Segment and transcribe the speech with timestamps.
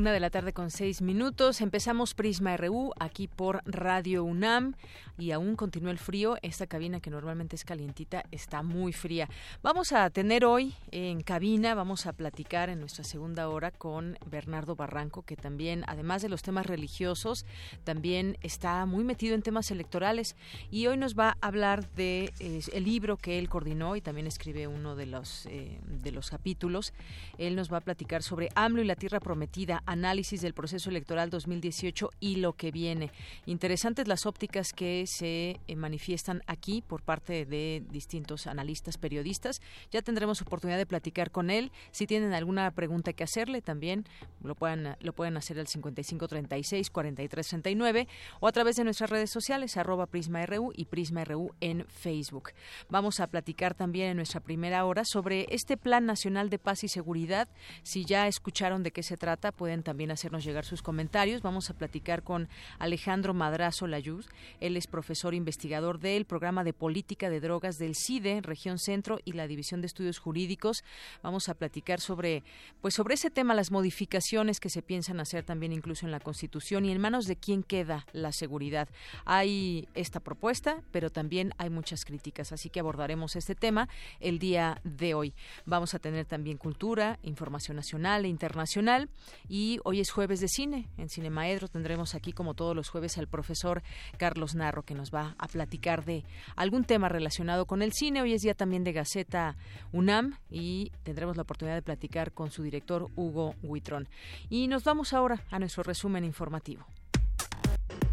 [0.00, 1.60] Una de la tarde con seis minutos.
[1.60, 4.72] Empezamos Prisma RU aquí por Radio UNAM
[5.18, 6.38] y aún continúa el frío.
[6.40, 9.28] Esta cabina que normalmente es calientita está muy fría.
[9.62, 14.74] Vamos a tener hoy en cabina, vamos a platicar en nuestra segunda hora con Bernardo
[14.74, 17.44] Barranco, que también, además de los temas religiosos,
[17.84, 20.34] también está muy metido en temas electorales
[20.70, 24.26] y hoy nos va a hablar de eh, el libro que él coordinó y también
[24.26, 26.94] escribe uno de los eh, de los capítulos.
[27.36, 31.28] Él nos va a platicar sobre AMLO y la Tierra Prometida análisis del proceso electoral
[31.30, 33.10] 2018 y lo que viene.
[33.46, 39.60] Interesantes las ópticas que se eh, manifiestan aquí por parte de distintos analistas, periodistas.
[39.90, 41.72] Ya tendremos oportunidad de platicar con él.
[41.90, 44.04] Si tienen alguna pregunta que hacerle, también
[44.42, 48.06] lo pueden, lo pueden hacer al 5536-4339
[48.38, 52.52] o a través de nuestras redes sociales, arroba PrismaRU y PrismaRU en Facebook.
[52.88, 56.88] Vamos a platicar también en nuestra primera hora sobre este Plan Nacional de Paz y
[56.88, 57.48] Seguridad.
[57.82, 61.42] Si ya escucharon de qué se trata, pueden también hacernos llegar sus comentarios.
[61.42, 64.26] Vamos a platicar con Alejandro Madrazo Layuz.
[64.60, 69.32] Él es profesor investigador del programa de política de drogas del CIDE, región centro y
[69.32, 70.84] la División de Estudios Jurídicos.
[71.22, 72.42] Vamos a platicar sobre,
[72.80, 76.84] pues sobre ese tema, las modificaciones que se piensan hacer también incluso en la Constitución
[76.84, 78.88] y en manos de quién queda la seguridad.
[79.24, 83.88] Hay esta propuesta, pero también hay muchas críticas, así que abordaremos este tema
[84.20, 85.34] el día de hoy.
[85.66, 89.08] Vamos a tener también cultura, información nacional e internacional
[89.48, 90.88] y hoy es jueves de cine.
[90.96, 93.82] En Cinemaedro tendremos aquí, como todos los jueves, al profesor
[94.16, 96.24] Carlos Narro, que nos va a platicar de
[96.56, 98.22] algún tema relacionado con el cine.
[98.22, 99.56] Hoy es día también de Gaceta
[99.92, 104.08] UNAM y tendremos la oportunidad de platicar con su director, Hugo Huitrón.
[104.48, 106.84] Y nos vamos ahora a nuestro resumen informativo.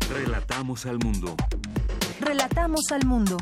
[0.09, 1.35] Relatamos al mundo.
[2.19, 3.37] Relatamos al mundo.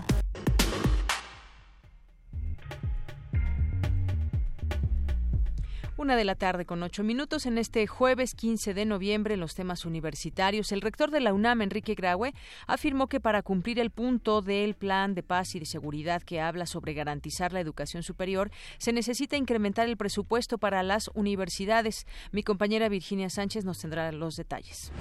[5.98, 9.56] Una de la tarde con ocho minutos en este jueves 15 de noviembre en los
[9.56, 10.74] temas universitarios.
[10.74, 12.34] El rector de la UNAM, Enrique Graue,
[12.68, 16.66] afirmó que para cumplir el punto del plan de paz y de seguridad que habla
[16.66, 22.06] sobre garantizar la educación superior, se necesita incrementar el presupuesto para las universidades.
[22.34, 24.92] Mi compañera Virginia Sánchez nos tendrá los detalles.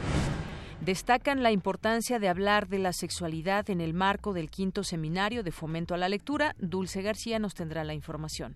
[0.80, 5.50] Destacan la importancia de hablar de la sexualidad en el marco del quinto seminario de
[5.50, 6.54] fomento a la lectura.
[6.60, 8.54] Dulce García nos tendrá la información.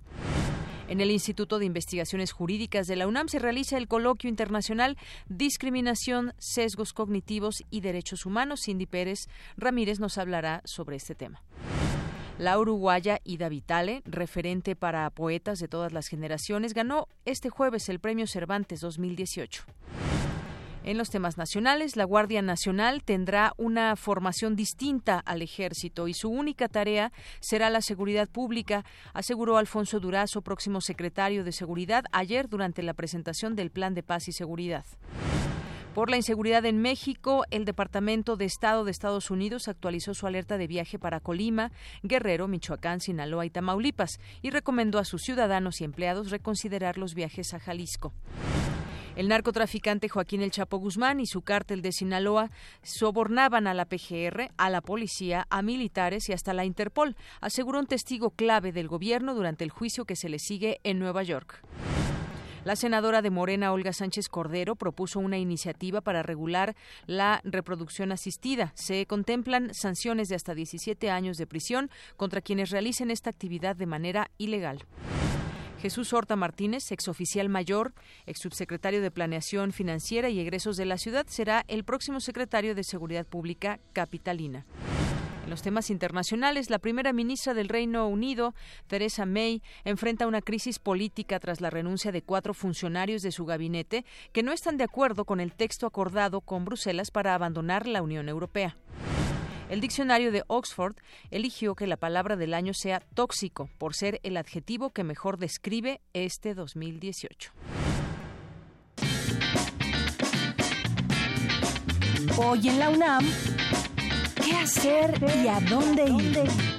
[0.88, 4.96] En el Instituto de Investigaciones Jurídicas de la UNAM se realiza el coloquio internacional
[5.28, 8.62] Discriminación, Sesgos Cognitivos y Derechos Humanos.
[8.62, 9.28] Cindy Pérez
[9.58, 11.42] Ramírez nos hablará sobre este tema.
[12.38, 18.00] La uruguaya Ida Vitale, referente para poetas de todas las generaciones, ganó este jueves el
[18.00, 19.64] Premio Cervantes 2018.
[20.84, 26.30] En los temas nacionales, la Guardia Nacional tendrá una formación distinta al ejército y su
[26.30, 32.82] única tarea será la seguridad pública, aseguró Alfonso Durazo, próximo secretario de Seguridad, ayer durante
[32.82, 34.86] la presentación del Plan de Paz y Seguridad.
[35.94, 40.56] Por la inseguridad en México, el Departamento de Estado de Estados Unidos actualizó su alerta
[40.56, 41.72] de viaje para Colima,
[42.04, 47.52] Guerrero, Michoacán, Sinaloa y Tamaulipas y recomendó a sus ciudadanos y empleados reconsiderar los viajes
[47.52, 48.12] a Jalisco.
[49.18, 52.52] El narcotraficante Joaquín El Chapo Guzmán y su cártel de Sinaloa
[52.84, 57.88] sobornaban a la PGR, a la policía, a militares y hasta la Interpol, aseguró un
[57.88, 61.60] testigo clave del gobierno durante el juicio que se le sigue en Nueva York.
[62.62, 66.76] La senadora de Morena, Olga Sánchez Cordero, propuso una iniciativa para regular
[67.06, 68.70] la reproducción asistida.
[68.76, 73.86] Se contemplan sanciones de hasta 17 años de prisión contra quienes realicen esta actividad de
[73.86, 74.84] manera ilegal.
[75.80, 77.94] Jesús Horta Martínez, exoficial mayor,
[78.26, 82.82] ex subsecretario de Planeación Financiera y Egresos de la Ciudad, será el próximo secretario de
[82.82, 84.66] Seguridad Pública capitalina.
[85.44, 88.54] En los temas internacionales, la primera ministra del Reino Unido,
[88.86, 94.04] Theresa May, enfrenta una crisis política tras la renuncia de cuatro funcionarios de su gabinete
[94.32, 98.28] que no están de acuerdo con el texto acordado con Bruselas para abandonar la Unión
[98.28, 98.76] Europea.
[99.68, 100.96] El diccionario de Oxford
[101.30, 106.00] eligió que la palabra del año sea tóxico por ser el adjetivo que mejor describe
[106.14, 107.52] este 2018.
[112.38, 113.26] Hoy en la UNAM,
[114.42, 116.77] ¿qué hacer y a dónde ir?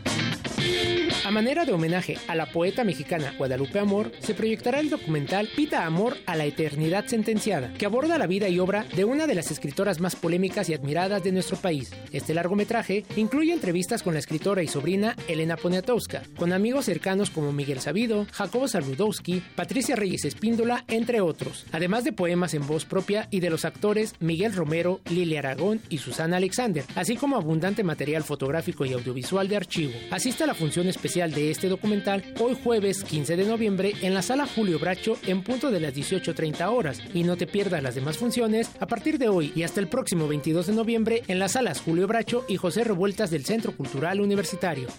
[1.26, 5.86] A manera de homenaje a la poeta mexicana Guadalupe Amor, se proyectará el documental Pita
[5.86, 9.52] Amor a la Eternidad Sentenciada, que aborda la vida y obra de una de las
[9.52, 11.92] escritoras más polémicas y admiradas de nuestro país.
[12.12, 17.52] Este largometraje incluye entrevistas con la escritora y sobrina Elena Poniatowska, con amigos cercanos como
[17.52, 23.28] Miguel Sabido, Jacobo Saludowski, Patricia Reyes Espíndola, entre otros, además de poemas en voz propia
[23.30, 28.24] y de los actores Miguel Romero, Lilia Aragón y Susana Alexander, así como abundante material
[28.24, 29.94] fotográfico y audiovisual de archivo.
[30.10, 34.22] Asiste a la función especial de este documental hoy jueves 15 de noviembre en la
[34.22, 38.18] sala Julio Bracho en punto de las 18.30 horas y no te pierdas las demás
[38.18, 41.80] funciones a partir de hoy y hasta el próximo 22 de noviembre en las salas
[41.80, 44.90] Julio Bracho y José Revueltas del Centro Cultural Universitario.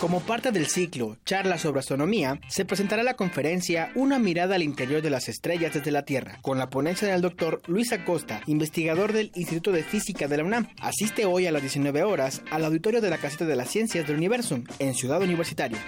[0.00, 5.02] Como parte del ciclo Charlas sobre Astronomía, se presentará la conferencia Una mirada al interior
[5.02, 9.30] de las estrellas desde la Tierra, con la ponencia del doctor Luis Acosta, investigador del
[9.34, 10.68] Instituto de Física de la UNAM.
[10.80, 14.16] Asiste hoy a las 19 horas al auditorio de la Caseta de las Ciencias del
[14.16, 15.78] Universo, en Ciudad Universitaria.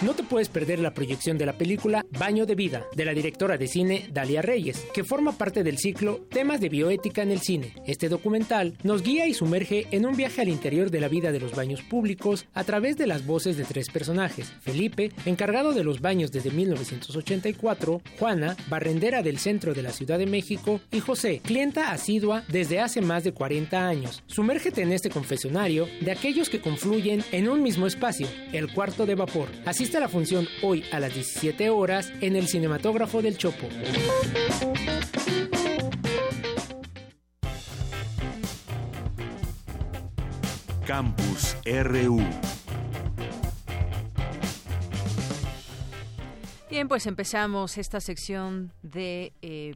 [0.00, 3.58] No te puedes perder la proyección de la película Baño de Vida, de la directora
[3.58, 7.74] de cine Dalia Reyes, que forma parte del ciclo Temas de Bioética en el Cine.
[7.84, 11.40] Este documental nos guía y sumerge en un viaje al interior de la vida de
[11.40, 14.52] los baños públicos a través de las voces de tres personajes.
[14.60, 20.26] Felipe, encargado de los baños desde 1984, Juana, barrendera del centro de la Ciudad de
[20.26, 24.22] México, y José, clienta asidua desde hace más de 40 años.
[24.26, 29.16] Sumérgete en este confesionario de aquellos que confluyen en un mismo espacio, el cuarto de
[29.16, 29.47] vapor.
[29.64, 33.68] Asiste a la función hoy a las 17 horas en el Cinematógrafo del Chopo.
[40.86, 42.20] Campus RU.
[46.70, 49.74] Bien, pues empezamos esta sección de eh,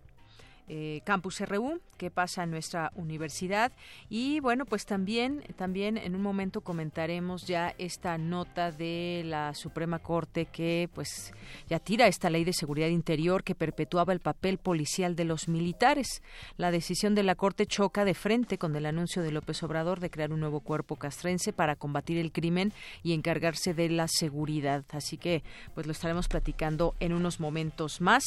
[0.68, 3.72] eh, Campus RU que pasa en nuestra universidad.
[4.08, 9.98] Y bueno pues también también en un momento comentaremos ya esta nota de la Suprema
[9.98, 11.32] Corte que pues
[11.68, 16.22] ya tira esta ley de seguridad interior que perpetuaba el papel policial de los militares.
[16.56, 20.10] La decisión de la Corte choca de frente con el anuncio de López Obrador de
[20.10, 22.72] crear un nuevo cuerpo castrense para combatir el crimen
[23.02, 24.84] y encargarse de la seguridad.
[24.90, 25.42] Así que
[25.74, 28.24] pues lo estaremos platicando en unos momentos más.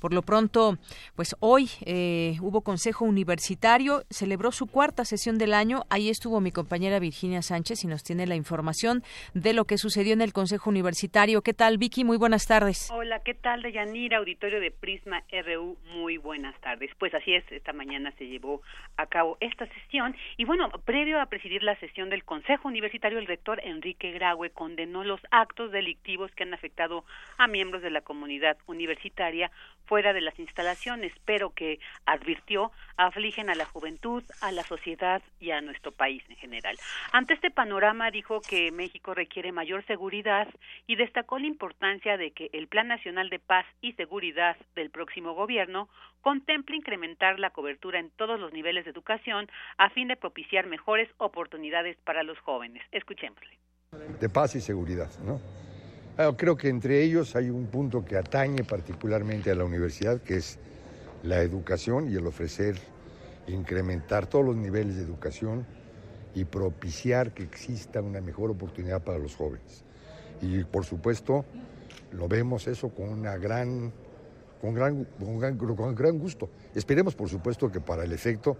[0.00, 0.78] Por lo pronto
[1.14, 5.84] pues hoy eh, hubo consejo universitario, celebró su cuarta sesión del año.
[5.88, 9.02] Ahí estuvo mi compañera Virginia Sánchez y nos tiene la información
[9.32, 11.40] de lo que sucedió en el Consejo Universitario.
[11.40, 12.04] ¿Qué tal, Vicky?
[12.04, 12.90] Muy buenas tardes.
[12.92, 14.18] Hola, ¿qué tal, Deyanira?
[14.18, 16.90] Auditorio de Prisma RU, muy buenas tardes.
[16.98, 18.60] Pues así es, esta mañana se llevó
[18.98, 23.26] a cabo esta sesión y bueno, previo a presidir la sesión del Consejo Universitario, el
[23.26, 27.04] rector Enrique Graue condenó los actos delictivos que han afectado
[27.38, 29.50] a miembros de la comunidad universitaria
[29.86, 35.50] fuera de las instalaciones, pero que advirtió afligen a la juventud, a la sociedad y
[35.50, 36.76] a nuestro país en general.
[37.12, 40.48] Ante este panorama dijo que México requiere mayor seguridad
[40.86, 45.34] y destacó la importancia de que el Plan Nacional de Paz y Seguridad del próximo
[45.34, 45.88] gobierno
[46.20, 51.08] contemple incrementar la cobertura en todos los niveles de educación a fin de propiciar mejores
[51.18, 52.82] oportunidades para los jóvenes.
[52.92, 53.58] Escuchémosle.
[54.20, 55.40] De paz y seguridad, ¿no?
[56.18, 60.36] Ah, creo que entre ellos hay un punto que atañe particularmente a la universidad, que
[60.36, 60.58] es
[61.22, 62.76] la educación y el ofrecer,
[63.46, 65.66] incrementar todos los niveles de educación
[66.34, 69.84] y propiciar que exista una mejor oportunidad para los jóvenes.
[70.40, 71.44] Y por supuesto,
[72.12, 73.92] lo vemos eso con una gran,
[74.60, 76.50] con gran, con con gran gusto.
[76.74, 78.56] Esperemos, por supuesto, que para el efecto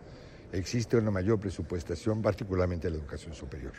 [0.52, 3.72] existe una mayor presupuestación, particularmente en la educación superior.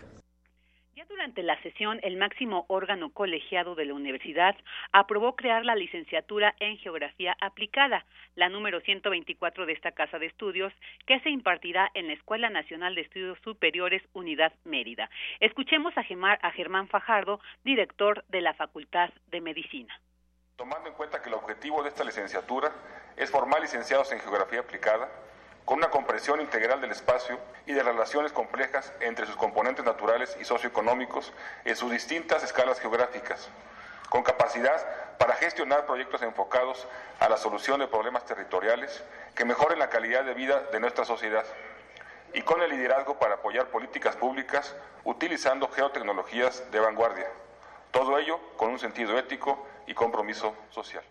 [1.27, 4.55] Durante la sesión, el máximo órgano colegiado de la universidad
[4.93, 8.05] aprobó crear la licenciatura en Geografía Aplicada,
[8.36, 10.72] la número 124 de esta casa de estudios,
[11.05, 15.10] que se impartirá en la Escuela Nacional de Estudios Superiores Unidad Mérida.
[15.41, 20.00] Escuchemos a, a Germán Fajardo, director de la Facultad de Medicina.
[20.55, 22.72] Tomando en cuenta que el objetivo de esta licenciatura
[23.17, 25.10] es formar licenciados en Geografía Aplicada,
[25.67, 30.45] con una comprensión integral del espacio y de relaciones complejas entre sus componentes naturales y
[30.45, 31.33] socioeconómicos
[31.65, 33.50] en sus distintas escalas geográficas,
[34.09, 34.81] con capacidad
[35.17, 36.88] para gestionar proyectos enfocados
[37.19, 39.03] a la solución de problemas territoriales
[39.36, 41.43] que mejoren la calidad de vida de nuestra sociedad
[42.33, 47.27] y con el liderazgo para apoyar políticas públicas utilizando geotecnologías de vanguardia.
[47.91, 51.03] Todo ello con un sentido ético y compromiso social.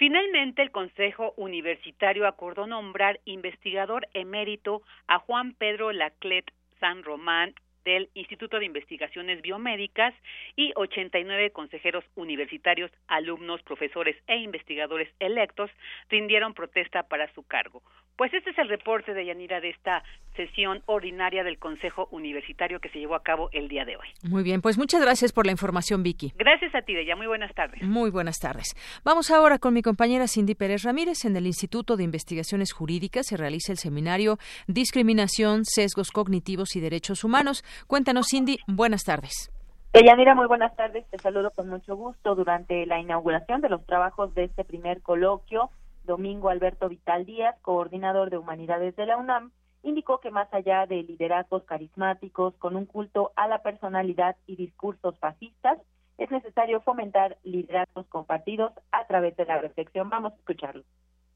[0.00, 7.54] Finalmente, el Consejo Universitario acordó nombrar investigador emérito a Juan Pedro Laclet San Román
[7.84, 10.14] del Instituto de Investigaciones Biomédicas
[10.56, 15.70] y 89 consejeros universitarios, alumnos, profesores e investigadores electos
[16.08, 17.82] rindieron protesta para su cargo.
[18.16, 20.02] Pues este es el reporte de Yanira de esta
[20.36, 24.08] sesión ordinaria del Consejo Universitario que se llevó a cabo el día de hoy.
[24.22, 26.32] Muy bien, pues muchas gracias por la información, Vicky.
[26.36, 27.16] Gracias a ti, Deya.
[27.16, 27.82] Muy buenas tardes.
[27.82, 28.74] Muy buenas tardes.
[29.04, 31.24] Vamos ahora con mi compañera Cindy Pérez Ramírez.
[31.24, 37.24] En el Instituto de Investigaciones Jurídicas se realiza el seminario Discriminación, Sesgos Cognitivos y Derechos
[37.24, 37.64] Humanos.
[37.86, 38.58] Cuéntanos, Cindy.
[38.66, 39.50] Buenas tardes.
[39.92, 41.04] Deyanira, muy buenas tardes.
[41.10, 45.70] Te saludo con mucho gusto durante la inauguración de los trabajos de este primer coloquio
[46.04, 49.52] Domingo Alberto Vital Díaz, coordinador de Humanidades de la UNAM,
[49.82, 55.18] indicó que más allá de liderazgos carismáticos con un culto a la personalidad y discursos
[55.18, 55.78] fascistas,
[56.18, 60.10] es necesario fomentar liderazgos compartidos a través de la reflexión.
[60.10, 60.84] Vamos a escucharlo.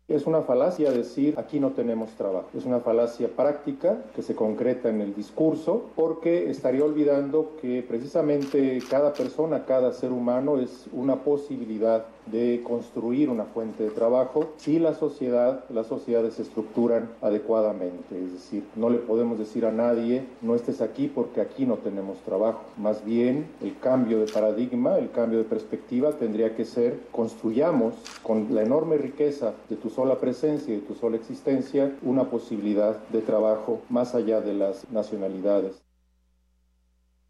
[0.06, 2.50] Es una falacia decir aquí no tenemos trabajo.
[2.54, 8.80] Es una falacia práctica que se concreta en el discurso porque estaría olvidando que precisamente
[8.90, 14.78] cada persona, cada ser humano es una posibilidad de construir una fuente de trabajo si
[14.78, 18.18] la sociedad, las sociedades se estructuran adecuadamente.
[18.18, 22.18] Es decir, no le podemos decir a nadie no estés aquí porque aquí no tenemos
[22.18, 22.64] trabajo.
[22.76, 28.54] Más bien el cambio de paradigma, el cambio de perspectiva tendría que ser construyamos con
[28.54, 33.80] la enorme riqueza de tus sola presencia y tu sola existencia una posibilidad de trabajo
[33.88, 35.83] más allá de las nacionalidades.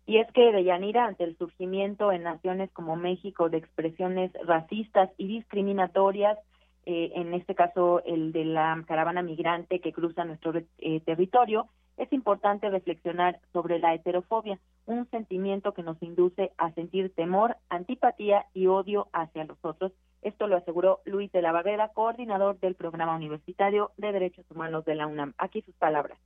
[0.06, 5.26] Y es que Deyanira, ante el surgimiento en naciones como México de expresiones racistas y
[5.26, 6.38] discriminatorias,
[6.86, 12.12] eh, en este caso el de la caravana migrante que cruza nuestro eh, territorio, es
[12.12, 18.66] importante reflexionar sobre la heterofobia, un sentimiento que nos induce a sentir temor, antipatía y
[18.66, 19.92] odio hacia los otros
[20.24, 24.94] esto lo aseguró Luis de la Barrera, coordinador del Programa Universitario de Derechos Humanos de
[24.94, 25.34] la UNAM.
[25.36, 26.18] Aquí sus palabras.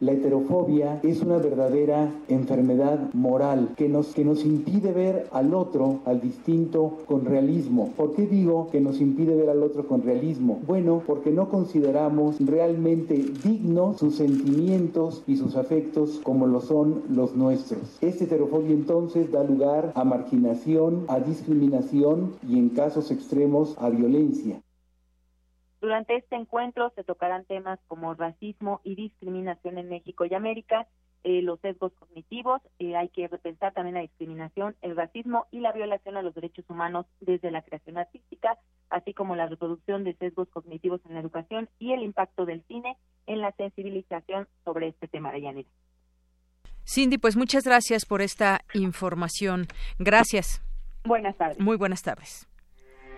[0.00, 6.00] La heterofobia es una verdadera enfermedad moral que nos, que nos impide ver al otro,
[6.06, 7.90] al distinto, con realismo.
[7.98, 10.58] ¿Por qué digo que nos impide ver al otro con realismo?
[10.66, 17.36] Bueno, porque no consideramos realmente dignos sus sentimientos y sus afectos como lo son los
[17.36, 17.98] nuestros.
[18.00, 24.62] Esta heterofobia entonces da lugar a marginación, a discriminación y en casos extremos a violencia.
[25.80, 30.86] Durante este encuentro se tocarán temas como racismo y discriminación en México y América,
[31.22, 35.72] eh, los sesgos cognitivos, eh, hay que repensar también la discriminación, el racismo y la
[35.72, 38.58] violación a los derechos humanos desde la creación artística,
[38.88, 42.96] así como la reproducción de sesgos cognitivos en la educación y el impacto del cine
[43.26, 45.68] en la sensibilización sobre este tema de llanera.
[46.86, 49.66] Cindy, pues muchas gracias por esta información.
[49.98, 50.62] Gracias.
[51.04, 51.60] Buenas tardes.
[51.60, 52.49] Muy buenas tardes.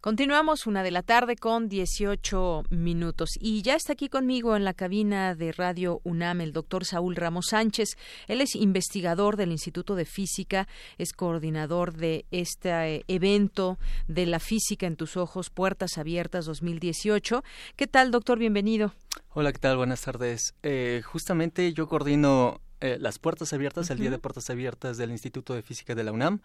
[0.00, 4.72] Continuamos una de la tarde con 18 minutos y ya está aquí conmigo en la
[4.72, 7.98] cabina de Radio UNAM el doctor Saúl Ramos Sánchez.
[8.26, 13.78] Él es investigador del Instituto de Física, es coordinador de este evento
[14.08, 17.44] de la física en tus ojos, Puertas Abiertas 2018.
[17.76, 18.38] ¿Qué tal, doctor?
[18.38, 18.94] Bienvenido.
[19.34, 19.76] Hola, ¿qué tal?
[19.76, 20.54] Buenas tardes.
[20.62, 25.52] Eh, justamente yo coordino eh, las Puertas Abiertas, el Día de Puertas Abiertas del Instituto
[25.52, 26.40] de Física de la UNAM.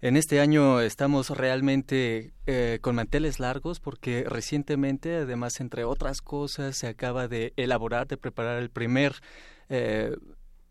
[0.00, 6.76] En este año estamos realmente eh, con manteles largos porque recientemente, además, entre otras cosas,
[6.76, 9.16] se acaba de elaborar, de preparar el primer
[9.68, 10.16] eh,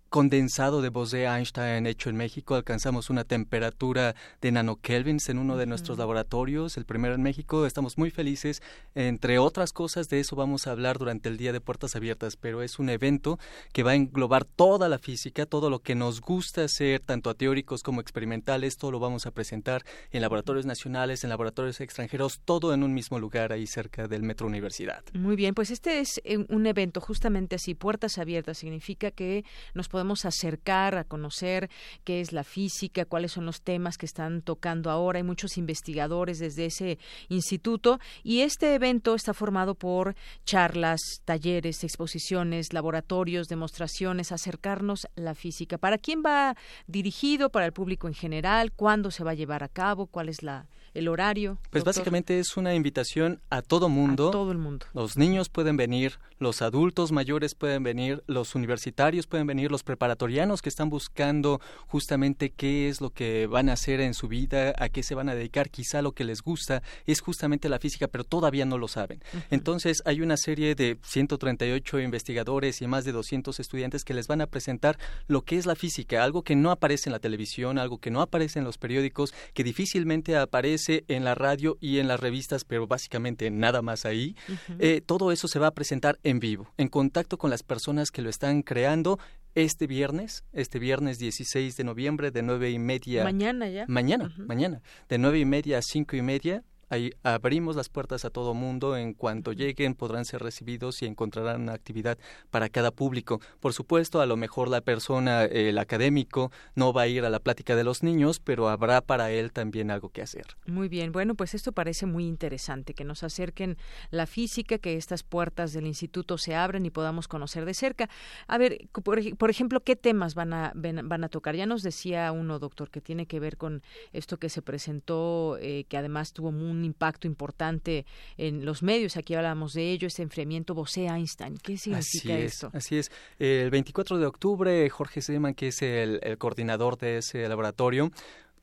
[0.10, 2.56] condensado de Bose-Einstein hecho en México.
[2.56, 7.66] Alcanzamos una temperatura de nanokelvins en uno de nuestros laboratorios, el primero en México.
[7.66, 8.62] Estamos muy felices.
[8.96, 12.62] Entre otras cosas, de eso vamos a hablar durante el Día de Puertas Abiertas, pero
[12.62, 13.40] es un evento
[13.74, 17.34] que va a englobar toda la física, todo lo que nos gusta hacer, tanto a
[17.34, 18.78] teóricos como experimentales.
[18.78, 23.20] Todo lo vamos a presentar en laboratorios nacionales, en laboratorios extranjeros, todo en un mismo
[23.20, 25.04] lugar ahí cerca del Metro Universidad.
[25.14, 28.58] Muy bien, pues este es eh, un evento justamente así, Puertas Abiertas.
[28.58, 31.70] Significa que nos podemos acercar a conocer
[32.04, 35.18] qué es la física, cuáles son los temas que están tocando ahora.
[35.18, 37.00] Hay muchos investigadores desde ese
[37.30, 45.78] instituto y este evento está formado por charlas, talleres, exposiciones, laboratorios, demostraciones, acercarnos la física.
[45.78, 46.56] ¿Para quién va
[46.88, 47.50] dirigido?
[47.50, 48.72] ¿Para el público en general?
[48.72, 50.08] ¿Cuándo se va a llevar a cabo?
[50.08, 51.58] ¿Cuál es la, el horario?
[51.70, 54.30] Pues básicamente es una invitación a todo mundo.
[54.30, 54.86] A todo el mundo.
[54.94, 60.62] Los niños pueden venir, los adultos mayores pueden venir, los universitarios pueden venir, los preparatorianos
[60.62, 64.90] que están buscando justamente qué es lo que van a hacer en su vida, a
[64.90, 68.24] qué se van a dedicar, quizá lo que les gusta es justamente la física, pero
[68.24, 69.22] todavía no lo saben.
[69.50, 74.42] Entonces hay una serie de 138 investigadores y más de 200 estudiantes que les van
[74.42, 77.98] a presentar lo que es la física, algo que no aparece en la televisión, algo
[77.98, 82.20] que no aparece en los periódicos, que difícilmente aparece en la radio y en las
[82.20, 84.36] revistas, pero básicamente nada más ahí.
[84.80, 88.22] Eh, todo eso se va a presentar en vivo, en contacto con las personas que
[88.22, 89.20] lo están creando
[89.56, 93.24] este viernes, este viernes 16 de noviembre de nueve y media.
[93.24, 93.86] Mañana ya.
[93.88, 98.30] Mañana, mañana, de nueve y media a cinco y media Ahí abrimos las puertas a
[98.30, 98.96] todo mundo.
[98.96, 102.18] En cuanto lleguen podrán ser recibidos y encontrarán una actividad
[102.50, 103.42] para cada público.
[103.60, 107.40] Por supuesto, a lo mejor la persona, el académico, no va a ir a la
[107.40, 110.46] plática de los niños, pero habrá para él también algo que hacer.
[110.66, 111.12] Muy bien.
[111.12, 113.78] Bueno, pues esto parece muy interesante, que nos acerquen
[114.10, 118.10] la física, que estas puertas del instituto se abran y podamos conocer de cerca.
[118.48, 121.56] A ver, por, ejemplo, ¿qué temas van a, van a tocar?
[121.56, 125.86] Ya nos decía uno, doctor, que tiene que ver con esto que se presentó, eh,
[125.90, 128.06] que además tuvo muy un impacto importante
[128.38, 129.18] en los medios.
[129.18, 131.58] Aquí hablamos de ello, ese enfriamiento Bose-Einstein.
[131.58, 132.72] ¿Qué significa así esto?
[132.74, 133.12] así es.
[133.40, 138.12] El 24 de octubre, Jorge Seman, que es el coordinador de ese laboratorio,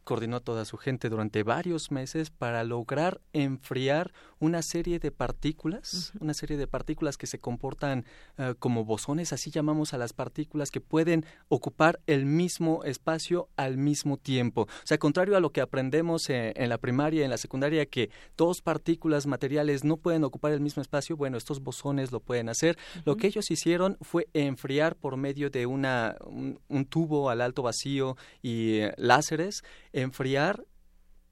[0.04, 6.12] coordinó a toda su gente durante varios meses para lograr enfriar una serie de partículas,
[6.20, 8.04] una serie de partículas que se comportan
[8.36, 13.78] eh, como bosones, así llamamos a las partículas que pueden ocupar el mismo espacio al
[13.78, 14.62] mismo tiempo.
[14.62, 18.60] O sea, contrario a lo que aprendemos en, la primaria, en la secundaria, que dos
[18.60, 22.76] partículas materiales no pueden ocupar el mismo espacio, bueno, estos bosones lo pueden hacer.
[23.04, 28.16] Lo que ellos hicieron fue enfriar por medio de una, un, tubo al alto vacío
[28.42, 30.66] y eh, láseres, enfriar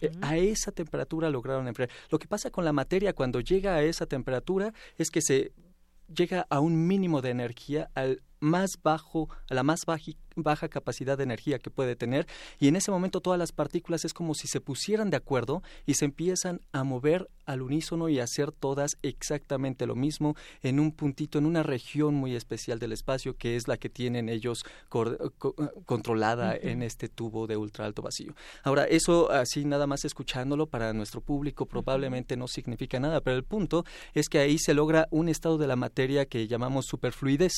[0.00, 1.90] Eh, a esa temperatura lograron enfriar.
[2.08, 5.52] Lo que pasa con la materia cuando llega a esa temperatura es que se
[6.14, 9.84] llega a un mínimo de energía al más bajo, a la más
[10.36, 12.26] baja capacidad de energía que puede tener.
[12.58, 15.94] Y en ese momento todas las partículas es como si se pusieran de acuerdo y
[15.94, 21.38] se empiezan a mover al unísono y hacer todas exactamente lo mismo en un puntito,
[21.38, 24.64] en una región muy especial del espacio que es la que tienen ellos
[25.86, 28.34] controlada en este tubo de ultra alto vacío.
[28.62, 33.44] Ahora, eso así nada más escuchándolo para nuestro público probablemente no significa nada, pero el
[33.44, 37.52] punto es que ahí se logra un estado de la materia que llamamos superfluidez.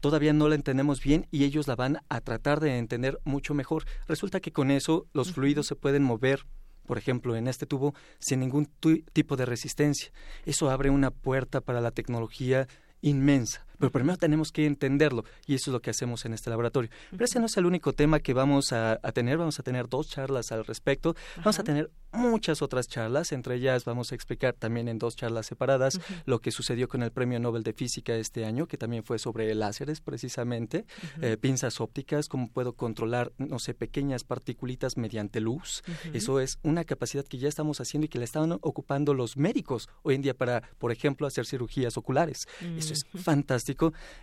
[0.00, 3.84] Todavía no la entendemos bien y ellos la van a tratar de entender mucho mejor.
[4.06, 6.46] Resulta que con eso los fluidos se pueden mover
[6.90, 8.68] por ejemplo, en este tubo, sin ningún
[9.12, 10.10] tipo de resistencia.
[10.44, 12.66] Eso abre una puerta para la tecnología
[13.00, 13.64] inmensa.
[13.80, 16.90] Pero primero tenemos que entenderlo y eso es lo que hacemos en este laboratorio.
[17.10, 19.38] Pero ese no es el único tema que vamos a, tener.
[19.38, 21.16] Vamos a tener dos charlas al respecto.
[21.38, 23.32] Vamos a tener muchas otras charlas.
[23.32, 27.10] Entre ellas vamos a explicar también en dos charlas separadas lo que sucedió con el
[27.10, 30.84] Premio Nobel de Física este año, que también fue sobre láseres precisamente,
[31.22, 35.82] eh, pinzas ópticas, cómo puedo controlar, no sé, pequeñas particulitas mediante luz.
[36.12, 39.88] Eso es una capacidad que ya estamos haciendo y que le están ocupando los médicos
[40.02, 42.46] hoy en día para, por ejemplo, hacer cirugías oculares.
[42.76, 43.69] Eso es fantástico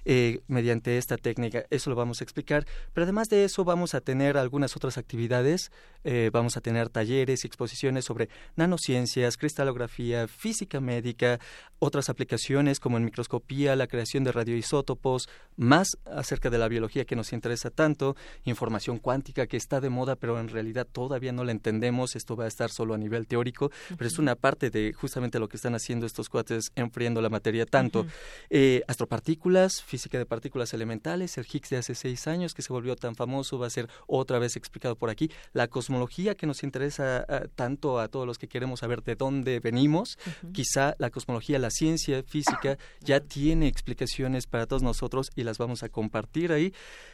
[0.05, 1.65] eh, mediante esta técnica.
[1.69, 2.65] Eso lo vamos a explicar.
[2.93, 5.71] Pero además de eso vamos a tener algunas otras actividades.
[6.03, 11.39] Eh, vamos a tener talleres y exposiciones sobre nanociencias, cristalografía, física médica,
[11.79, 17.15] otras aplicaciones como en microscopía, la creación de radioisótopos, más acerca de la biología que
[17.15, 21.51] nos interesa tanto, información cuántica que está de moda pero en realidad todavía no la
[21.51, 22.15] entendemos.
[22.15, 25.47] Esto va a estar solo a nivel teórico, pero es una parte de justamente lo
[25.47, 28.05] que están haciendo estos cuates enfriando la materia tanto.
[28.49, 29.36] eh, astropartículas
[29.85, 33.57] física de partículas elementales, el Higgs de hace seis años que se volvió tan famoso
[33.57, 37.99] va a ser otra vez explicado por aquí, la cosmología que nos interesa ah, tanto
[37.99, 40.17] a todos los que queremos saber de dónde venimos,
[40.53, 45.83] quizá la cosmología, la ciencia física ya tiene explicaciones para todos nosotros y las vamos
[45.83, 46.73] a compartir ahí.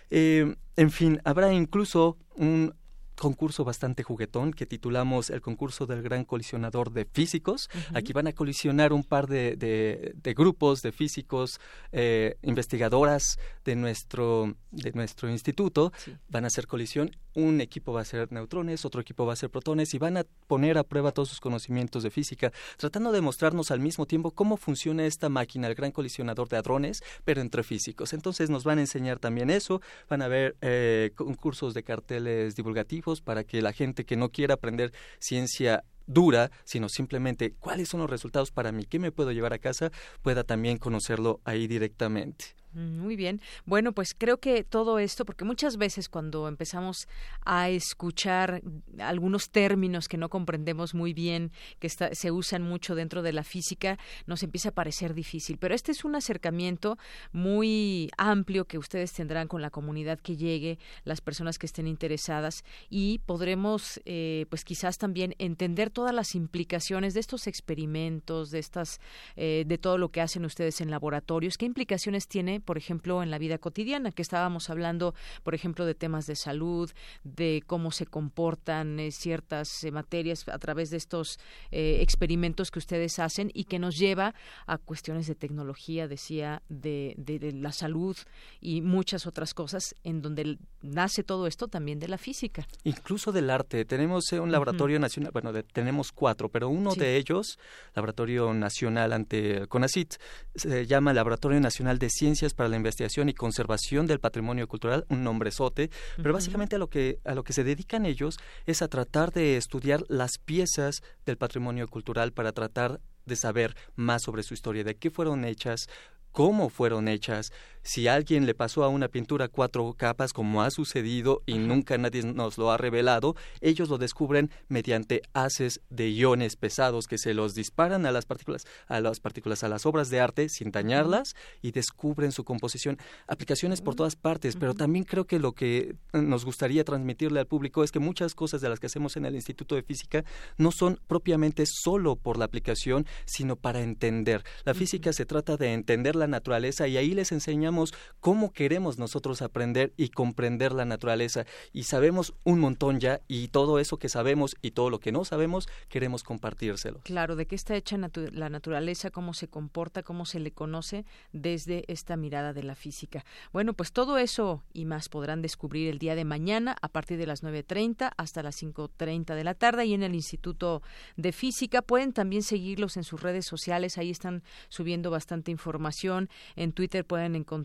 [0.09, 2.73] Eh, en fin, habrá incluso un
[3.15, 7.69] concurso bastante juguetón que titulamos el concurso del gran colisionador de físicos.
[7.93, 11.59] Aquí van a colisionar un par de, de, grupos de físicos,
[11.91, 15.91] eh, investigadoras de nuestro, de nuestro instituto.
[16.29, 17.11] Van a hacer colisión.
[17.35, 20.23] Un equipo va a ser neutrones, otro equipo va a ser protones y van a
[20.47, 24.55] poner a prueba todos sus conocimientos de física, tratando de mostrarnos al mismo tiempo cómo
[24.55, 28.13] funciona esta máquina, el gran colisionador de hadrones, pero entre físicos.
[28.13, 29.81] Entonces nos van a enseñar también eso.
[30.09, 34.55] Van a ver eh, concursos de carteles divulgativos para que la gente que no quiera
[34.55, 39.53] aprender ciencia dura, sino simplemente cuáles son los resultados para mí, qué me puedo llevar
[39.53, 42.55] a casa, pueda también conocerlo ahí directamente.
[42.73, 43.41] Mm, muy bien.
[43.65, 47.07] Bueno, pues creo que todo esto, porque muchas veces cuando empezamos
[47.45, 48.63] a escuchar
[48.99, 53.99] algunos términos que no comprendemos muy bien, que se usan mucho dentro de la física,
[54.25, 55.57] nos empieza a parecer difícil.
[55.59, 56.97] Pero este es un acercamiento
[57.31, 62.63] muy amplio que ustedes tendrán con la comunidad que llegue, las personas que estén interesadas,
[62.89, 68.99] y podremos, eh, pues quizás también entender todas las implicaciones de estos experimentos, de estas,
[69.35, 73.31] eh, de todo lo que hacen ustedes en laboratorios, qué implicaciones tiene por ejemplo, en
[73.31, 76.91] la vida cotidiana, que estábamos hablando, por ejemplo, de temas de salud,
[77.23, 81.39] de cómo se comportan eh, ciertas eh, materias a través de estos
[81.71, 84.33] eh, experimentos que ustedes hacen y que nos lleva
[84.65, 88.17] a cuestiones de tecnología, decía, de, de, la salud
[88.61, 92.67] y muchas otras cosas, en donde nace todo esto también de la física.
[92.83, 93.85] Incluso del arte.
[93.85, 97.59] Tenemos un laboratorio nacional, bueno, tenemos cuatro, pero uno de ellos,
[97.95, 100.15] Laboratorio Nacional ante CONACIT,
[100.55, 105.23] se llama Laboratorio Nacional de Ciencias para la investigación y conservación del patrimonio cultural, un
[105.23, 109.31] nombrezote, pero básicamente a lo que a lo que se dedican ellos es a tratar
[109.31, 114.83] de estudiar las piezas del patrimonio cultural para tratar de saber más sobre su historia,
[114.83, 115.87] de qué fueron hechas,
[116.31, 117.53] cómo fueron hechas,
[117.83, 122.23] si alguien le pasó a una pintura cuatro capas, como ha sucedido y nunca nadie
[122.23, 127.55] nos lo ha revelado, ellos lo descubren mediante haces de iones pesados que se los
[127.55, 131.71] disparan a las partículas, a las partículas, a las obras de arte sin dañarlas y
[131.71, 132.97] descubren su composición.
[133.27, 137.83] Aplicaciones por todas partes, pero también creo que lo que nos gustaría transmitirle al público
[137.83, 140.23] es que muchas cosas de las que hacemos en el Instituto de Física
[140.57, 144.45] no son propiamente solo por la aplicación, sino para entender.
[144.63, 147.72] La física se trata de entender la naturaleza y ahí les enseñamos
[148.19, 151.45] cómo queremos nosotros aprender y comprender la naturaleza.
[151.71, 155.25] Y sabemos un montón ya y todo eso que sabemos y todo lo que no
[155.25, 156.99] sabemos queremos compartírselo.
[157.03, 161.83] Claro, de qué está hecha la naturaleza, cómo se comporta, cómo se le conoce desde
[161.87, 163.25] esta mirada de la física.
[163.51, 167.27] Bueno, pues todo eso y más podrán descubrir el día de mañana a partir de
[167.27, 170.81] las 9.30 hasta las 5.30 de la tarde y en el Instituto
[171.17, 171.81] de Física.
[171.81, 176.29] Pueden también seguirlos en sus redes sociales, ahí están subiendo bastante información.
[176.55, 177.62] En Twitter pueden encontrar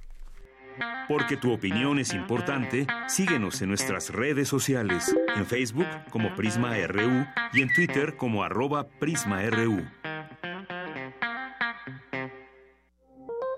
[1.08, 7.26] Porque tu opinión es importante, síguenos en nuestras redes sociales, en Facebook como Prisma RU
[7.52, 9.84] y en Twitter como arroba PrismaRU.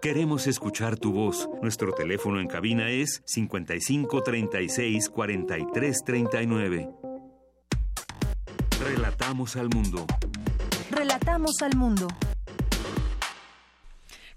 [0.01, 1.47] Queremos escuchar tu voz.
[1.61, 6.89] Nuestro teléfono en cabina es 55 36 43 39.
[8.83, 10.07] Relatamos al mundo.
[10.91, 12.09] Relatamos al mundo.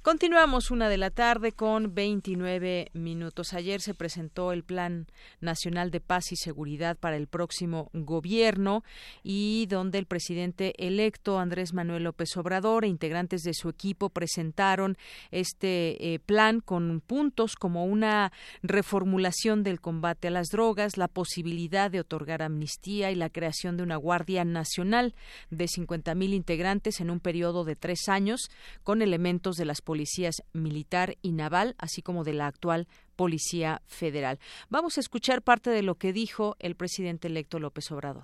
[0.04, 3.54] Continuamos una de la tarde con 29 minutos.
[3.54, 5.08] Ayer se presentó el Plan
[5.40, 8.84] Nacional de Paz y Seguridad para el próximo gobierno
[9.24, 14.98] y donde el presidente electo Andrés Manuel López Obrador e integrantes de su equipo presentaron
[15.32, 21.90] este eh, plan con puntos como una reformulación del combate a las drogas, la posibilidad
[21.90, 25.16] de otorgar amnistía y la creación de una Guardia Nacional
[25.50, 28.52] de 50 mil integrantes en un periodo de tres años
[28.84, 34.40] con elementos de las policías militar y naval, así como de la actual Policía Federal.
[34.68, 38.24] Vamos a escuchar parte de lo que dijo el presidente electo López Obrador.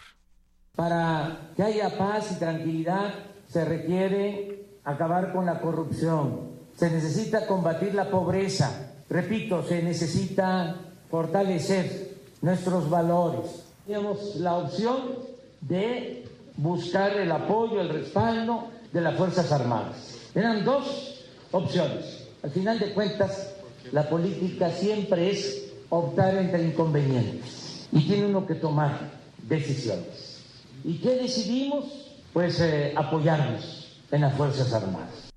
[0.75, 3.13] Para que haya paz y tranquilidad
[3.47, 8.93] se requiere acabar con la corrupción, Se necesita combatir la pobreza.
[9.10, 10.75] Repito, se necesita
[11.12, 13.65] fortalecer nuestros valores.
[13.86, 14.97] Tenemos la opción
[15.60, 20.32] de buscar el apoyo, el respaldo de las Fuerzas Armadas.
[20.34, 21.18] Eran dos
[21.52, 22.28] opciones.
[22.44, 23.54] Al final de cuentas,
[23.92, 29.12] la política siempre es optar entre inconvenientes y tiene uno que tomar
[29.48, 30.40] decisiones.
[30.84, 31.86] ¿Y qué decidimos?
[32.34, 35.29] Pues eh, apoyarnos en las Fuerzas Armadas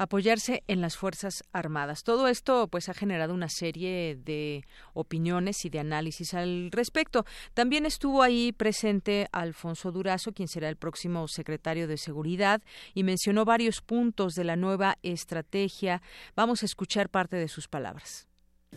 [0.00, 2.04] apoyarse en las Fuerzas Armadas.
[2.04, 7.26] Todo esto pues ha generado una serie de opiniones y de análisis al respecto.
[7.52, 12.62] También estuvo ahí presente Alfonso Durazo, quien será el próximo secretario de Seguridad,
[12.94, 16.00] y mencionó varios puntos de la nueva estrategia.
[16.34, 18.26] Vamos a escuchar parte de sus palabras.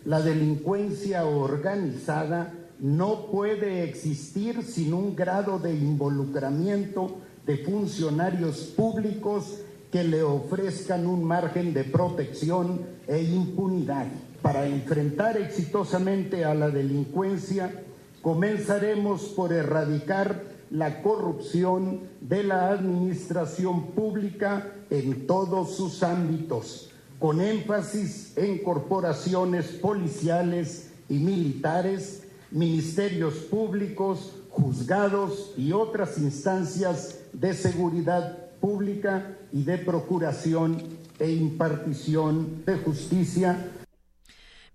[0.04, 9.62] La delincuencia organizada no puede existir sin un grado de involucramiento de funcionarios públicos
[9.94, 14.08] que le ofrezcan un margen de protección e impunidad.
[14.42, 17.84] Para enfrentar exitosamente a la delincuencia,
[18.24, 28.36] comenzaremos por erradicar la corrupción de la administración pública en todos sus ámbitos, con énfasis
[28.36, 39.66] en corporaciones policiales y militares, ministerios públicos, juzgados y otras instancias de seguridad pública y
[39.66, 40.78] de procuración
[41.20, 43.58] e impartición de justicia.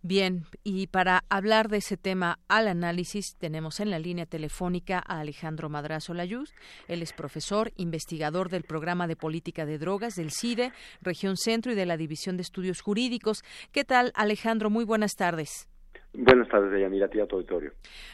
[0.03, 5.21] Bien, y para hablar de ese tema al análisis tenemos en la línea telefónica a
[5.21, 6.53] Alejandro Madrazo Layuz.
[6.87, 10.71] Él es profesor, investigador del programa de política de drogas del CIDE,
[11.01, 13.43] región centro y de la División de Estudios Jurídicos.
[13.73, 14.69] ¿Qué tal, Alejandro?
[14.69, 15.67] Muy buenas tardes.
[16.13, 17.73] Buenas tardes, Deyanira, a ti a tu auditorio.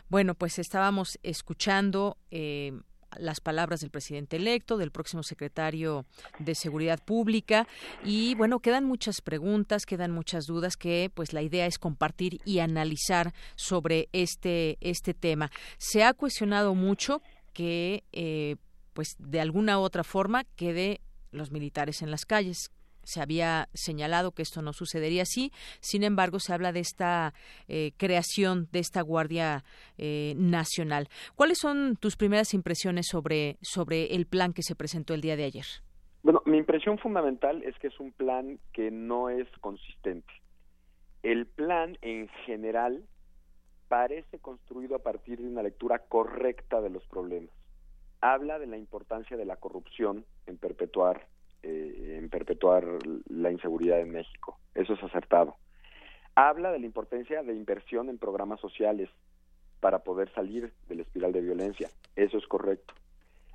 [0.08, 2.72] Bueno, pues estábamos escuchando eh,
[3.18, 6.06] las palabras del presidente electo, del próximo secretario
[6.38, 7.66] de Seguridad Pública
[8.04, 12.58] y bueno, quedan muchas preguntas, quedan muchas dudas que pues la idea es compartir y
[12.58, 15.50] analizar sobre este este tema.
[15.78, 17.22] Se ha cuestionado mucho
[17.52, 18.56] que eh,
[18.92, 21.00] pues de alguna u otra forma quede
[21.30, 22.70] los militares en las calles,
[23.04, 25.50] se había señalado que esto no sucedería así.
[25.80, 27.34] Sin embargo, se habla de esta
[27.68, 29.64] eh, creación de esta Guardia
[29.98, 31.08] eh, Nacional.
[31.34, 35.44] ¿Cuáles son tus primeras impresiones sobre, sobre el plan que se presentó el día de
[35.44, 35.66] ayer?
[36.22, 40.32] Bueno, mi impresión fundamental es que es un plan que no es consistente.
[41.22, 43.04] El plan en general
[43.88, 47.54] parece construido a partir de una lectura correcta de los problemas.
[48.20, 51.26] Habla de la importancia de la corrupción en perpetuar
[51.64, 52.84] eh, en perpetuar
[53.28, 54.58] la inseguridad en México.
[54.74, 55.56] Eso es acertado.
[56.34, 59.08] Habla de la importancia de inversión en programas sociales
[59.80, 61.88] para poder salir de la espiral de violencia.
[62.16, 62.92] Eso es correcto.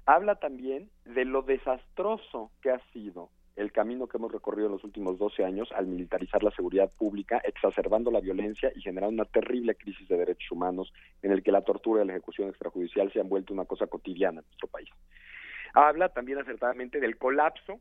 [0.05, 4.83] Habla también de lo desastroso que ha sido el camino que hemos recorrido en los
[4.83, 9.75] últimos 12 años al militarizar la seguridad pública, exacerbando la violencia y generando una terrible
[9.75, 13.27] crisis de derechos humanos en el que la tortura y la ejecución extrajudicial se han
[13.29, 14.89] vuelto una cosa cotidiana en nuestro país.
[15.73, 17.79] Habla también acertadamente del colapso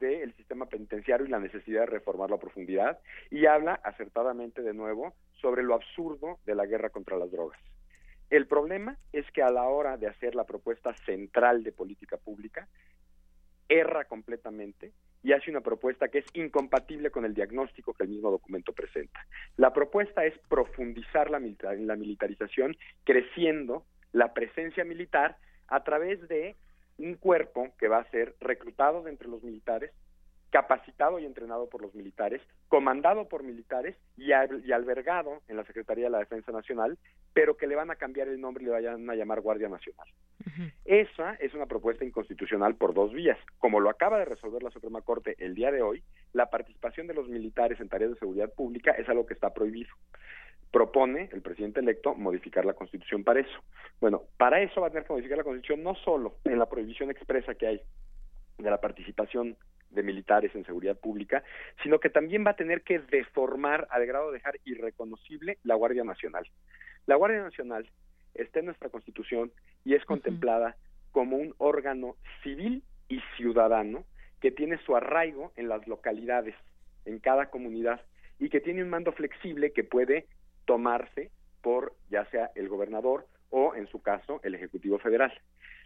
[0.00, 2.98] del sistema penitenciario y la necesidad de reformarlo a profundidad
[3.30, 7.60] y habla acertadamente de nuevo sobre lo absurdo de la guerra contra las drogas.
[8.30, 12.68] El problema es que a la hora de hacer la propuesta central de política pública,
[13.68, 18.30] erra completamente y hace una propuesta que es incompatible con el diagnóstico que el mismo
[18.30, 19.26] documento presenta.
[19.56, 25.36] La propuesta es profundizar la, la militarización, creciendo la presencia militar
[25.68, 26.56] a través de
[27.00, 29.92] un cuerpo que va a ser reclutado de entre los militares,
[30.50, 36.10] capacitado y entrenado por los militares, comandado por militares y, albergado en la Secretaría de
[36.10, 36.98] la Defensa Nacional,
[37.32, 40.08] pero que le van a cambiar el nombre y le vayan a llamar Guardia Nacional.
[40.84, 43.38] Esa es una propuesta inconstitucional por dos vías.
[43.58, 47.14] Como lo acaba de resolver la Suprema Corte el día de hoy, la participación de
[47.14, 49.90] los militares en tareas de seguridad pública es algo que está prohibido
[50.70, 53.62] propone el presidente electo modificar la Constitución para eso.
[54.00, 57.10] Bueno, para eso va a tener que modificar la Constitución no solo en la prohibición
[57.10, 57.80] expresa que hay
[58.58, 59.56] de la participación
[59.90, 61.42] de militares en seguridad pública,
[61.82, 66.04] sino que también va a tener que deformar al grado de dejar irreconocible la Guardia
[66.04, 66.46] Nacional.
[67.06, 67.90] La Guardia Nacional
[68.34, 69.50] está en nuestra Constitución
[69.84, 70.76] y es contemplada
[71.10, 74.04] como un órgano civil y ciudadano
[74.40, 76.54] que tiene su arraigo en las localidades,
[77.04, 78.00] en cada comunidad,
[78.38, 80.26] y que tiene un mando flexible que puede
[80.70, 85.32] tomarse por ya sea el gobernador o en su caso el Ejecutivo Federal.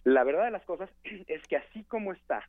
[0.05, 0.91] La verdad de las cosas
[1.27, 2.47] es que así como está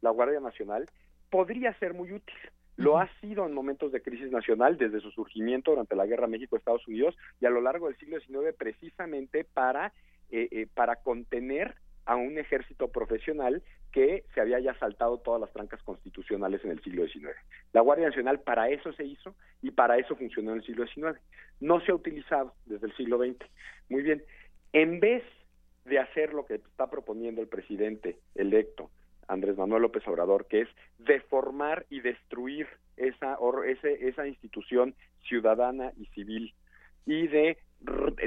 [0.00, 0.88] la Guardia Nacional,
[1.28, 2.36] podría ser muy útil.
[2.76, 6.86] Lo ha sido en momentos de crisis nacional desde su surgimiento durante la Guerra México-Estados
[6.86, 9.92] Unidos y a lo largo del siglo XIX precisamente para,
[10.30, 13.62] eh, eh, para contener a un ejército profesional
[13.92, 17.36] que se había ya saltado todas las trancas constitucionales en el siglo XIX.
[17.72, 21.20] La Guardia Nacional para eso se hizo y para eso funcionó en el siglo XIX.
[21.60, 23.46] No se ha utilizado desde el siglo XX.
[23.88, 24.22] Muy bien,
[24.72, 25.22] en vez
[25.84, 28.90] de hacer lo que está proponiendo el presidente electo,
[29.28, 34.94] Andrés Manuel López Obrador, que es deformar y destruir esa, ese, esa institución
[35.28, 36.54] ciudadana y civil
[37.06, 37.58] y de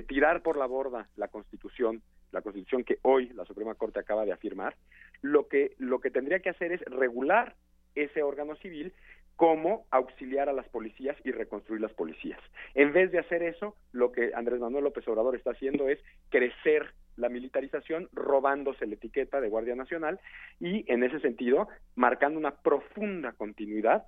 [0.08, 2.02] tirar por la borda la Constitución,
[2.36, 4.76] la Constitución que hoy la Suprema Corte acaba de afirmar,
[5.22, 7.56] lo que lo que tendría que hacer es regular
[7.96, 8.94] ese órgano civil
[9.36, 12.40] como auxiliar a las policías y reconstruir las policías.
[12.74, 16.94] En vez de hacer eso, lo que Andrés Manuel López Obrador está haciendo es crecer
[17.18, 20.20] la militarización, robándose la etiqueta de Guardia Nacional
[20.60, 24.06] y, en ese sentido, marcando una profunda continuidad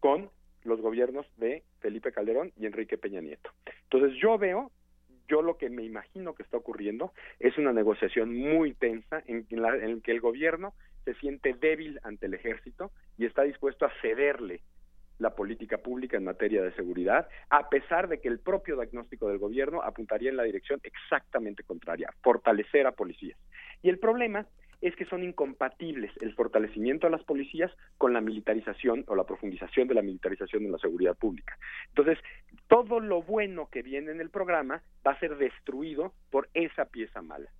[0.00, 0.30] con
[0.64, 3.50] los gobiernos de Felipe Calderón y Enrique Peña Nieto.
[3.84, 4.70] Entonces yo veo,
[5.28, 9.76] yo lo que me imagino que está ocurriendo es una negociación muy tensa en, la,
[9.76, 14.62] en que el gobierno se siente débil ante el ejército y está dispuesto a cederle
[15.18, 19.38] la política pública en materia de seguridad, a pesar de que el propio diagnóstico del
[19.38, 23.38] gobierno apuntaría en la dirección exactamente contraria, fortalecer a policías.
[23.82, 24.46] Y el problema
[24.80, 29.88] es que son incompatibles el fortalecimiento de las policías con la militarización o la profundización
[29.88, 31.58] de la militarización de la seguridad pública.
[31.88, 32.18] Entonces,
[32.68, 37.22] todo lo bueno que viene en el programa va a ser destruido por esa pieza
[37.22, 37.50] mala.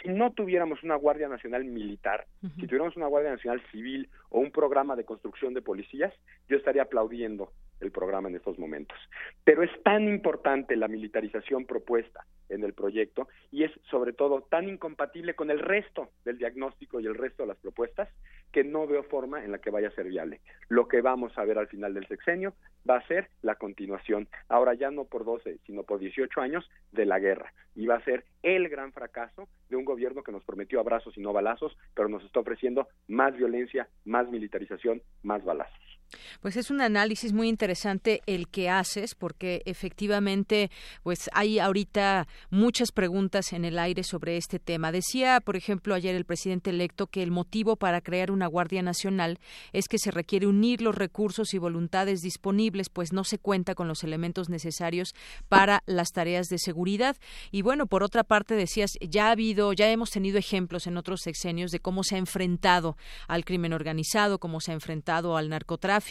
[0.00, 4.50] Si no tuviéramos una Guardia Nacional militar, si tuviéramos una Guardia Nacional civil o un
[4.50, 6.12] programa de construcción de policías,
[6.48, 8.98] yo estaría aplaudiendo el programa en estos momentos.
[9.44, 14.68] Pero es tan importante la militarización propuesta en el proyecto y es sobre todo tan
[14.68, 18.08] incompatible con el resto del diagnóstico y el resto de las propuestas
[18.52, 20.40] que no veo forma en la que vaya a ser viable.
[20.68, 22.54] Lo que vamos a ver al final del sexenio
[22.88, 27.06] va a ser la continuación, ahora ya no por 12, sino por 18 años de
[27.06, 27.52] la guerra.
[27.74, 31.20] Y va a ser el gran fracaso de un gobierno que nos prometió abrazos y
[31.20, 35.91] no balazos, pero nos está ofreciendo más violencia, más militarización, más balazos.
[36.40, 40.70] Pues es un análisis muy interesante el que haces, porque efectivamente,
[41.02, 44.92] pues hay ahorita muchas preguntas en el aire sobre este tema.
[44.92, 49.38] Decía, por ejemplo, ayer el presidente electo que el motivo para crear una Guardia Nacional
[49.72, 53.88] es que se requiere unir los recursos y voluntades disponibles, pues no se cuenta con
[53.88, 55.14] los elementos necesarios
[55.48, 57.16] para las tareas de seguridad.
[57.50, 61.20] Y bueno, por otra parte decías, ya ha habido, ya hemos tenido ejemplos en otros
[61.22, 62.96] sexenios de cómo se ha enfrentado
[63.28, 66.01] al crimen organizado, cómo se ha enfrentado al narcotráfico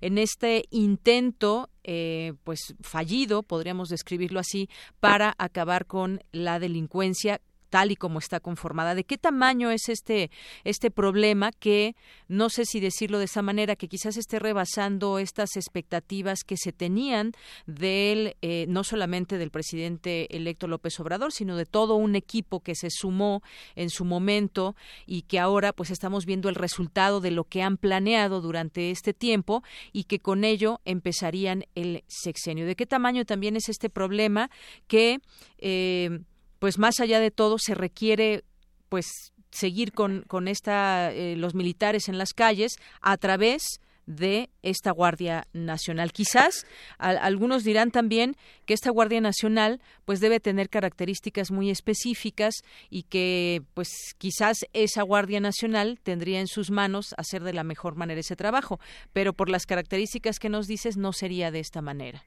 [0.00, 4.68] en este intento eh, pues fallido, podríamos describirlo así,
[5.00, 7.40] para acabar con la delincuencia
[7.72, 8.94] tal y como está conformada.
[8.94, 10.30] ¿De qué tamaño es este,
[10.62, 11.96] este problema que,
[12.28, 16.72] no sé si decirlo de esa manera, que quizás esté rebasando estas expectativas que se
[16.72, 17.32] tenían
[17.64, 22.74] del, eh, no solamente del presidente electo López Obrador, sino de todo un equipo que
[22.74, 23.40] se sumó
[23.74, 27.78] en su momento y que ahora pues estamos viendo el resultado de lo que han
[27.78, 29.62] planeado durante este tiempo
[29.94, 32.66] y que con ello empezarían el sexenio.
[32.66, 34.50] ¿De qué tamaño también es este problema
[34.88, 35.20] que
[35.56, 36.20] eh,
[36.62, 38.44] pues más allá de todo se requiere
[38.88, 44.90] pues seguir con, con esta, eh, los militares en las calles a través de esta
[44.92, 46.12] Guardia Nacional.
[46.12, 46.66] Quizás
[46.98, 48.34] algunos dirán también
[48.66, 52.54] que esta Guardia Nacional pues debe tener características muy específicas
[52.90, 53.88] y que pues
[54.18, 58.78] quizás esa Guardia Nacional tendría en sus manos hacer de la mejor manera ese trabajo,
[59.12, 62.22] pero por las características que nos dices no sería de esta manera.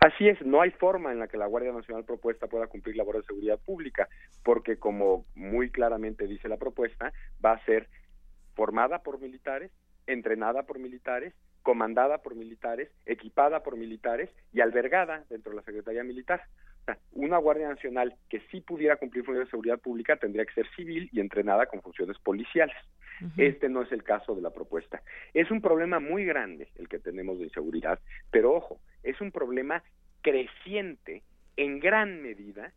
[0.00, 3.22] Así es, no hay forma en la que la Guardia Nacional propuesta pueda cumplir labores
[3.22, 4.08] de seguridad pública,
[4.44, 7.12] porque como muy claramente dice la propuesta,
[7.44, 7.88] va a ser
[8.54, 9.72] formada por militares,
[10.08, 16.02] entrenada por militares, comandada por militares, equipada por militares y albergada dentro de la Secretaría
[16.02, 16.42] Militar.
[17.12, 21.08] una Guardia Nacional que sí pudiera cumplir funciones de seguridad pública tendría que ser civil
[21.12, 22.76] y entrenada con funciones policiales.
[23.36, 25.02] Este no es el caso de la propuesta.
[25.34, 27.98] Es un problema muy grande el que tenemos de inseguridad,
[28.30, 29.82] pero ojo, es un problema
[30.22, 31.22] creciente
[31.56, 32.72] en gran medida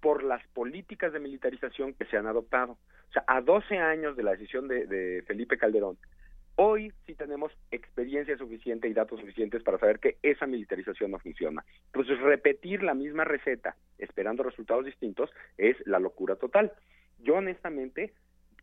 [0.00, 2.72] por las políticas de militarización que se han adoptado.
[2.72, 5.98] O sea, a 12 años de la decisión de, de Felipe Calderón,
[6.56, 11.64] Hoy sí tenemos experiencia suficiente y datos suficientes para saber que esa militarización no funciona.
[11.86, 16.72] Entonces, repetir la misma receta esperando resultados distintos es la locura total.
[17.20, 18.12] Yo honestamente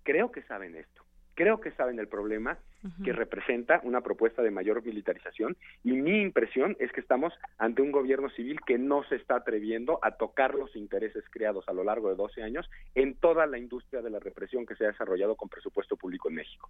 [0.03, 1.03] creo que saben esto
[1.39, 2.57] creo que saben el problema
[3.01, 7.93] que representa una propuesta de mayor militarización y mi impresión es que estamos ante un
[7.93, 12.09] gobierno civil que no se está atreviendo a tocar los intereses creados a lo largo
[12.09, 15.47] de 12 años en toda la industria de la represión que se ha desarrollado con
[15.47, 16.69] presupuesto público en México.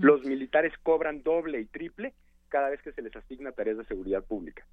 [0.00, 2.12] Los militares cobran doble y triple
[2.50, 4.66] cada vez que se les asigna tareas de seguridad pública.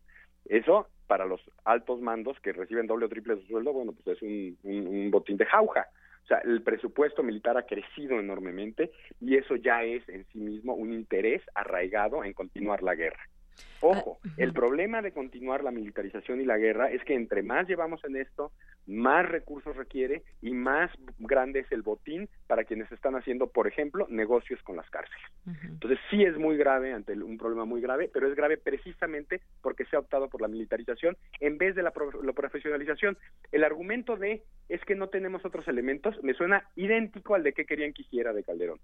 [0.43, 4.21] Eso, para los altos mandos que reciben doble o triple su sueldo, bueno, pues es
[4.21, 5.87] un, un botín de jauja.
[6.27, 10.73] O sea, el presupuesto militar ha crecido enormemente y eso ya es en sí mismo
[10.73, 13.29] un interés arraigado en continuar la guerra.
[13.79, 17.67] Ojo, Ah, el problema de continuar la militarización y la guerra es que entre más
[17.67, 18.51] llevamos en esto,
[18.87, 20.89] más recursos requiere y más
[21.19, 25.21] grande es el botín para quienes están haciendo, por ejemplo, negocios con las cárceles.
[25.63, 29.85] Entonces sí es muy grave, ante un problema muy grave, pero es grave precisamente porque
[29.85, 33.17] se ha optado por la militarización en vez de la, pro- la profesionalización.
[33.51, 37.65] El argumento de es que no tenemos otros elementos me suena idéntico al de que
[37.65, 38.79] querían que hiciera de Calderón.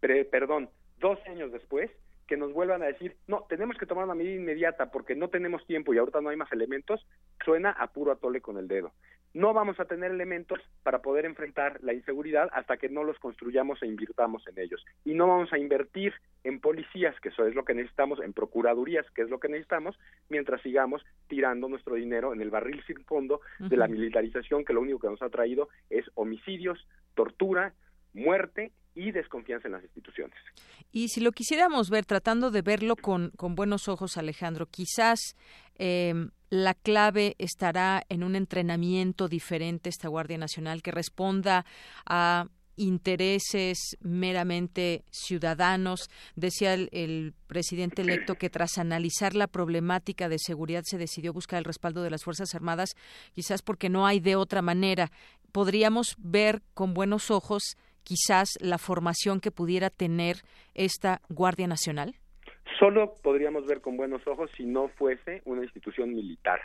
[0.00, 0.68] Pre- perdón,
[0.98, 1.90] dos años después,
[2.26, 5.66] que nos vuelvan a decir, no, tenemos que tomar una medida inmediata porque no tenemos
[5.66, 7.06] tiempo y ahorita no hay más elementos,
[7.44, 8.92] suena a puro atole con el dedo.
[9.34, 13.82] No vamos a tener elementos para poder enfrentar la inseguridad hasta que no los construyamos
[13.82, 14.84] e invirtamos en ellos.
[15.04, 16.14] Y no vamos a invertir
[16.44, 19.98] en policías, que eso es lo que necesitamos, en procuradurías, que es lo que necesitamos,
[20.28, 24.82] mientras sigamos tirando nuestro dinero en el barril sin fondo de la militarización, que lo
[24.82, 27.74] único que nos ha traído es homicidios, tortura,
[28.14, 30.36] muerte y desconfianza en las instituciones.
[30.92, 35.36] Y si lo quisiéramos ver, tratando de verlo con, con buenos ojos, Alejandro, quizás
[35.76, 36.14] eh,
[36.50, 41.66] la clave estará en un entrenamiento diferente esta Guardia Nacional que responda
[42.06, 42.46] a
[42.76, 46.10] intereses meramente ciudadanos.
[46.36, 51.64] Decía el presidente electo que tras analizar la problemática de seguridad se decidió buscar el
[51.64, 52.94] respaldo de las Fuerzas Armadas,
[53.32, 55.10] quizás porque no hay de otra manera.
[55.52, 60.36] Podríamos ver con buenos ojos quizás la formación que pudiera tener
[60.74, 62.14] esta Guardia Nacional.
[62.78, 66.60] Solo podríamos ver con buenos ojos si no fuese una institución militar.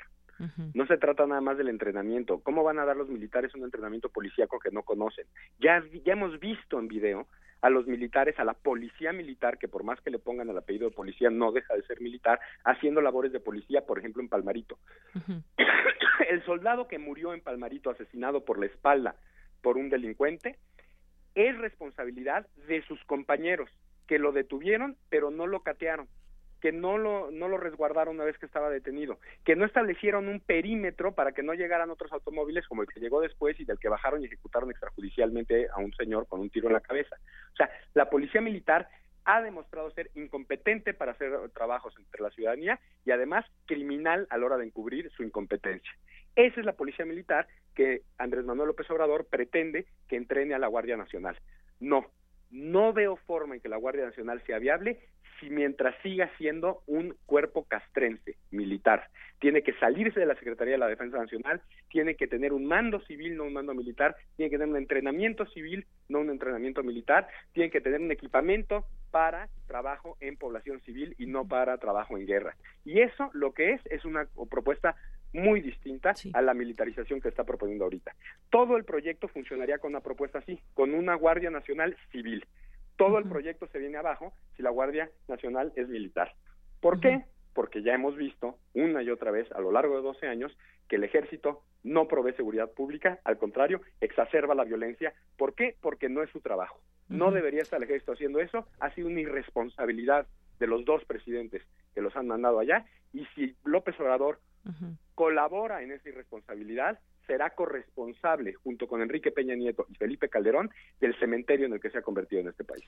[0.74, 2.40] No se trata nada más del entrenamiento.
[2.40, 5.26] ¿Cómo van a dar los militares un entrenamiento policíaco que no conocen?
[5.60, 7.28] Ya, ya hemos visto en video
[7.62, 10.90] a los militares, a la policía militar, que por más que le pongan el apellido
[10.90, 14.78] de policía, no deja de ser militar, haciendo labores de policía, por ejemplo, en Palmarito.
[16.30, 19.16] el soldado que murió en Palmarito asesinado por la espalda
[19.62, 20.58] por un delincuente
[21.40, 23.70] es responsabilidad de sus compañeros
[24.08, 26.08] que lo detuvieron pero no lo catearon
[26.60, 30.42] que no lo no lo resguardaron una vez que estaba detenido, que no establecieron un
[30.42, 33.88] perímetro para que no llegaran otros automóviles como el que llegó después y del que
[33.88, 37.16] bajaron y ejecutaron extrajudicialmente a un señor con un tiro en la cabeza.
[37.54, 38.90] O sea, la policía militar
[39.26, 44.46] ha demostrado ser incompetente para hacer trabajos entre la ciudadanía y además criminal a la
[44.46, 45.92] hora de encubrir su incompetencia.
[46.40, 50.68] Esa es la policía militar que Andrés Manuel López Obrador pretende que entrene a la
[50.68, 51.38] Guardia Nacional.
[51.82, 52.06] No,
[52.50, 55.00] no veo forma en que la Guardia Nacional sea viable
[55.42, 59.10] si mientras siga siendo un cuerpo castrense militar.
[59.40, 63.02] Tiene que salirse de la Secretaría de la Defensa Nacional, tiene que tener un mando
[63.02, 67.28] civil, no un mando militar, tiene que tener un entrenamiento civil, no un entrenamiento militar,
[67.52, 72.26] tiene que tener un equipamiento para trabajo en población civil y no para trabajo en
[72.26, 72.56] guerra.
[72.86, 74.96] Y eso lo que es es una propuesta
[75.34, 78.16] muy distinta a la militarización que está proponiendo ahorita.
[78.50, 82.46] Todo el proyecto funcionaría con una propuesta así, con una Guardia Nacional civil.
[82.98, 86.34] Todo el proyecto se viene abajo si la Guardia Nacional es militar.
[86.82, 87.24] ¿Por qué?
[87.54, 90.58] Porque ya hemos visto una y otra vez a lo largo de 12 años
[90.88, 95.14] que el ejército no provee seguridad pública, al contrario, exacerba la violencia.
[95.38, 95.76] ¿Por qué?
[95.82, 96.82] Porque no es su trabajo.
[97.08, 100.28] No debería estar el ejército haciendo eso, ha sido una irresponsabilidad
[100.60, 101.64] de los dos presidentes
[101.96, 104.40] que los han mandado allá y si López Obrador
[105.20, 106.98] colabora en esa irresponsabilidad,
[107.28, 110.70] será corresponsable, junto con Enrique Peña Nieto y Felipe Calderón,
[111.02, 112.86] del cementerio en el que se ha convertido en este país.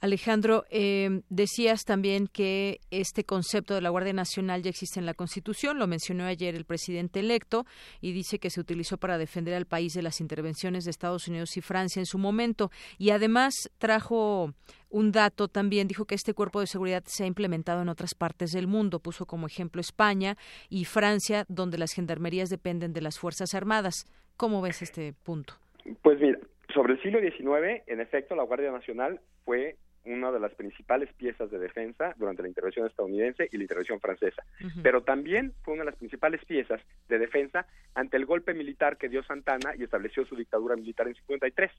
[0.00, 5.12] Alejandro, eh, decías también que este concepto de la Guardia Nacional ya existe en la
[5.12, 7.66] Constitución, lo mencionó ayer el presidente electo
[8.00, 11.54] y dice que se utilizó para defender al país de las intervenciones de Estados Unidos
[11.58, 14.54] y Francia en su momento y además trajo
[14.90, 18.52] un dato también, dijo que este cuerpo de seguridad se ha implementado en otras partes
[18.52, 20.36] del mundo, puso como ejemplo España
[20.68, 24.06] y Francia, donde las gendarmerías dependen de las Fuerzas Armadas.
[24.36, 25.54] ¿Cómo ves este punto?
[26.02, 26.38] Pues mira,
[26.72, 31.50] sobre el siglo XIX, en efecto, la Guardia Nacional fue una de las principales piezas
[31.50, 34.42] de defensa durante la intervención estadounidense y la intervención francesa.
[34.82, 39.08] Pero también fue una de las principales piezas de defensa ante el golpe militar que
[39.08, 41.70] dio Santana y estableció su dictadura militar en 53.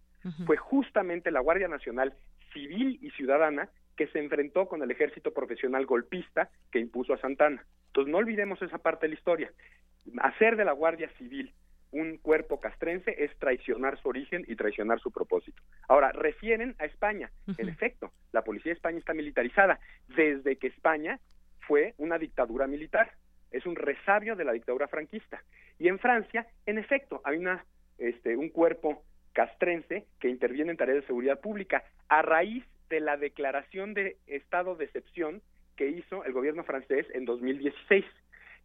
[0.45, 2.13] Fue justamente la Guardia Nacional
[2.53, 7.63] civil y ciudadana que se enfrentó con el ejército profesional golpista que impuso a Santana.
[7.88, 9.51] Entonces no olvidemos esa parte de la historia.
[10.19, 11.53] Hacer de la Guardia Civil
[11.95, 15.61] un cuerpo castrense es traicionar su origen y traicionar su propósito.
[15.87, 17.31] Ahora, refieren a España.
[17.57, 19.79] En efecto, la policía de España está militarizada
[20.09, 21.21] desde que España
[21.61, 23.13] fue una dictadura militar.
[23.49, 25.41] Es un resabio de la dictadura franquista.
[25.79, 27.65] Y en Francia, en efecto, hay una,
[27.97, 33.15] este, un cuerpo castrense que interviene en tareas de seguridad pública a raíz de la
[33.15, 35.41] declaración de estado de excepción
[35.77, 38.03] que hizo el gobierno francés en 2016.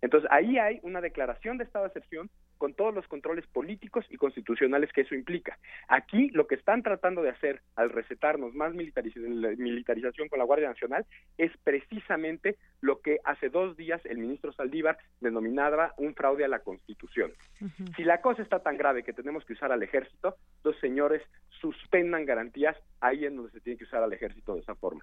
[0.02, 2.28] Entonces, ahí hay una declaración de estado de excepción
[2.60, 5.58] con todos los controles políticos y constitucionales que eso implica.
[5.88, 11.06] Aquí lo que están tratando de hacer al recetarnos más militarización con la Guardia Nacional
[11.38, 16.58] es precisamente lo que hace dos días el ministro Saldívar denominaba un fraude a la
[16.58, 17.32] Constitución.
[17.96, 21.22] Si la cosa está tan grave que tenemos que usar al ejército, los señores
[21.62, 25.02] suspendan garantías ahí en donde se tiene que usar al ejército de esa forma.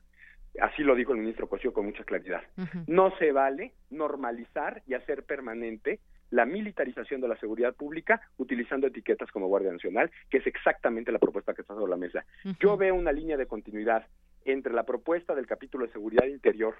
[0.61, 2.43] Así lo dijo el ministro Cosío con mucha claridad.
[2.85, 5.99] No se vale normalizar y hacer permanente
[6.29, 11.19] la militarización de la seguridad pública utilizando etiquetas como Guardia Nacional, que es exactamente la
[11.19, 12.25] propuesta que está sobre la mesa.
[12.59, 14.05] Yo veo una línea de continuidad
[14.45, 16.75] entre la propuesta del capítulo de seguridad interior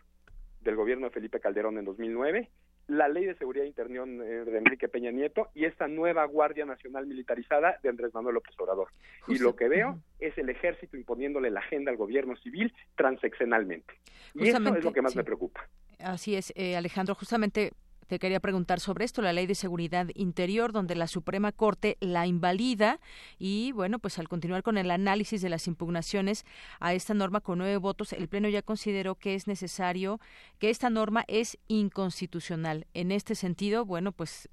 [0.62, 2.50] del gobierno de Felipe Calderón en 2009,
[2.88, 7.78] la ley de seguridad interior de Enrique Peña Nieto y esta nueva Guardia Nacional militarizada
[7.84, 8.88] de Andrés Manuel López Obrador.
[9.28, 13.94] Y lo que veo es el ejército imponiéndole la agenda al gobierno civil transeccionalmente.
[14.34, 15.68] Y eso es lo que más me preocupa.
[16.00, 17.72] Así es, eh, Alejandro, justamente
[18.08, 22.26] te quería preguntar sobre esto, la Ley de Seguridad Interior, donde la Suprema Corte la
[22.26, 23.00] invalida
[23.38, 26.46] y, bueno, pues al continuar con el análisis de las impugnaciones
[26.80, 30.20] a esta norma con nueve votos, el Pleno ya consideró que es necesario,
[30.60, 32.88] que esta norma es inconstitucional.
[32.94, 34.50] En este sentido, bueno, pues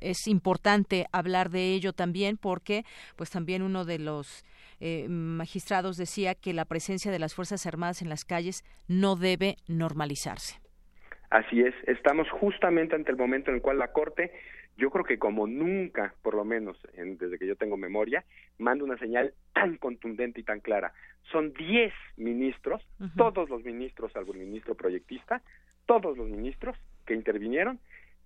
[0.00, 2.84] es importante hablar de ello también porque
[3.16, 4.44] pues también uno de los
[4.80, 9.56] eh, magistrados decía que la presencia de las Fuerzas Armadas en las calles no debe
[9.66, 10.60] normalizarse.
[11.30, 14.32] Así es, estamos justamente ante el momento en el cual la Corte,
[14.78, 18.24] yo creo que como nunca, por lo menos desde que yo tengo memoria,
[18.58, 20.92] manda una señal tan contundente y tan clara.
[21.30, 22.82] Son diez ministros,
[23.16, 25.42] todos los ministros, salvo el ministro proyectista,
[25.84, 27.78] todos los ministros que intervinieron,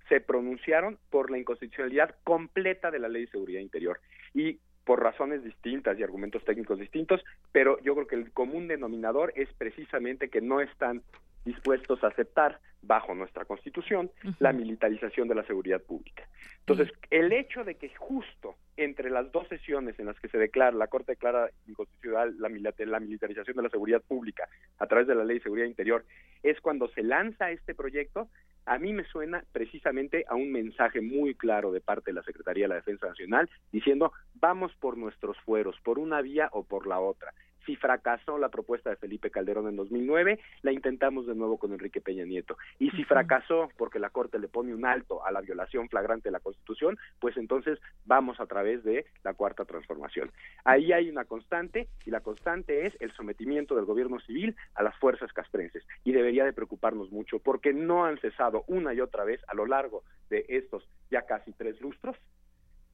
[0.09, 4.01] se pronunciaron por la inconstitucionalidad completa de la Ley de Seguridad Interior.
[4.35, 9.33] Y por razones distintas y argumentos técnicos distintos, pero yo creo que el común denominador
[9.37, 11.03] es precisamente que no están
[11.45, 16.25] dispuestos a aceptar bajo nuestra constitución la militarización de la seguridad pública.
[16.61, 20.73] Entonces, el hecho de que justo entre las dos sesiones en las que se declara,
[20.73, 22.49] la Corte declara inconstitucional la,
[22.87, 26.05] la militarización de la seguridad pública a través de la Ley de Seguridad Interior,
[26.43, 28.29] es cuando se lanza este proyecto,
[28.65, 32.65] a mí me suena precisamente a un mensaje muy claro de parte de la Secretaría
[32.65, 37.01] de la Defensa Nacional diciendo vamos por nuestros fueros, por una vía o por la
[37.01, 37.33] otra.
[37.65, 42.01] Si fracasó la propuesta de Felipe Calderón en 2009, la intentamos de nuevo con Enrique
[42.01, 42.57] Peña Nieto.
[42.79, 46.33] Y si fracasó porque la Corte le pone un alto a la violación flagrante de
[46.33, 50.31] la Constitución, pues entonces vamos a través de la cuarta transformación.
[50.65, 54.97] Ahí hay una constante y la constante es el sometimiento del gobierno civil a las
[54.99, 55.85] fuerzas castrenses.
[56.05, 59.67] Y debería de preocuparnos mucho porque no han cesado una y otra vez a lo
[59.67, 62.17] largo de estos ya casi tres lustros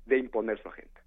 [0.07, 1.01] de imponer su agenda.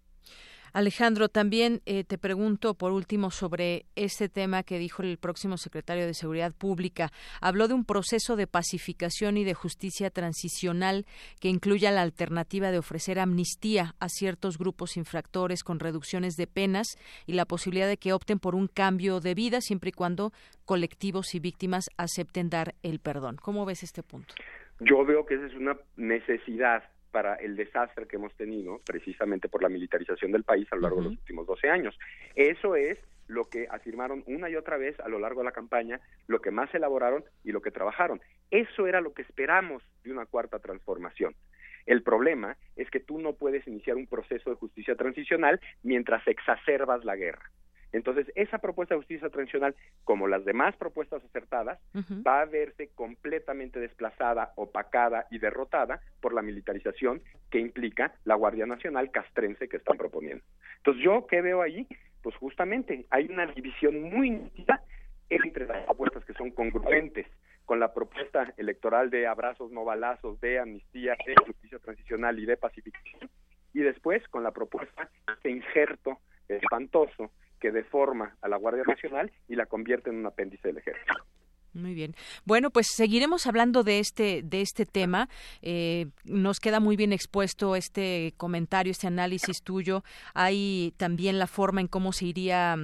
[0.74, 6.06] Alejandro, también eh, te pregunto por último sobre este tema que dijo el próximo secretario
[6.06, 7.12] de Seguridad Pública.
[7.42, 11.06] Habló de un proceso de pacificación y de justicia transicional
[11.42, 16.98] que incluya la alternativa de ofrecer amnistía a ciertos grupos infractores con reducciones de penas
[17.26, 20.32] y la posibilidad de que opten por un cambio de vida siempre y cuando
[20.64, 23.36] colectivos y víctimas acepten dar el perdón.
[23.42, 24.36] ¿Cómo ves este punto?
[24.80, 29.62] Yo veo que esa es una necesidad para el desastre que hemos tenido precisamente por
[29.62, 31.97] la militarización del país a lo largo de los últimos 12 años.
[32.36, 32.97] Eso es
[33.28, 36.51] lo que afirmaron una y otra vez a lo largo de la campaña, lo que
[36.51, 38.22] más elaboraron y lo que trabajaron.
[38.49, 41.36] Eso era lo que esperamos de una cuarta transformación.
[41.86, 47.03] El problema es que tú no puedes iniciar un proceso de justicia transicional mientras exacerbas
[47.05, 47.49] la guerra.
[47.94, 51.80] Entonces, esa propuesta de justicia transicional, como las demás propuestas acertadas,
[52.26, 58.66] va a verse completamente desplazada, opacada y derrotada por la militarización que implica la Guardia
[58.66, 60.44] Nacional castrense que están proponiendo.
[60.78, 61.88] Entonces, yo qué veo ahí,
[62.22, 64.82] pues justamente hay una división muy nítida
[65.30, 67.28] entre las propuestas que son congruentes
[67.66, 72.58] con la propuesta electoral de abrazos no balazos, de amnistía, de justicia transicional y de
[72.58, 73.30] pacificación,
[73.74, 75.10] y después con la propuesta
[75.44, 76.20] de injerto
[76.50, 77.32] espantoso
[77.62, 81.14] que deforma a la Guardia Nacional y la convierte en un apéndice del ejército.
[81.74, 82.16] Muy bien.
[82.43, 85.30] Bueno, pues seguiremos hablando de este de este tema.
[85.62, 90.03] Eh, nos queda muy bien expuesto este comentario, este análisis tuyo.
[90.34, 92.76] Hay también la forma en cómo se iría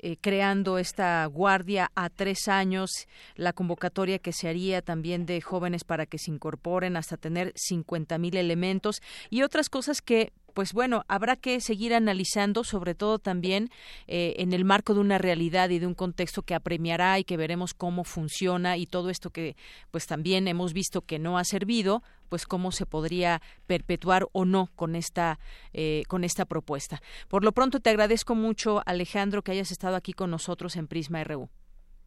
[0.00, 2.90] eh, creando esta guardia a tres años,
[3.36, 8.18] la convocatoria que se haría también de jóvenes para que se incorporen hasta tener 50
[8.18, 13.68] mil elementos y otras cosas que pues bueno, habrá que seguir analizando, sobre todo también
[14.06, 17.36] eh, en el marco de una realidad y de un contexto que apremiará y que
[17.36, 19.56] veremos cómo funciona y todo esto que
[19.90, 24.68] pues también hemos visto que no ha servido, pues cómo se podría perpetuar o no
[24.74, 25.38] con esta
[25.72, 27.00] eh, con esta propuesta.
[27.28, 31.24] Por lo pronto te agradezco mucho, Alejandro, que hayas estado aquí con nosotros en Prisma
[31.24, 31.48] RU.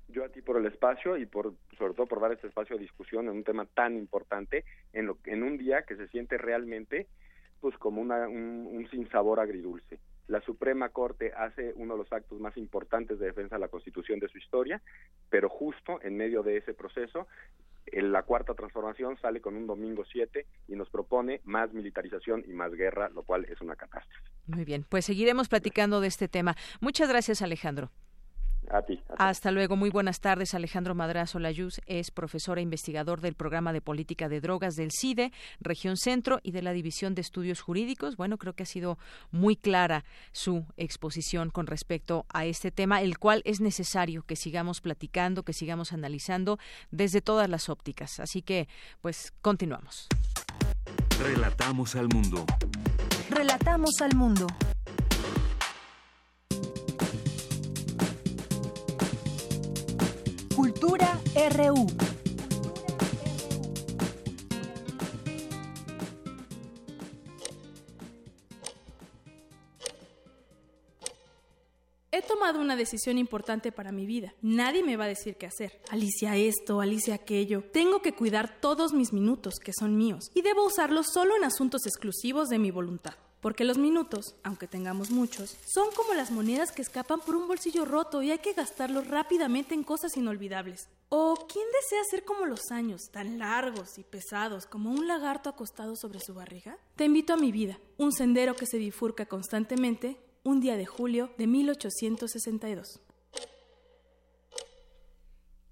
[0.08, 2.84] Yo a ti por el espacio y por sobre todo por dar este espacio de
[2.84, 7.08] discusión en un tema tan importante en lo en un día que se siente realmente
[7.66, 9.98] pues como una, un, sinsabor agridulce.
[10.28, 14.20] La Suprema Corte hace uno de los actos más importantes de defensa de la Constitución
[14.20, 14.84] de su historia,
[15.32, 17.26] pero justo en medio de ese proceso
[17.88, 22.54] en la cuarta transformación sale con un domingo 7 y nos propone más militarización y
[22.54, 24.30] más guerra, lo cual es una catástrofe.
[24.46, 26.56] Muy bien, pues seguiremos platicando de este tema.
[26.82, 27.90] Muchas gracias, Alejandro.
[28.72, 29.76] A ti, Hasta luego.
[29.76, 30.54] Muy buenas tardes.
[30.54, 35.32] Alejandro Madrazo Layuz es profesor e investigador del programa de política de drogas del CIDE,
[35.60, 38.16] región centro y de la División de Estudios Jurídicos.
[38.18, 38.98] Bueno, creo que ha sido
[39.32, 44.82] muy clara su exposición con respecto a este tema, el cual es necesario que sigamos
[44.82, 46.58] platicando, que sigamos analizando
[46.92, 48.20] desde todas las ópticas.
[48.20, 48.68] Así que,
[49.02, 50.08] pues, continuamos.
[51.20, 52.46] Relatamos al mundo.
[53.30, 54.48] Relatamos al mundo.
[60.80, 61.22] Cultura
[61.56, 61.88] RU.
[72.12, 74.34] He tomado una decisión importante para mi vida.
[74.42, 75.80] Nadie me va a decir qué hacer.
[75.90, 77.64] Alicia esto, Alicia aquello.
[77.72, 81.86] Tengo que cuidar todos mis minutos, que son míos, y debo usarlos solo en asuntos
[81.86, 83.14] exclusivos de mi voluntad.
[83.46, 87.86] Porque los minutos, aunque tengamos muchos, son como las monedas que escapan por un bolsillo
[87.86, 90.90] roto y hay que gastarlos rápidamente en cosas inolvidables.
[91.10, 95.96] ¿O quién desea ser como los años, tan largos y pesados como un lagarto acostado
[95.96, 96.80] sobre su barriga?
[96.96, 101.30] Te invito a mi vida, un sendero que se bifurca constantemente, un día de julio
[101.38, 103.00] de 1862.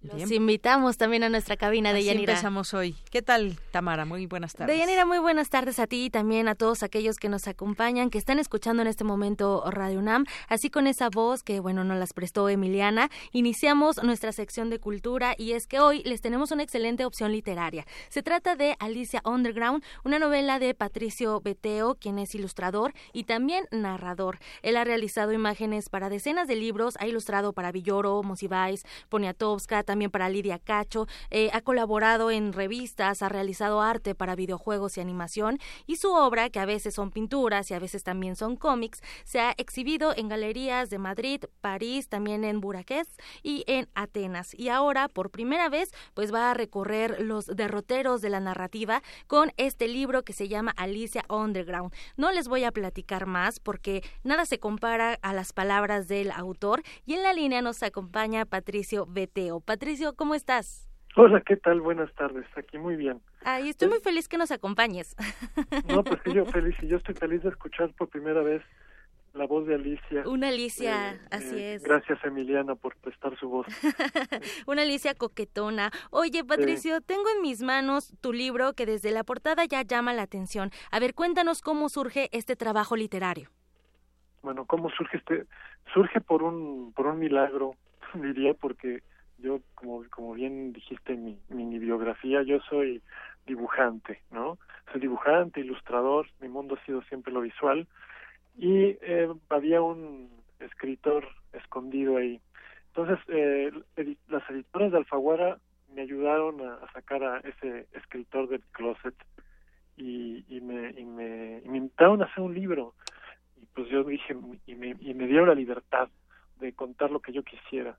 [0.04, 2.34] Los invitamos también a nuestra cabina de Así Yanira.
[2.34, 2.96] empezamos hoy.
[3.10, 4.04] ¿Qué tal, Tamara?
[4.04, 4.76] Muy buenas tardes.
[4.76, 8.18] Deyanira, muy buenas tardes a ti y también a todos aquellos que nos acompañan, que
[8.18, 10.26] están escuchando en este momento Radio UNAM.
[10.50, 15.36] Así con esa voz que, bueno, nos las prestó Emiliana, iniciamos nuestra sección de cultura
[15.38, 17.86] y es que hoy les tenemos una excelente opción literaria.
[18.10, 23.68] Se trata de Alicia Underground, una novela de Patricio Beteo, quien es ilustrador y también
[23.72, 24.40] narrador.
[24.64, 30.10] Él ha realizado imágenes para decenas de libros, ha ilustrado para Villoro, Monsiváis, Poniatowska, también
[30.10, 35.60] para Lidia Cacho, eh, ha colaborado en revistas, ha realizado arte para videojuegos y animación
[35.86, 39.40] y su obra, que a veces son pinturas y a veces también son cómics, se
[39.40, 44.56] ha exhibido en galerías de Madrid, París, también en Bucarest y en Atenas.
[44.56, 49.52] Y ahora, por primera vez, pues va a recorrer los derroteros de la narrativa con
[49.58, 51.94] este libro que se llama Alicia Underground.
[52.18, 56.82] No les voy a platicar más porque nada se compara a las palabras del autor
[57.06, 59.60] y en la línea nos acompaña Patricio Beteo.
[60.16, 60.90] ¿Cómo estás?
[61.16, 61.82] Hola, ¿qué tal?
[61.82, 62.46] Buenas tardes.
[62.56, 63.22] Aquí muy bien.
[63.44, 65.16] Ay, estoy muy feliz que nos acompañes.
[65.88, 68.62] No, pues que yo feliz y yo estoy feliz de escuchar por primera vez
[69.34, 70.24] la voz de Alicia.
[70.26, 71.84] Una Alicia, Eh, así eh, es.
[71.84, 73.68] Gracias Emiliana por prestar su voz.
[74.68, 75.92] Una Alicia coquetona.
[76.12, 80.22] Oye, Patricio, tengo en mis manos tu libro que desde la portada ya llama la
[80.22, 80.72] atención.
[80.92, 83.50] A ver, cuéntanos cómo surge este trabajo literario.
[84.44, 85.46] Bueno, ¿cómo surge este?
[85.94, 87.76] Surge por un por un milagro,
[88.14, 89.04] diría, porque
[89.44, 93.02] yo, como como bien dijiste en mi biografía, yo soy
[93.46, 94.58] dibujante, ¿no?
[94.92, 97.88] Soy dibujante, ilustrador, mi mundo ha sido siempre lo visual
[98.58, 100.30] y eh, había un
[100.60, 102.40] escritor escondido ahí.
[102.88, 103.72] Entonces, eh,
[104.30, 105.58] las editoras de Alfaguara
[105.94, 109.16] me ayudaron a, a sacar a ese escritor del closet
[109.98, 112.94] y, y, me, y, me, y me invitaron a hacer un libro.
[113.62, 114.36] Y pues yo dije,
[114.68, 116.10] y me, y me dieron la libertad
[116.60, 117.98] de contar lo que yo quisiera.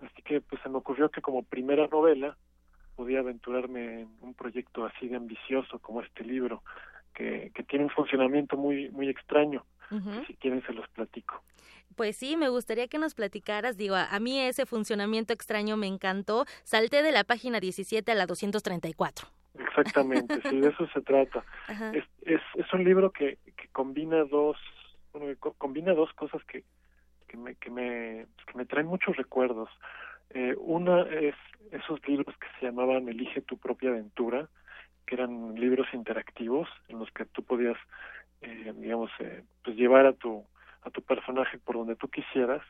[0.00, 2.36] Así que pues se me ocurrió que como primera novela
[2.96, 6.62] podía aventurarme en un proyecto así de ambicioso como este libro,
[7.14, 9.64] que, que tiene un funcionamiento muy, muy extraño.
[10.26, 11.42] Si quieren se los platico.
[11.96, 13.78] Pues sí, me gustaría que nos platicaras.
[13.78, 16.44] Digo, a, a mí ese funcionamiento extraño me encantó.
[16.62, 19.28] Salté de la página 17 a la 234.
[19.58, 21.42] Exactamente, sí, de eso se trata.
[21.94, 24.58] Es, es, es un libro que, que combina dos
[25.12, 26.64] bueno, combina dos cosas que,
[27.28, 29.68] que me que me que me traen muchos recuerdos.
[30.30, 31.34] Eh, una es
[31.70, 34.48] esos libros que se llamaban Elige tu propia aventura,
[35.06, 37.76] que eran libros interactivos en los que tú podías,
[38.40, 40.44] eh, digamos, eh, pues llevar a tu
[40.82, 42.62] a tu personaje por donde tú quisieras,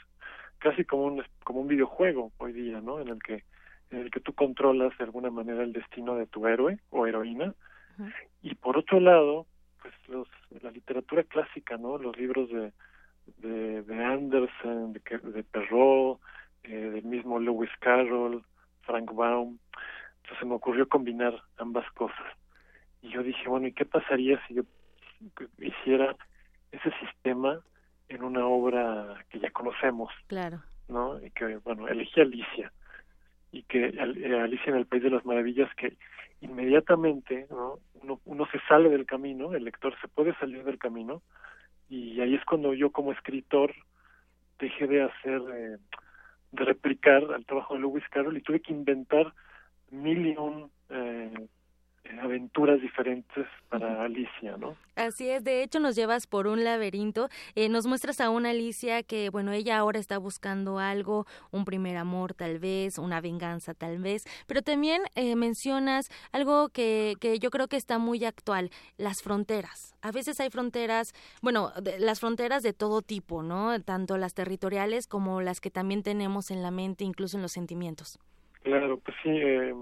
[0.59, 3.01] casi como un como un videojuego hoy día, ¿no?
[3.01, 3.45] En el que
[3.91, 7.55] en el que tú controlas de alguna manera el destino de tu héroe o heroína.
[8.43, 9.47] Y por otro lado,
[9.83, 10.29] pues los,
[10.63, 11.99] la literatura clásica, ¿no?
[11.99, 12.73] Los libros de,
[13.39, 16.21] de, de Anderson, de, de Perrault,
[16.65, 18.43] eh, del mismo Lewis Carroll,
[18.83, 19.59] Frank Baum.
[20.17, 22.27] Entonces se me ocurrió combinar ambas cosas.
[23.03, 24.63] Y yo dije, bueno, ¿y qué pasaría si yo
[25.59, 26.17] hiciera
[26.73, 27.61] ese sistema
[28.09, 30.13] en una obra que ya conocemos?
[30.27, 30.63] Claro.
[30.89, 31.23] ¿no?
[31.25, 32.73] Y que, bueno, elegí a Alicia.
[33.53, 35.97] y que eh, Alicia en el País de las Maravillas que
[36.41, 37.79] inmediatamente ¿no?
[37.95, 41.23] uno, uno se sale del camino, el lector se puede salir del camino
[41.89, 43.75] y ahí es cuando yo como escritor
[44.59, 45.77] dejé de hacer, eh,
[46.53, 49.33] de replicar al trabajo de Lewis Carroll y tuve que inventar
[49.91, 51.49] mil y un eh,
[52.21, 54.77] aventuras diferentes para Alicia, ¿no?
[54.97, 59.03] Así es, de hecho nos llevas por un laberinto, eh, nos muestras a una Alicia
[59.03, 63.99] que, bueno, ella ahora está buscando algo, un primer amor tal vez, una venganza tal
[63.99, 69.23] vez, pero también eh, mencionas algo que, que yo creo que está muy actual, las
[69.23, 69.95] fronteras.
[70.01, 73.81] A veces hay fronteras, bueno, las fronteras de todo tipo, ¿no?
[73.83, 78.19] Tanto las territoriales como las que también tenemos en la mente, incluso en los sentimientos.
[78.63, 79.31] Claro, pues sí.
[79.31, 79.75] Eh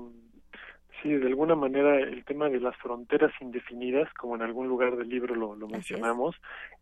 [1.03, 5.09] Sí, de alguna manera el tema de las fronteras indefinidas, como en algún lugar del
[5.09, 6.37] libro lo, lo mencionamos,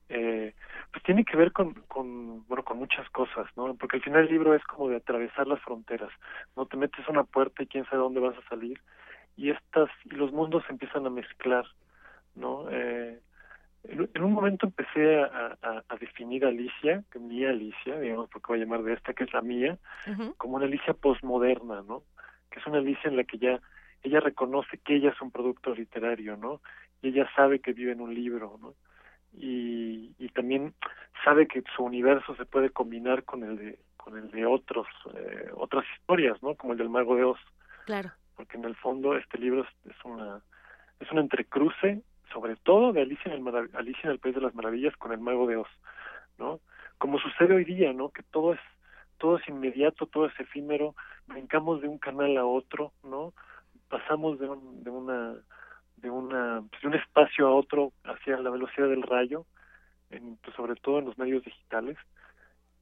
[0.09, 0.55] eh,
[0.93, 3.75] pues tiene que ver con, con, bueno, con muchas cosas, ¿no?
[3.75, 6.11] Porque al final el libro es como de atravesar las fronteras,
[6.57, 6.67] ¿no?
[6.67, 8.81] Te metes a una puerta y quién sabe dónde vas a salir,
[9.37, 11.65] y estas, y los mundos se empiezan a mezclar,
[12.35, 12.67] ¿no?
[12.71, 13.19] Eh,
[13.85, 18.61] en, un momento empecé a, a, definir a Alicia, que mi Alicia, digamos, porque voy
[18.61, 19.79] a llamar de esta, que es la mía,
[20.39, 22.03] como una Alicia posmoderna, ¿no?
[22.51, 23.61] Que es una Alicia en la que ya
[24.05, 26.61] ella reconoce que ella es un producto literario, ¿no?
[27.03, 28.75] Y ella sabe que vive en un libro, ¿no?
[29.33, 30.75] Y, y también
[31.25, 35.51] sabe que su universo se puede combinar con el de con el de otros eh,
[35.55, 36.55] otras historias, ¿no?
[36.55, 37.41] Como el del mago de Oz.
[37.87, 38.13] Claro.
[38.37, 40.43] Porque en el fondo este libro es, es una
[41.01, 44.55] es un entrecruce, sobre todo de Alicia en el Alicia en el País de las
[44.55, 45.71] Maravillas con el mago de Oz,
[46.39, 46.61] ¿no?
[46.99, 48.11] Como sucede hoy día, ¿no?
[48.11, 48.61] Que todo es
[49.17, 50.95] todo es inmediato, todo es efímero,
[51.27, 53.33] brincamos de un canal a otro, ¿no?
[53.95, 55.36] Pasamos de, un, de una
[55.99, 59.47] de una pues, de un espacio a otro hacia la velocidad del rayo
[60.11, 61.97] en, pues, sobre todo en los medios digitales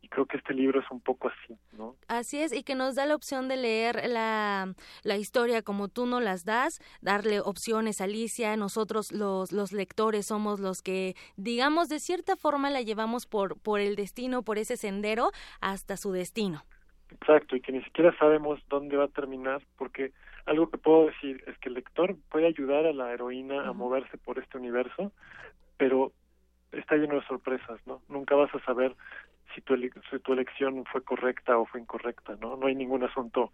[0.00, 1.96] y creo que este libro es un poco así, ¿no?
[2.08, 6.06] Así es, y que nos da la opción de leer la, la historia como tú
[6.06, 11.88] nos las das, darle opciones a Alicia, nosotros los, los lectores somos los que, digamos,
[11.88, 16.64] de cierta forma la llevamos por, por el destino, por ese sendero, hasta su destino.
[17.12, 20.12] Exacto, y que ni siquiera sabemos dónde va a terminar, porque
[20.46, 24.16] algo que puedo decir es que el lector puede ayudar a la heroína a moverse
[24.18, 25.12] por este universo,
[25.76, 26.12] pero
[26.72, 28.00] está lleno de sorpresas, ¿no?
[28.08, 28.94] Nunca vas a saber
[29.54, 32.56] si tu, si tu elección fue correcta o fue incorrecta, ¿no?
[32.56, 33.52] No hay ningún asunto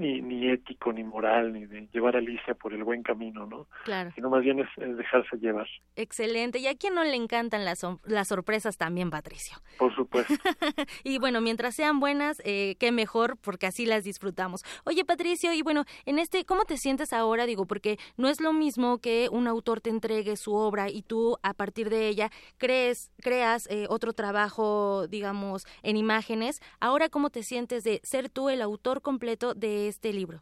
[0.00, 3.66] ni, ni ético, ni moral, ni de llevar a Alicia por el buen camino, ¿no?
[3.84, 4.10] Claro.
[4.14, 5.66] Sino más bien es, dejarse llevar.
[5.94, 6.58] Excelente.
[6.58, 9.58] ¿Y a quién no le encantan las, las sorpresas también, Patricio?
[9.78, 10.32] Por supuesto.
[11.04, 14.62] y bueno, mientras sean buenas, eh, qué mejor, porque así las disfrutamos.
[14.84, 17.44] Oye, Patricio, y bueno, en este, ¿cómo te sientes ahora?
[17.44, 21.36] Digo, porque no es lo mismo que un autor te entregue su obra y tú,
[21.42, 26.60] a partir de ella, crees, creas eh, otro trabajo, digamos, en imágenes.
[26.80, 30.40] Ahora, ¿cómo te sientes de ser tú el autor completo de este libro?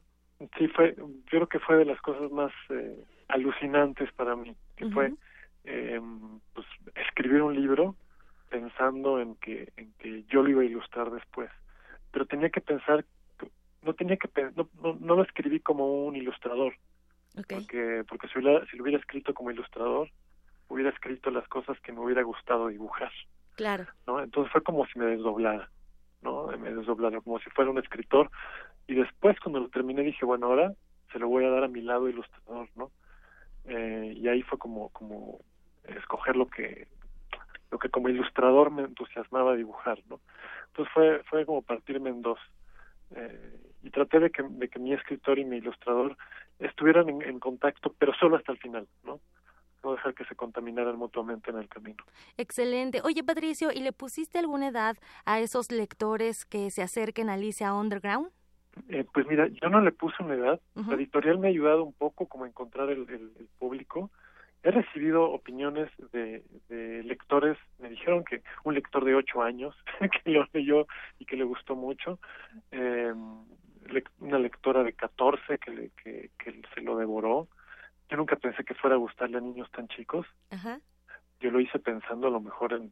[0.56, 4.88] Sí, fue, yo creo que fue de las cosas más eh, alucinantes para mí, que
[4.90, 5.12] fue
[5.64, 6.00] eh,
[6.54, 7.96] pues, escribir un libro
[8.48, 11.50] pensando en que, en que yo lo iba a ilustrar después.
[12.12, 13.04] Pero tenía que pensar,
[13.82, 14.68] no tenía que no,
[15.00, 16.74] no, lo escribí como un ilustrador,
[17.48, 20.08] porque, porque si, hubiera, si lo hubiera escrito como ilustrador,
[20.68, 23.10] hubiera escrito las cosas que me hubiera gustado dibujar.
[23.56, 23.86] Claro.
[24.06, 24.22] ¿no?
[24.22, 25.68] Entonces fue como si me desdoblara,
[26.22, 26.46] ¿no?
[26.58, 28.30] Me desdoblara, como si fuera un escritor
[28.88, 30.72] y después cuando lo terminé dije, bueno, ahora
[31.12, 32.90] se lo voy a dar a mi lado ilustrador, ¿no?
[33.66, 35.40] Eh, y ahí fue como, como
[35.84, 36.88] escoger lo que,
[37.70, 40.20] lo que como ilustrador me entusiasmaba dibujar, ¿no?
[40.68, 42.38] Entonces fue, fue como partirme en dos.
[43.14, 46.16] Eh, y traté de que, de que mi escritor y mi ilustrador
[46.58, 49.20] estuvieran en, en contacto, pero solo hasta el final, ¿no?
[49.84, 52.02] no dejar que se contaminaran mutuamente en el camino.
[52.36, 53.00] Excelente.
[53.04, 57.72] Oye, Patricio, ¿y le pusiste alguna edad a esos lectores que se acerquen a Alicia
[57.72, 58.30] Underground?
[58.88, 60.60] Eh, pues mira, yo no le puse una edad.
[60.74, 63.06] La editorial me ha ayudado un poco como a encontrar el,
[63.58, 64.10] público.
[64.62, 66.42] He recibido opiniones de,
[67.04, 69.74] lectores, me dijeron que un lector de ocho años,
[70.24, 70.86] que lo leyó
[71.18, 72.18] y que le gustó mucho,
[72.72, 73.12] eh,
[74.20, 77.48] una lectora de catorce que, que, que se lo devoró.
[78.10, 80.26] Yo nunca pensé que fuera a gustarle a niños tan chicos.
[81.40, 82.90] Yo lo hice pensando a lo mejor en,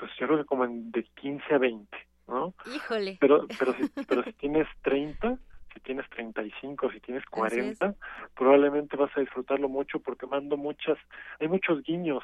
[0.00, 1.96] pues yo creo que como en de 15 a 20.
[2.30, 2.54] ¿No?
[2.72, 3.18] Híjole.
[3.20, 5.36] Pero, pero, si, pero si tienes 30,
[5.74, 7.94] si tienes 35, si tienes 40,
[8.36, 10.98] probablemente vas a disfrutarlo mucho porque mando muchas,
[11.38, 12.22] hay muchos guiños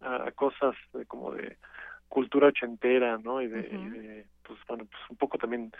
[0.00, 0.74] a, cosas
[1.08, 1.58] como de,
[2.08, 3.40] cultura ochentera, ¿no?
[3.42, 5.72] Y de, pues bueno, pues un poco también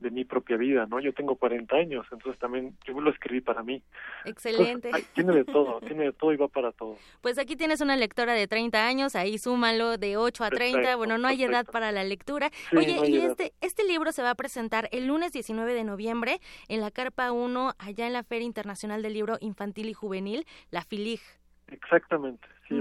[0.00, 1.00] de mi propia vida, ¿no?
[1.00, 3.82] Yo tengo 40 años, entonces también yo lo escribí para mí.
[4.24, 4.90] Excelente.
[5.14, 6.96] tiene de todo, tiene de todo y va para todo.
[7.20, 11.16] Pues aquí tienes una lectora de 30 años, ahí súmalo de 8 a 30, bueno,
[11.18, 12.50] no hay edad para la lectura.
[12.76, 16.80] Oye, y este este libro se va a presentar el lunes 19 de noviembre en
[16.80, 21.20] la Carpa 1, allá en la Feria Internacional del Libro Infantil y Juvenil, la FILIG.
[21.68, 22.46] Exactamente.
[22.68, 22.74] Sí,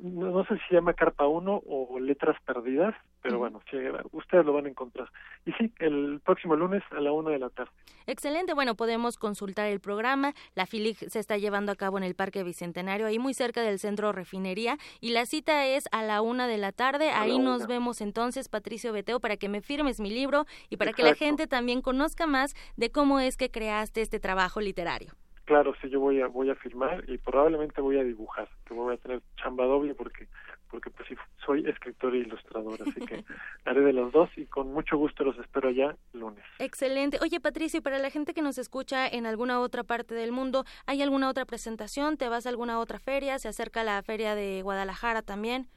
[0.00, 3.76] no, sé si se llama Carpa 1 o Letras Perdidas, pero bueno, sí,
[4.12, 5.08] ustedes lo van a encontrar.
[5.44, 7.72] Y sí, el próximo lunes a la una de la tarde.
[8.06, 10.34] Excelente, bueno, podemos consultar el programa.
[10.54, 13.80] La FILIG se está llevando a cabo en el Parque Bicentenario, ahí muy cerca del
[13.80, 17.10] centro Refinería, y la cita es a la una de la tarde.
[17.10, 21.02] ahí nos vemos entonces, Patricio Beteo, para que me firmes mi libro y para que
[21.02, 25.12] la gente también conozca más de cómo es que creaste este trabajo literario.
[25.44, 28.94] Claro, sí, yo voy a voy a firmar y probablemente voy a dibujar, que voy
[28.94, 30.28] a tener chamba doble porque
[30.70, 31.14] porque pues sí,
[31.46, 33.24] soy escritor e ilustrador, así que
[33.64, 36.44] haré de los dos y con mucho gusto los espero ya lunes.
[36.58, 37.18] Excelente.
[37.22, 41.00] Oye, Patricio, para la gente que nos escucha en alguna otra parte del mundo, ¿hay
[41.00, 42.16] alguna otra presentación?
[42.16, 43.38] ¿Te vas a alguna otra feria?
[43.38, 45.68] ¿Se acerca la feria de Guadalajara también?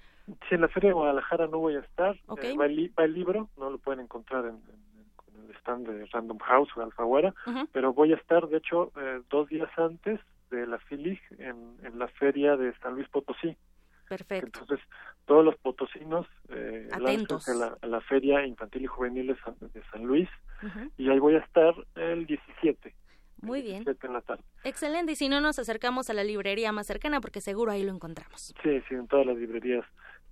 [0.49, 2.19] Sí, en la feria de Guadalajara no voy a estar.
[2.25, 2.53] Okay.
[2.53, 4.59] Eh, va, el, libro, no lo pueden encontrar en
[5.75, 7.33] de Random House o Alfaguara,
[7.71, 11.99] pero voy a estar, de hecho, eh, dos días antes de la FILIG en, en
[11.99, 13.55] la feria de San Luis Potosí.
[14.07, 14.61] Perfecto.
[14.61, 14.79] Entonces,
[15.25, 17.09] todos los potosinos eh, a la,
[17.81, 20.29] a la, Feria Infantil y Juvenil de San, Luis
[20.97, 22.95] y ahí voy a estar el 17.
[23.41, 23.83] Muy bien.
[23.85, 24.43] En la tarde.
[24.63, 25.11] Excelente.
[25.11, 28.53] Y si no, nos acercamos a la librería más cercana porque seguro ahí lo encontramos.
[28.63, 29.85] Sí, sí, en todas las librerías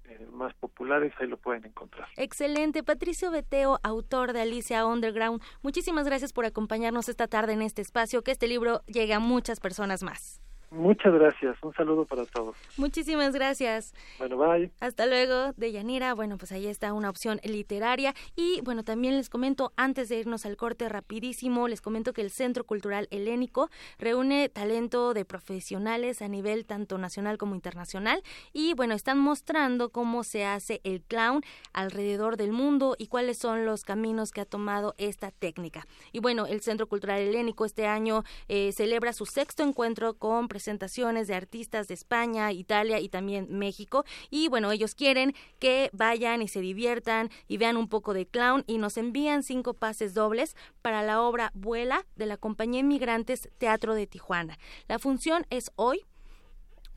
[0.10, 2.08] eh, más populares, ahí lo pueden encontrar.
[2.18, 2.84] Excelente.
[2.84, 8.22] Patricio Beteo, autor de Alicia Underground, muchísimas gracias por acompañarnos esta tarde en este espacio,
[8.22, 10.42] que este libro llegue a muchas personas más.
[10.76, 11.58] Muchas gracias.
[11.64, 12.56] Un saludo para todos.
[12.78, 13.94] Muchísimas gracias.
[14.20, 14.72] Bueno, bye.
[14.82, 16.14] Hasta luego, de Yanira.
[16.14, 18.14] Bueno, pues ahí está una opción literaria.
[18.36, 22.30] Y bueno, también les comento, antes de irnos al corte rapidísimo, les comento que el
[22.30, 23.70] Centro Cultural Helénico
[24.00, 28.22] reúne talento de profesionales a nivel tanto nacional como internacional.
[28.52, 33.66] Y bueno, están mostrando cómo se hace el clown alrededor del mundo y cuáles son
[33.66, 35.88] los caminos que ha tomado esta técnica.
[36.12, 41.28] Y bueno, el Centro Cultural Helénico este año eh, celebra su sexto encuentro con presentaciones
[41.28, 44.04] de artistas de España, Italia y también México.
[44.32, 48.64] Y bueno, ellos quieren que vayan y se diviertan y vean un poco de clown
[48.66, 53.94] y nos envían cinco pases dobles para la obra Vuela de la compañía Inmigrantes Teatro
[53.94, 54.58] de Tijuana.
[54.88, 56.04] La función es hoy,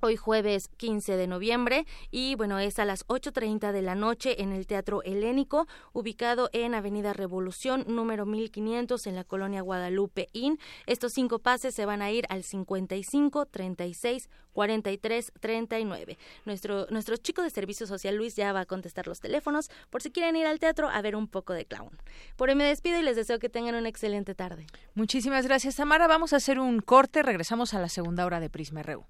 [0.01, 4.53] hoy jueves 15 de noviembre y bueno es a las 8.30 de la noche en
[4.53, 10.59] el Teatro Helénico ubicado en Avenida Revolución número 1500 en la colonia Guadalupe Inn.
[10.87, 16.19] Estos cinco pases se van a ir al 55 36 43 39.
[16.45, 20.11] Nuestro, nuestro chico de servicio social Luis ya va a contestar los teléfonos por si
[20.11, 21.97] quieren ir al teatro a ver un poco de clown.
[22.37, 24.67] Por hoy me despido y les deseo que tengan una excelente tarde.
[24.95, 26.07] Muchísimas gracias Tamara.
[26.07, 27.23] Vamos a hacer un corte.
[27.23, 29.07] Regresamos a la segunda hora de Prisma RU.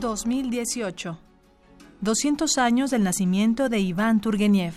[0.00, 1.18] 2018.
[2.00, 4.74] 200 años del nacimiento de Iván Turgeniev.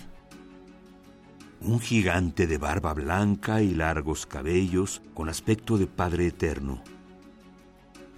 [1.60, 6.82] Un gigante de barba blanca y largos cabellos con aspecto de Padre Eterno.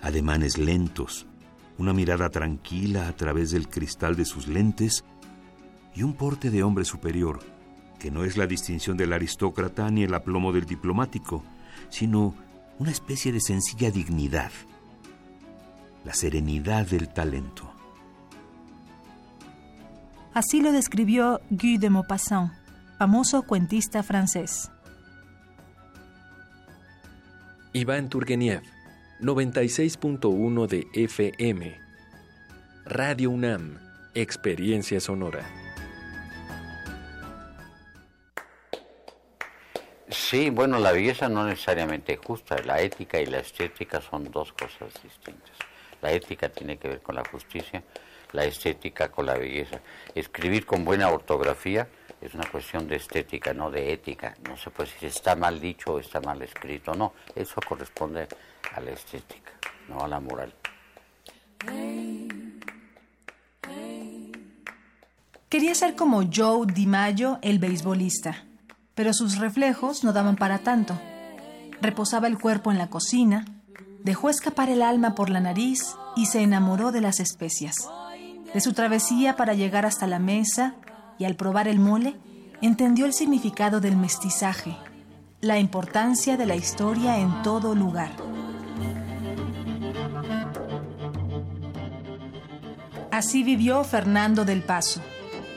[0.01, 1.27] Ademanes lentos,
[1.77, 5.05] una mirada tranquila a través del cristal de sus lentes
[5.95, 7.41] y un porte de hombre superior,
[7.99, 11.45] que no es la distinción del aristócrata ni el aplomo del diplomático,
[11.91, 12.35] sino
[12.79, 14.53] una especie de sencilla dignidad
[16.05, 17.71] la serenidad del talento.
[20.35, 22.53] Así lo describió Guy de Maupassant,
[22.99, 24.71] famoso cuentista francés.
[27.73, 28.63] Iván Turgeniev,
[29.21, 31.81] 96.1 de FM.
[32.85, 33.79] Radio UNAM,
[34.15, 35.45] Experiencia Sonora.
[40.09, 44.93] Sí, bueno, la belleza no necesariamente justa, la ética y la estética son dos cosas
[45.03, 45.57] distintas.
[46.05, 47.83] La ética tiene que ver con la justicia,
[48.33, 49.81] la estética con la belleza.
[50.15, 51.89] Escribir con buena ortografía
[52.21, 54.37] es una cuestión de estética, no de ética.
[54.47, 56.93] No se puede decir si está mal dicho o está mal escrito.
[56.93, 58.29] No, eso corresponde
[58.75, 59.53] a la estética,
[59.89, 60.53] no a la moral.
[65.49, 68.45] Quería ser como Joe DiMaggio, el beisbolista,
[68.95, 71.01] pero sus reflejos no daban para tanto.
[71.81, 73.47] Reposaba el cuerpo en la cocina,
[74.05, 77.89] dejó escapar el alma por la nariz y se enamoró de las especias.
[78.53, 80.77] De su travesía para llegar hasta la mesa
[81.19, 82.17] y al probar el mole,
[82.61, 84.77] entendió el significado del mestizaje,
[85.41, 88.11] La importancia de la historia en todo lugar.
[93.11, 95.01] Así vivió Fernando del Paso,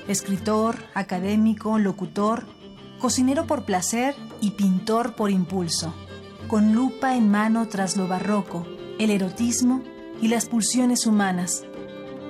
[0.08, 2.46] escritor, académico, locutor,
[3.00, 5.94] cocinero por placer y pintor por impulso,
[6.48, 8.66] con lupa en mano tras lo barroco,
[9.00, 9.84] el erotismo
[10.22, 11.66] y las pulsiones humanas,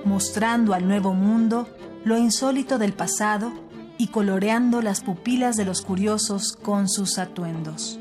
[0.05, 1.69] mostrando al nuevo mundo
[2.03, 3.53] lo insólito del pasado
[3.97, 7.99] y coloreando las pupilas de los curiosos con sus atuendos.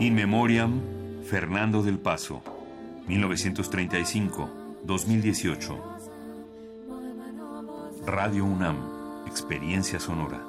[0.00, 0.80] In Memoriam,
[1.24, 2.40] Fernando del Paso,
[3.08, 5.94] 1935-2018.
[8.06, 8.93] Radio UNAM,
[9.34, 10.40] Experiencia Sonora.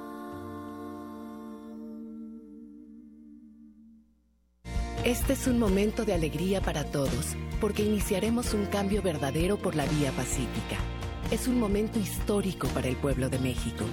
[5.04, 9.88] Este es un momento de alegría para todos, porque iniciaremos un cambio verdadero por la
[9.88, 10.78] vía pacífica.
[11.32, 13.86] Es un momento histórico para el pueblo de México.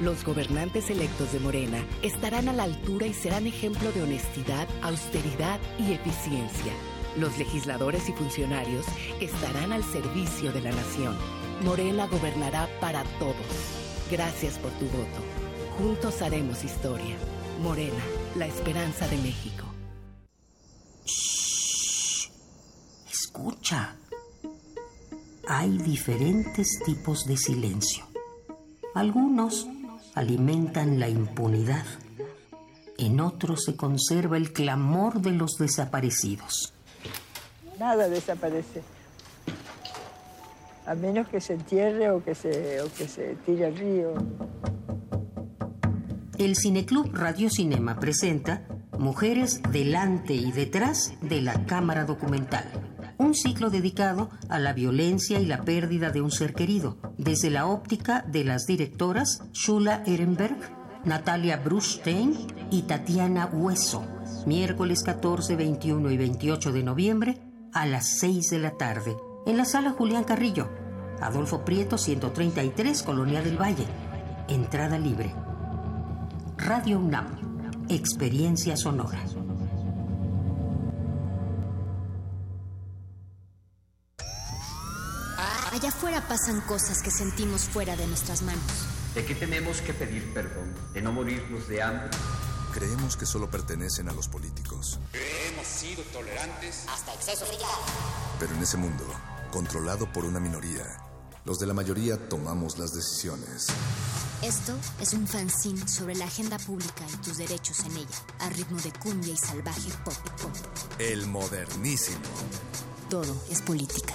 [0.00, 5.60] Los gobernantes electos de Morena estarán a la altura y serán ejemplo de honestidad, austeridad
[5.78, 6.72] y eficiencia.
[7.18, 8.86] Los legisladores y funcionarios
[9.20, 11.14] estarán al servicio de la nación.
[11.62, 13.79] Morena gobernará para todos.
[14.10, 15.22] Gracias por tu voto.
[15.78, 17.16] Juntos haremos historia.
[17.62, 18.02] Morena,
[18.34, 19.66] la esperanza de México.
[23.08, 23.94] Escucha.
[25.46, 28.04] Hay diferentes tipos de silencio.
[28.96, 29.68] Algunos
[30.14, 31.86] alimentan la impunidad.
[32.98, 36.74] En otros se conserva el clamor de los desaparecidos.
[37.78, 38.82] Nada desaparece.
[40.90, 44.12] A menos que se entierre o que se, o que se tire al río.
[46.36, 48.66] El Cineclub Radio Cinema presenta
[48.98, 52.64] Mujeres delante y detrás de la cámara documental.
[53.18, 57.66] Un ciclo dedicado a la violencia y la pérdida de un ser querido, desde la
[57.66, 60.58] óptica de las directoras Shula Ehrenberg,
[61.04, 62.34] Natalia Brustein
[62.72, 64.02] y Tatiana Hueso.
[64.44, 67.38] Miércoles 14, 21 y 28 de noviembre
[67.72, 69.16] a las 6 de la tarde,
[69.46, 70.68] en la sala Julián Carrillo,
[71.20, 73.86] Adolfo Prieto 133, Colonia del Valle.
[74.48, 75.34] Entrada libre.
[76.56, 77.50] Radio UNAM
[77.90, 79.20] Experiencia sonora.
[85.72, 88.86] Allá afuera pasan cosas que sentimos fuera de nuestras manos.
[89.16, 90.72] ¿De qué tenemos que pedir perdón?
[90.94, 92.10] ¿De no morirnos de hambre?
[92.72, 95.00] Creemos que solo pertenecen a los políticos.
[95.12, 97.58] Hemos sido tolerantes hasta exceso de
[98.38, 99.04] Pero en ese mundo,
[99.50, 100.84] controlado por una minoría,
[101.44, 103.66] los de la mayoría tomamos las decisiones.
[104.42, 108.80] Esto es un fanzine sobre la agenda pública y tus derechos en ella, a ritmo
[108.80, 110.52] de cumbia y salvaje pop pop.
[110.98, 112.20] El modernísimo.
[113.08, 114.14] Todo es política.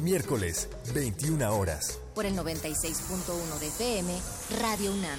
[0.00, 1.98] Miércoles, 21 horas.
[2.14, 4.18] Por el 96.1 de FM,
[4.60, 5.18] Radio UNAM.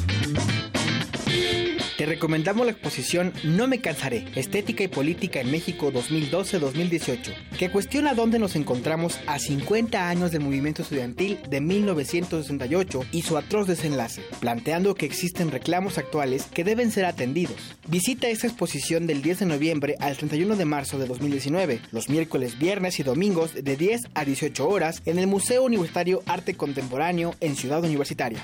[2.01, 8.15] Te recomendamos la exposición No me cansaré, Estética y Política en México 2012-2018, que cuestiona
[8.15, 14.23] dónde nos encontramos a 50 años del movimiento estudiantil de 1968 y su atroz desenlace,
[14.39, 17.77] planteando que existen reclamos actuales que deben ser atendidos.
[17.87, 22.57] Visita esta exposición del 10 de noviembre al 31 de marzo de 2019, los miércoles,
[22.57, 27.55] viernes y domingos de 10 a 18 horas en el Museo Universitario Arte Contemporáneo en
[27.55, 28.43] Ciudad Universitaria.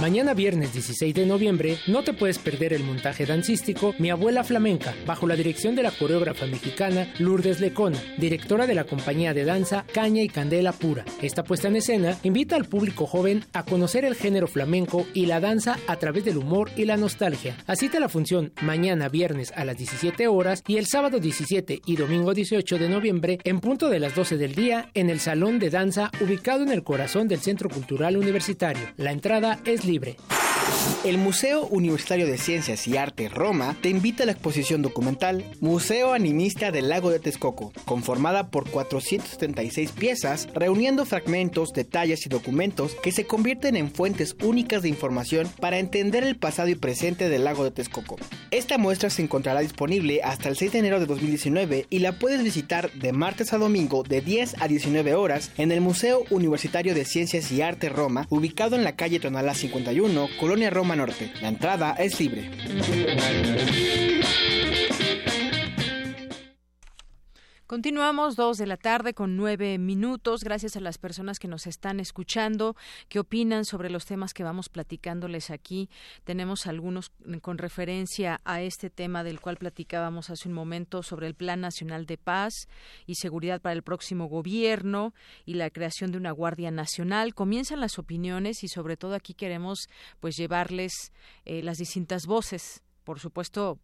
[0.00, 4.94] Mañana viernes 16 de noviembre no te puedes perder el montaje dancístico Mi abuela flamenca,
[5.04, 9.84] bajo la dirección de la coreógrafa mexicana Lourdes Lecona, directora de la compañía de danza
[9.92, 11.04] Caña y Candela Pura.
[11.20, 15.40] Esta puesta en escena invita al público joven a conocer el género flamenco y la
[15.40, 17.56] danza a través del humor y la nostalgia.
[17.66, 21.96] Asiste a la función mañana viernes a las 17 horas y el sábado 17 y
[21.96, 25.70] domingo 18 de noviembre en punto de las 12 del día en el Salón de
[25.70, 28.86] Danza ubicado en el corazón del Centro Cultural Universitario.
[28.96, 30.16] La entrada es libre.
[31.04, 36.12] El Museo Universitario de Ciencias y Arte Roma te invita a la exposición documental Museo
[36.12, 43.10] Animista del Lago de Texcoco, conformada por 476 piezas, reuniendo fragmentos, detalles y documentos que
[43.10, 47.64] se convierten en fuentes únicas de información para entender el pasado y presente del lago
[47.64, 48.16] de Texcoco.
[48.52, 52.44] Esta muestra se encontrará disponible hasta el 6 de enero de 2019 y la puedes
[52.44, 57.04] visitar de martes a domingo de 10 a 19 horas en el Museo Universitario de
[57.04, 61.32] Ciencias y Arte Roma, ubicado en la calle Tonalá 51, Colonia Roma Norte.
[61.40, 62.50] La entrada es libre.
[67.72, 70.44] Continuamos dos de la tarde con nueve minutos.
[70.44, 72.76] Gracias a las personas que nos están escuchando,
[73.08, 75.88] que opinan sobre los temas que vamos platicándoles aquí.
[76.24, 81.34] Tenemos algunos con referencia a este tema del cual platicábamos hace un momento sobre el
[81.34, 82.52] Plan Nacional de Paz
[83.06, 85.14] y Seguridad para el próximo gobierno
[85.46, 87.32] y la creación de una Guardia Nacional.
[87.32, 89.88] Comienzan las opiniones y sobre todo aquí queremos
[90.20, 90.92] pues llevarles
[91.46, 93.78] eh, las distintas voces por supuesto,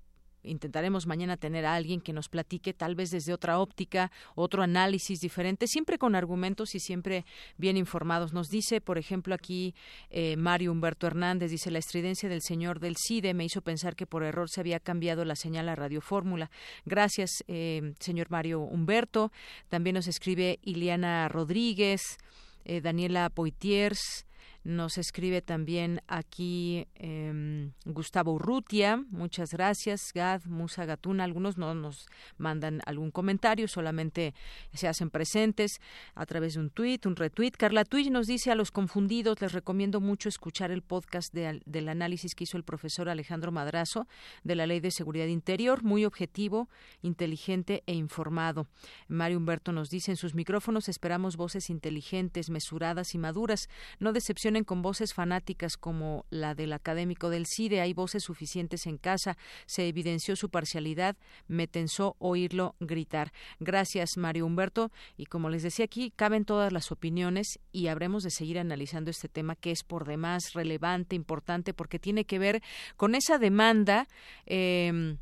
[0.49, 5.21] intentaremos mañana tener a alguien que nos platique tal vez desde otra óptica, otro análisis
[5.21, 7.25] diferente, siempre con argumentos y siempre
[7.57, 8.33] bien informados.
[8.33, 9.75] Nos dice, por ejemplo, aquí
[10.11, 14.07] eh, Mario Humberto Hernández, dice, la estridencia del señor del CIDE me hizo pensar que
[14.07, 16.51] por error se había cambiado la señal a radiofórmula.
[16.85, 19.33] Gracias, eh, señor Mario Humberto.
[19.69, 22.19] También nos escribe Iliana Rodríguez,
[22.65, 24.27] eh, Daniela Poitiers,
[24.69, 29.03] nos escribe también aquí em, Gustavo Urrutia.
[29.09, 30.13] Muchas gracias.
[30.15, 31.25] Gad, Musa Gatuna.
[31.25, 32.07] Algunos no nos
[32.37, 34.35] mandan algún comentario, solamente
[34.75, 35.81] se hacen presentes
[36.15, 37.53] a través de un tweet, un retweet.
[37.53, 42.35] Carla Twitch nos dice a los confundidos, les recomiendo mucho escuchar el podcast del análisis
[42.35, 44.07] que hizo el profesor Alejandro Madrazo
[44.45, 45.83] de la Ley de Seguridad Interior.
[45.83, 46.69] Muy objetivo,
[47.01, 48.67] inteligente e informado.
[49.09, 53.71] Mario Humberto nos dice en sus micrófonos esperamos voces inteligentes, mesuradas y maduras.
[53.99, 57.81] No decepcionen con voces fanáticas como la del académico del CIDE.
[57.81, 59.37] Hay voces suficientes en casa.
[59.67, 61.17] Se evidenció su parcialidad.
[61.47, 63.33] Me tensó oírlo gritar.
[63.61, 64.91] Gracias, Mario Humberto.
[65.17, 69.29] Y como les decía aquí, caben todas las opiniones y habremos de seguir analizando este
[69.29, 72.63] tema que es por demás relevante, importante, porque tiene que ver
[72.97, 74.09] con esa demanda.
[74.47, 75.17] Eh,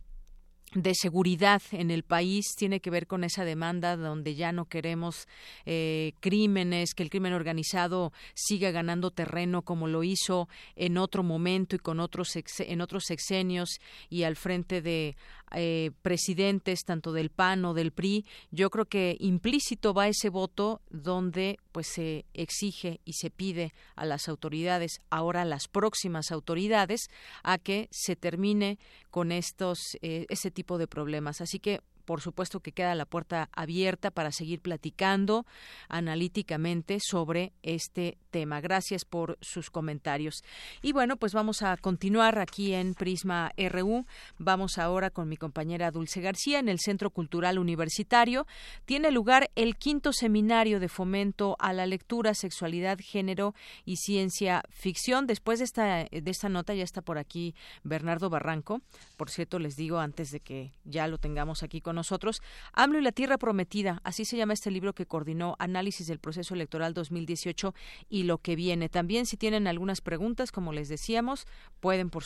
[0.75, 5.29] de seguridad en el país tiene que ver con esa demanda donde ya no queremos
[5.65, 11.77] eh, crímenes, que el crimen organizado siga ganando terreno como lo hizo en otro momento
[11.77, 15.17] y con otros en otros sexenios y al frente de
[15.53, 20.81] eh, presidentes tanto del PAN o del PRI, yo creo que implícito va ese voto
[20.91, 27.09] donde pues se exige y se pide a las autoridades, ahora las próximas autoridades,
[27.43, 28.79] a que se termine
[29.11, 31.41] con estos eh, ese tipo de problemas.
[31.41, 35.45] Así que por supuesto que queda la puerta abierta para seguir platicando
[35.89, 38.61] analíticamente sobre este tema.
[38.61, 40.43] Gracias por sus comentarios.
[40.83, 44.07] Y bueno, pues vamos a continuar aquí en Prisma RU.
[44.39, 48.47] Vamos ahora con mi compañera Dulce García en el Centro Cultural Universitario.
[48.85, 53.55] Tiene lugar el quinto seminario de fomento a la lectura, sexualidad, género
[53.85, 55.27] y ciencia ficción.
[55.27, 58.81] Después de esta, de esta nota ya está por aquí Bernardo Barranco.
[59.17, 62.41] Por cierto, les digo antes de que ya lo tengamos aquí con nosotros.
[62.73, 66.55] AMLO y la Tierra Prometida, así se llama este libro que coordinó Análisis del Proceso
[66.55, 67.75] Electoral 2018
[68.09, 68.89] y lo que viene.
[68.89, 71.47] También si tienen algunas preguntas, como les decíamos,
[71.81, 72.23] pueden por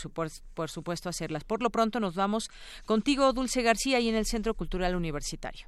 [0.54, 1.44] por supuesto hacerlas.
[1.44, 2.50] Por lo pronto nos vamos
[2.84, 5.66] contigo, Dulce García, y en el Centro Cultural Universitario.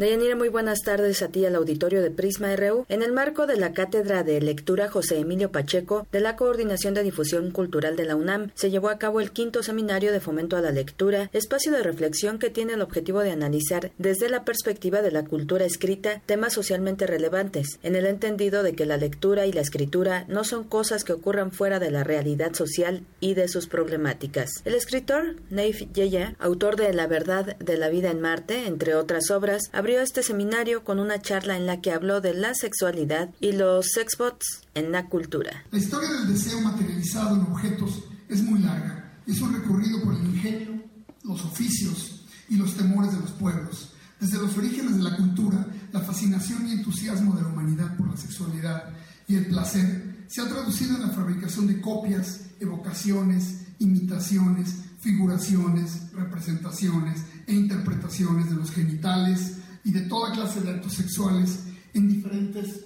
[0.00, 2.86] Deyanira, muy buenas tardes a ti al auditorio de Prisma RU.
[2.88, 7.02] En el marco de la Cátedra de Lectura José Emilio Pacheco de la Coordinación de
[7.02, 10.62] Difusión Cultural de la UNAM, se llevó a cabo el quinto seminario de fomento a
[10.62, 15.10] la lectura, espacio de reflexión que tiene el objetivo de analizar desde la perspectiva de
[15.10, 19.60] la cultura escrita temas socialmente relevantes, en el entendido de que la lectura y la
[19.60, 24.48] escritura no son cosas que ocurran fuera de la realidad social y de sus problemáticas.
[24.64, 29.30] El escritor Neif Yeya, autor de La verdad de la vida en Marte, entre otras
[29.30, 33.86] obras, este seminario con una charla en la que habló de la sexualidad y los
[33.92, 35.64] sexbots en la cultura.
[35.72, 39.12] La historia del deseo materializado en objetos es muy larga.
[39.26, 40.82] Es un recorrido por el ingenio,
[41.24, 43.92] los oficios y los temores de los pueblos.
[44.20, 48.16] Desde los orígenes de la cultura, la fascinación y entusiasmo de la humanidad por la
[48.16, 48.90] sexualidad
[49.26, 57.22] y el placer se ha traducido en la fabricación de copias, evocaciones, imitaciones, figuraciones, representaciones
[57.46, 61.60] e interpretaciones de los genitales, y de toda clase de actos sexuales
[61.94, 62.84] en diferentes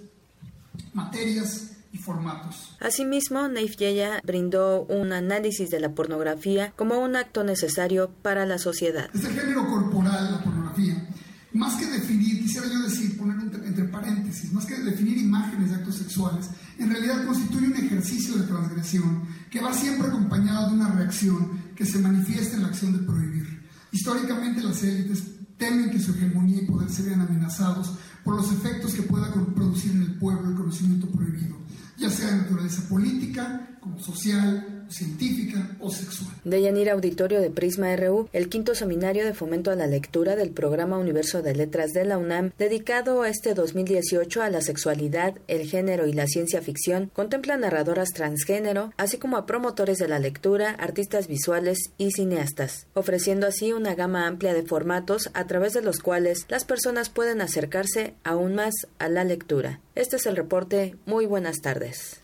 [0.92, 2.76] materias y formatos.
[2.80, 8.58] Asimismo, Neif Yeya brindó un análisis de la pornografía como un acto necesario para la
[8.58, 9.08] sociedad.
[9.14, 11.08] Es el género corporal, la pornografía.
[11.52, 15.94] Más que definir, quisiera yo decir, poner entre paréntesis, más que definir imágenes de actos
[15.96, 21.62] sexuales, en realidad constituye un ejercicio de transgresión que va siempre acompañado de una reacción
[21.76, 23.62] que se manifiesta en la acción de prohibir.
[23.92, 25.22] Históricamente las élites
[25.56, 27.94] temen que su hegemonía y poder se vean amenazados
[28.24, 31.56] por los efectos que pueda producir en el pueblo el conocimiento prohibido,
[31.98, 36.34] ya sea de naturaleza política, como social, científica o sexual.
[36.44, 40.50] De Yanira Auditorio de Prisma RU, el quinto seminario de fomento a la lectura del
[40.50, 45.68] programa Universo de Letras de la UNAM, dedicado a este 2018 a la sexualidad, el
[45.68, 50.70] género y la ciencia ficción, contempla narradoras transgénero, así como a promotores de la lectura,
[50.70, 56.00] artistas visuales y cineastas, ofreciendo así una gama amplia de formatos a través de los
[56.00, 59.80] cuales las personas pueden acercarse aún más a la lectura.
[59.94, 60.96] Este es el reporte.
[61.06, 62.23] Muy buenas tardes.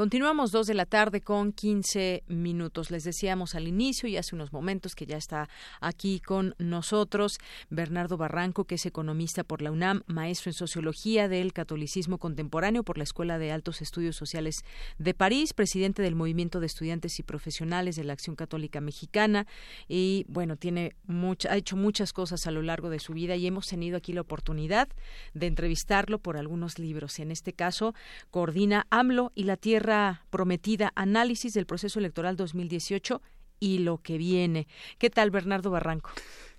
[0.00, 2.90] Continuamos dos de la tarde con 15 minutos.
[2.90, 7.36] Les decíamos al inicio y hace unos momentos que ya está aquí con nosotros
[7.68, 12.96] Bernardo Barranco, que es economista por la UNAM, maestro en sociología del catolicismo contemporáneo por
[12.96, 14.64] la Escuela de Altos Estudios Sociales
[14.96, 19.46] de París, presidente del Movimiento de Estudiantes y Profesionales de la Acción Católica Mexicana
[19.86, 23.46] y bueno, tiene mucha, ha hecho muchas cosas a lo largo de su vida y
[23.46, 24.88] hemos tenido aquí la oportunidad
[25.34, 27.18] de entrevistarlo por algunos libros.
[27.18, 27.94] En este caso,
[28.30, 29.89] coordina AMLO y la Tierra
[30.30, 33.20] prometida, análisis del proceso electoral 2018
[33.58, 34.66] y lo que viene.
[34.98, 36.10] ¿Qué tal, Bernardo Barranco?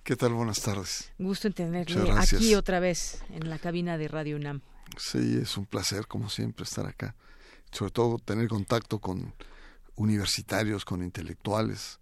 [0.03, 0.33] ¿Qué tal?
[0.33, 1.11] Buenas tardes.
[1.17, 4.61] Gusto en tenerle aquí otra vez en la cabina de Radio UNAM.
[4.97, 7.15] Sí, es un placer, como siempre, estar acá.
[7.71, 9.33] Sobre todo tener contacto con
[9.95, 11.99] universitarios, con intelectuales,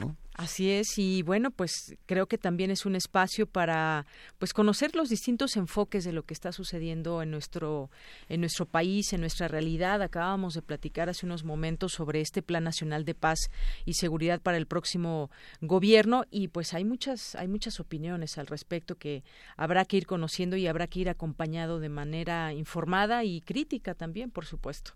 [0.00, 0.16] ¿no?
[0.38, 4.06] Así es y bueno, pues creo que también es un espacio para
[4.38, 7.90] pues conocer los distintos enfoques de lo que está sucediendo en nuestro
[8.28, 10.00] en nuestro país, en nuestra realidad.
[10.00, 13.50] Acabamos de platicar hace unos momentos sobre este Plan Nacional de Paz
[13.84, 15.28] y Seguridad para el próximo
[15.60, 19.24] gobierno y pues hay muchas hay muchas opiniones al respecto que
[19.56, 24.30] habrá que ir conociendo y habrá que ir acompañado de manera informada y crítica también,
[24.30, 24.92] por supuesto.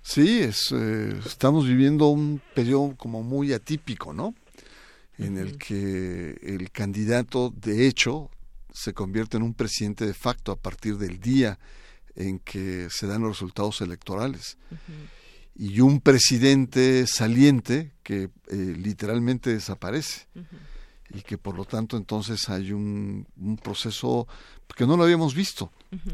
[0.00, 4.32] Sí, es, eh, estamos viviendo un periodo como muy atípico, ¿no?
[5.18, 8.30] En el que el candidato de hecho
[8.72, 11.58] se convierte en un presidente de facto a partir del día
[12.16, 14.58] en que se dan los resultados electorales.
[15.56, 20.26] Y un presidente saliente que eh, literalmente desaparece.
[21.10, 24.26] Y que por lo tanto entonces hay un, un proceso
[24.74, 25.70] que no lo habíamos visto,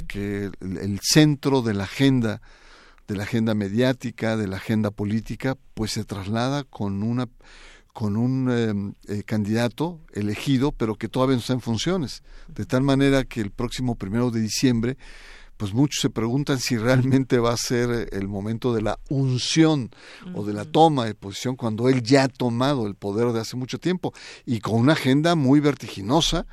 [0.08, 2.42] que el, el centro de la agenda
[3.10, 7.28] de la agenda mediática, de la agenda política, pues se traslada con una
[7.92, 12.22] con un em, eh, candidato elegido, pero que todavía no está en funciones.
[12.48, 14.96] De tal manera que el próximo primero de diciembre,
[15.56, 19.90] pues muchos se preguntan si realmente va a ser el momento de la unción
[20.34, 23.56] o de la toma de posición cuando él ya ha tomado el poder de hace
[23.58, 24.14] mucho tiempo
[24.46, 26.46] y con una agenda muy vertiginosa,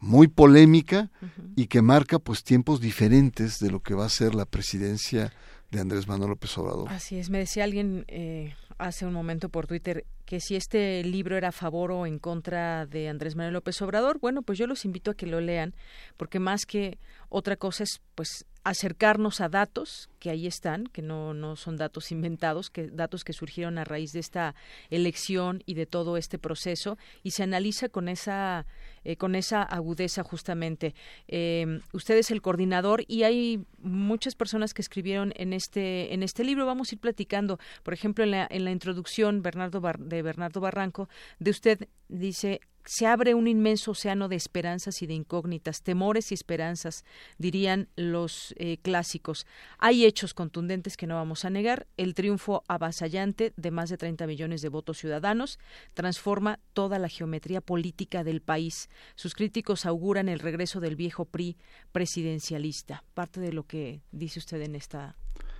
[0.00, 1.10] muy polémica
[1.56, 5.30] y que marca pues tiempos diferentes de lo que va a ser la presidencia
[5.74, 6.88] de Andrés Manuel López Obrador.
[6.90, 11.36] Así es, me decía alguien eh, hace un momento por Twitter que si este libro
[11.36, 14.84] era a favor o en contra de Andrés Manuel López Obrador, bueno, pues yo los
[14.84, 15.74] invito a que lo lean,
[16.16, 16.98] porque más que
[17.28, 22.10] otra cosa es pues acercarnos a datos que ahí están, que no, no son datos
[22.10, 24.54] inventados, que datos que surgieron a raíz de esta
[24.88, 28.66] elección y de todo este proceso, y se analiza con esa,
[29.04, 30.94] eh, con esa agudeza justamente.
[31.28, 36.42] Eh, usted es el coordinador y hay muchas personas que escribieron en este, en este
[36.42, 36.64] libro.
[36.64, 41.08] Vamos a ir platicando, por ejemplo, en la, en la introducción de Bernardo Barranco,
[41.38, 46.34] de usted dice se abre un inmenso océano de esperanzas y de incógnitas, temores y
[46.34, 47.04] esperanzas,
[47.38, 49.46] dirían los eh, clásicos.
[49.78, 51.86] Hay hechos contundentes que no vamos a negar.
[51.96, 55.58] El triunfo avasallante de más de 30 millones de votos ciudadanos
[55.94, 58.90] transforma toda la geometría política del país.
[59.14, 61.56] Sus críticos auguran el regreso del viejo PRI
[61.92, 63.04] presidencialista.
[63.14, 65.16] Parte de lo que dice usted en esta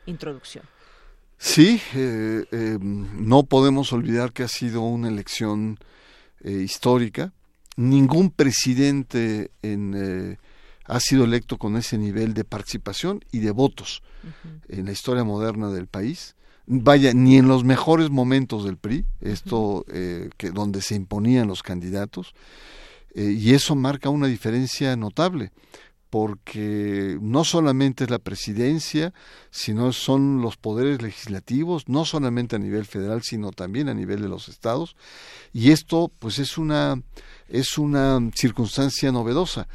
[0.07, 0.65] introducción.
[1.39, 5.79] Sí, eh, eh, no podemos olvidar que ha sido una elección
[6.45, 7.33] eh, histórica.
[7.77, 10.39] Ningún presidente en, eh,
[10.85, 14.03] ha sido electo con ese nivel de participación y de votos
[14.69, 16.37] en la historia moderna del país.
[16.67, 21.63] Vaya, ni en los mejores momentos del PRI, esto eh, que donde se imponían los
[21.63, 22.35] candidatos,
[23.17, 25.53] y eso marca una diferencia notable
[26.15, 29.13] porque no solamente es la presidencia,
[29.51, 34.29] sino son los poderes legislativos, no solamente a nivel federal, sino también a nivel de
[34.29, 34.95] los estados.
[35.53, 37.03] Y esto, pues, es una
[37.49, 39.67] es una circunstancia novedosa.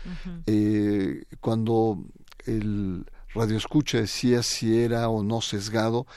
[0.46, 2.06] Eh, cuando
[2.46, 6.08] el radioescucha decía si era o no sesgado,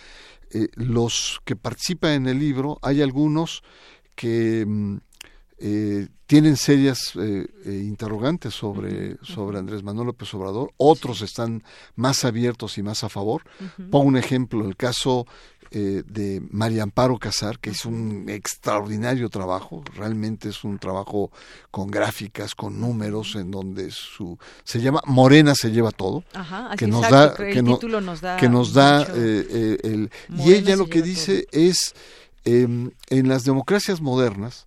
[0.52, 3.64] eh, los que participan en el libro, hay algunos
[4.14, 4.98] que mm,
[5.64, 11.62] eh, tienen serias eh, interrogantes sobre, sobre Andrés Manuel López Obrador, otros están
[11.94, 13.42] más abiertos y más a favor.
[13.90, 15.26] Pongo un ejemplo, el caso
[15.70, 21.30] de María Amparo Casar, que es un extraordinario trabajo, realmente es un trabajo
[21.70, 26.24] con gráficas, con números, en donde su se llama Morena se lleva todo,
[26.76, 31.46] que, nos da, que, nos da, que nos da el y ella lo que dice
[31.52, 31.94] es
[32.44, 34.64] em, en las democracias modernas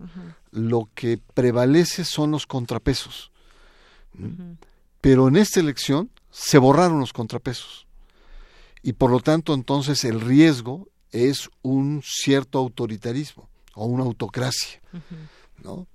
[0.52, 3.31] lo que prevalece son los contrapesos.
[5.02, 7.85] Pero en esta elección se borraron los contrapesos.
[8.81, 14.81] Y por lo tanto entonces el riesgo es un cierto autoritarismo o una autocracia.
[15.64, 15.88] ¿no?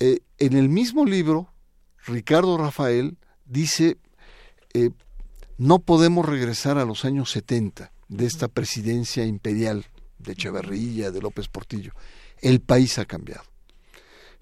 [0.00, 1.52] Eh, en el mismo libro,
[2.06, 3.98] Ricardo Rafael dice,
[4.72, 4.90] eh,
[5.58, 9.86] no podemos regresar a los años 70 de esta presidencia imperial
[10.22, 11.92] de Echeverría, de López Portillo.
[12.40, 13.44] El país ha cambiado.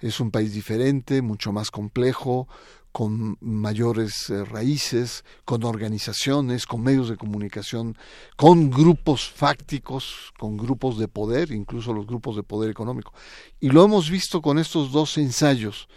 [0.01, 2.47] Es un país diferente, mucho más complejo,
[2.93, 7.97] con mayores eh, raíces, con organizaciones, con medios de comunicación,
[8.37, 13.13] con grupos fácticos, con grupos de poder, incluso los grupos de poder económico.
[13.61, 15.89] Y lo hemos visto con estos dos ensayos,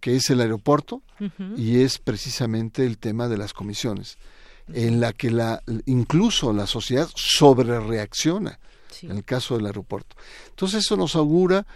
[0.00, 1.02] que es el aeropuerto
[1.56, 4.16] y es precisamente el tema de las comisiones,
[4.68, 7.78] en la que la, incluso la sociedad sobre
[9.02, 10.16] en el caso del aeropuerto.
[10.50, 11.66] Entonces eso nos augura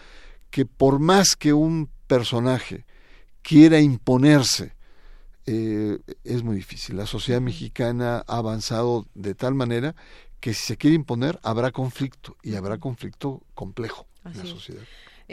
[0.51, 2.85] que por más que un personaje
[3.43, 4.75] quiera imponerse,
[5.47, 6.97] eh, es muy difícil.
[6.97, 9.95] La sociedad mexicana ha avanzado de tal manera
[10.41, 14.83] que si se quiere imponer habrá conflicto y habrá conflicto complejo en la sociedad.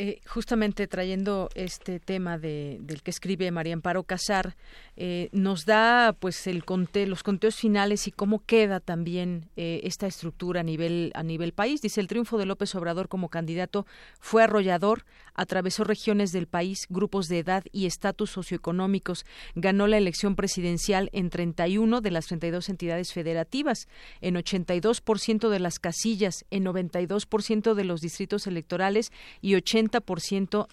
[0.02, 4.56] Eh, justamente trayendo este tema de, del que escribe María Amparo Casar,
[4.96, 10.08] eh, nos da pues el conte, los conteos finales y cómo queda también eh, esta
[10.08, 11.82] estructura a nivel a nivel país.
[11.82, 13.86] Dice el triunfo de López Obrador como candidato
[14.22, 15.04] fue arrollador,
[15.34, 21.30] atravesó regiones del país, grupos de edad y estatus socioeconómicos, ganó la elección presidencial en
[21.30, 23.90] 31 de las 32 entidades federativas,
[24.22, 29.12] en 82% de las casillas, en 92% de los distritos electorales
[29.42, 29.89] y 80%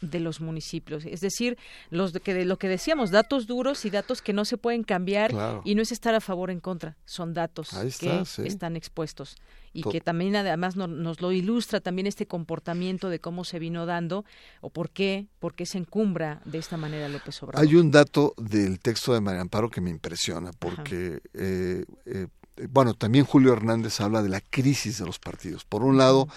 [0.01, 1.05] de los municipios.
[1.05, 1.59] Es decir,
[1.91, 5.33] los de que lo que decíamos, datos duros y datos que no se pueden cambiar
[5.65, 9.37] y no es estar a favor o en contra, son datos que están expuestos
[9.73, 14.25] y que también además nos lo ilustra también este comportamiento de cómo se vino dando
[14.61, 17.67] o por qué, por qué se encumbra de esta manera López Obrador.
[17.67, 22.27] Hay un dato del texto de María Amparo que me impresiona porque eh, eh,
[22.71, 25.65] bueno, también Julio Hernández habla de la crisis de los partidos.
[25.65, 26.29] Por un lado,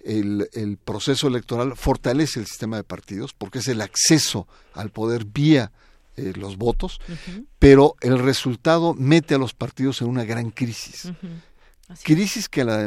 [0.00, 5.24] el, el, proceso electoral fortalece el sistema de partidos porque es el acceso al poder
[5.24, 5.72] vía
[6.18, 7.00] eh, los votos,
[7.60, 11.12] pero el resultado mete a los partidos en una gran crisis.
[12.02, 12.82] Crisis que, la,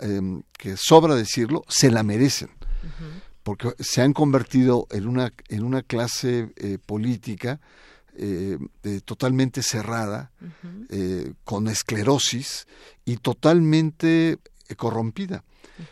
[0.00, 2.50] em, que sobra decirlo, se la merecen,
[3.44, 7.60] porque se han convertido en una, en una clase eh, política
[8.16, 8.58] eh,
[9.04, 10.32] totalmente cerrada,
[11.44, 12.66] con esclerosis
[13.04, 14.38] y totalmente
[14.74, 15.44] corrompida.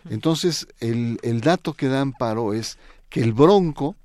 [0.08, 2.78] Entonces, el, el dato que da Amparo es
[3.08, 3.96] que el Bronco,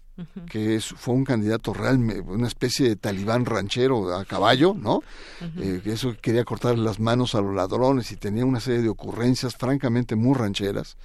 [0.49, 5.01] que es, fue un candidato realmente, una especie de talibán ranchero a caballo, ¿no?
[5.57, 8.89] Eh, que eso quería cortar las manos a los ladrones y tenía una serie de
[8.89, 10.97] ocurrencias francamente muy rancheras.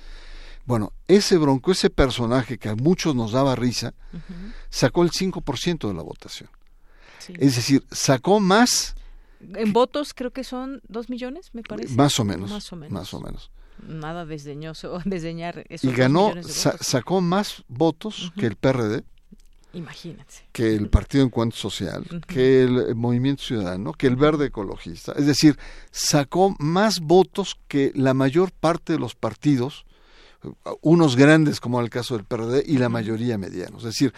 [0.66, 3.95] Bueno, ese bronco, ese personaje que a muchos nos daba risa,
[4.70, 6.49] sacó el 5% de la votación.
[7.39, 8.97] Es decir, sacó más...
[9.41, 11.95] En votos creo que son dos millones, me parece.
[11.95, 12.51] Más o menos.
[12.51, 12.93] Más o menos.
[12.93, 13.51] Más o menos
[13.86, 19.05] nada desdeñoso desdeñar y ganó sacó más votos que el PRD
[19.74, 20.34] Imagínate.
[20.52, 25.12] que el Partido Encuentro Social, que el Movimiento Ciudadano, que el Verde Ecologista.
[25.16, 25.59] Es decir,
[25.90, 29.84] sacó más votos que la mayor parte de los partidos,
[30.80, 33.82] unos grandes como el caso del PRD y la mayoría medianos.
[33.82, 34.14] Es decir,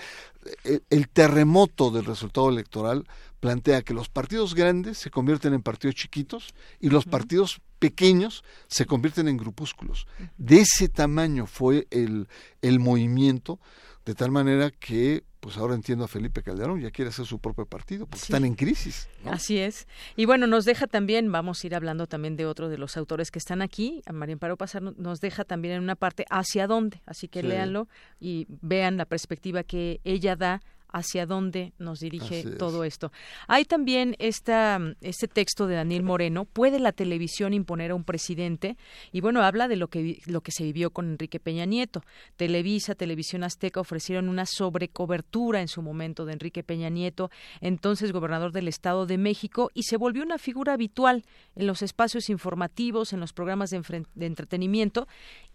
[0.90, 3.06] el terremoto del resultado electoral
[3.40, 8.86] plantea que los partidos grandes se convierten en partidos chiquitos y los partidos pequeños se
[8.86, 10.06] convierten en grupúsculos.
[10.38, 12.28] De ese tamaño fue el,
[12.62, 13.60] el movimiento,
[14.04, 17.66] de tal manera que pues ahora entiendo a Felipe Calderón, ya quiere hacer su propio
[17.66, 19.08] partido, porque están en crisis.
[19.24, 19.86] Así es.
[20.16, 23.30] Y bueno, nos deja también, vamos a ir hablando también de otro de los autores
[23.30, 27.00] que están aquí, a María Amparo Pasar nos deja también en una parte hacia dónde,
[27.06, 27.86] así que léanlo
[28.18, 33.12] y vean la perspectiva que ella da hacia dónde nos dirige todo esto.
[33.48, 38.76] Hay también esta, este texto de Daniel Moreno, ¿puede la televisión imponer a un presidente?
[39.12, 42.02] Y bueno, habla de lo que, lo que se vivió con Enrique Peña Nieto.
[42.36, 47.30] Televisa, Televisión Azteca ofrecieron una sobrecobertura en su momento de Enrique Peña Nieto,
[47.60, 52.30] entonces gobernador del Estado de México, y se volvió una figura habitual en los espacios
[52.30, 55.06] informativos, en los programas de, de entretenimiento,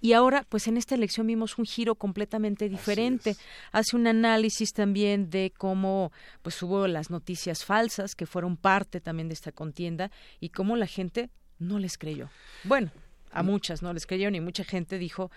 [0.02, 3.36] y ahora, pues en esta elección vimos un giro completamente diferente.
[3.72, 6.12] Hace un análisis también de cómo
[6.42, 10.88] pues hubo las noticias falsas que fueron parte también de esta contienda y cómo la
[10.88, 11.30] gente
[11.60, 12.30] no les creyó.
[12.64, 12.92] Bueno,
[13.32, 15.32] a muchas no les creyeron y mucha gente dijo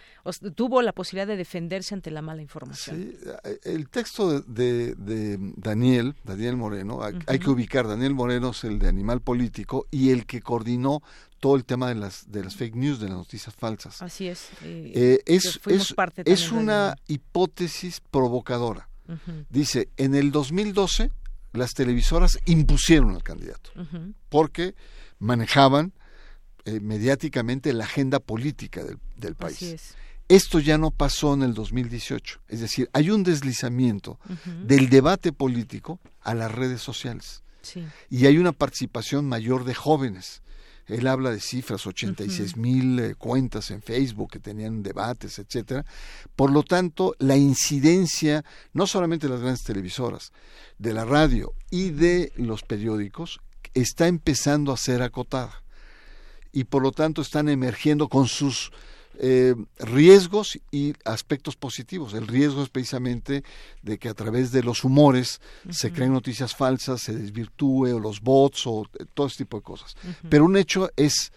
[0.55, 2.97] tuvo la posibilidad de defenderse ante la mala información.
[2.97, 4.95] Sí, eh, el texto de,
[5.57, 10.27] Daniel, Daniel Moreno, hay, que ubicar, Daniel Moreno es el de Animal Político y el
[10.27, 11.03] que coordinó
[11.41, 14.03] todo el tema de las de las fake news, de las noticias falsas.
[14.03, 14.49] Así es.
[14.63, 15.61] Eh, es
[16.25, 18.89] es una hipótesis provocadora.
[19.51, 21.11] Dice, en el 2012
[21.53, 23.71] las televisoras impusieron al candidato
[24.29, 24.75] porque
[25.19, 25.93] manejaban
[26.65, 28.83] eh, mediáticamente la agenda política
[29.17, 29.95] del, país.
[30.29, 34.19] Esto ya no pasó en el 2018, es decir, hay un deslizamiento
[34.65, 37.43] del debate político a las redes sociales.
[38.11, 40.43] Y hay una participación mayor de jóvenes
[40.87, 45.85] él habla de cifras, 86 mil eh, cuentas en Facebook que tenían debates, etcétera.
[46.37, 50.33] Por lo tanto, la incidencia, no solamente de las grandes televisoras,
[50.79, 53.41] de la radio y de los periódicos,
[53.73, 55.63] está empezando a ser acotada.
[56.53, 58.71] Y por lo tanto están emergiendo con sus
[59.19, 62.15] eh, riesgos y aspectos positivos.
[62.15, 63.45] El riesgo es precisamente
[63.83, 68.21] de que a través de los humores se creen noticias falsas, se desvirtúe o los
[68.21, 69.97] bots o eh, todo este tipo de cosas.
[70.29, 71.33] Pero un hecho es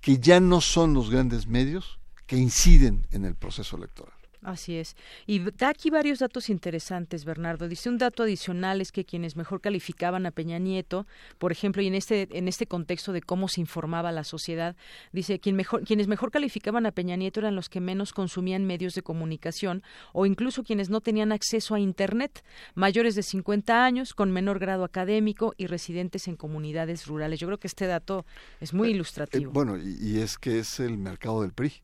[0.00, 4.21] que ya no son los grandes medios que inciden en el proceso electoral.
[4.42, 4.96] Así es.
[5.24, 7.68] Y da aquí varios datos interesantes, Bernardo.
[7.68, 11.06] Dice un dato adicional es que quienes mejor calificaban a Peña Nieto,
[11.38, 14.74] por ejemplo, y en este en este contexto de cómo se informaba la sociedad,
[15.12, 18.94] dice quien mejor, quienes mejor calificaban a Peña Nieto eran los que menos consumían medios
[18.94, 22.44] de comunicación o incluso quienes no tenían acceso a internet,
[22.74, 27.38] mayores de 50 años, con menor grado académico y residentes en comunidades rurales.
[27.38, 28.26] Yo creo que este dato
[28.60, 29.50] es muy eh, ilustrativo.
[29.50, 31.82] Eh, bueno, y, es que es el mercado del PRI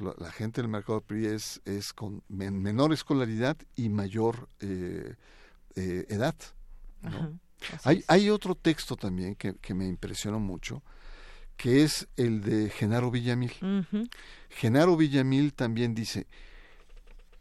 [0.00, 5.14] la, gente del mercado PRI es, es con menor escolaridad y mayor eh,
[5.76, 6.34] eh, edad.
[7.84, 10.82] hay, hay otro texto también que, que, me impresionó mucho,
[11.56, 13.52] que es el de Genaro Villamil.
[14.50, 16.26] Genaro Villamil también dice,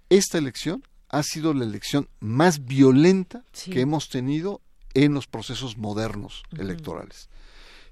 [0.09, 4.61] esta elección ha sido la elección más violenta que hemos tenido
[4.93, 7.29] en los procesos modernos electorales.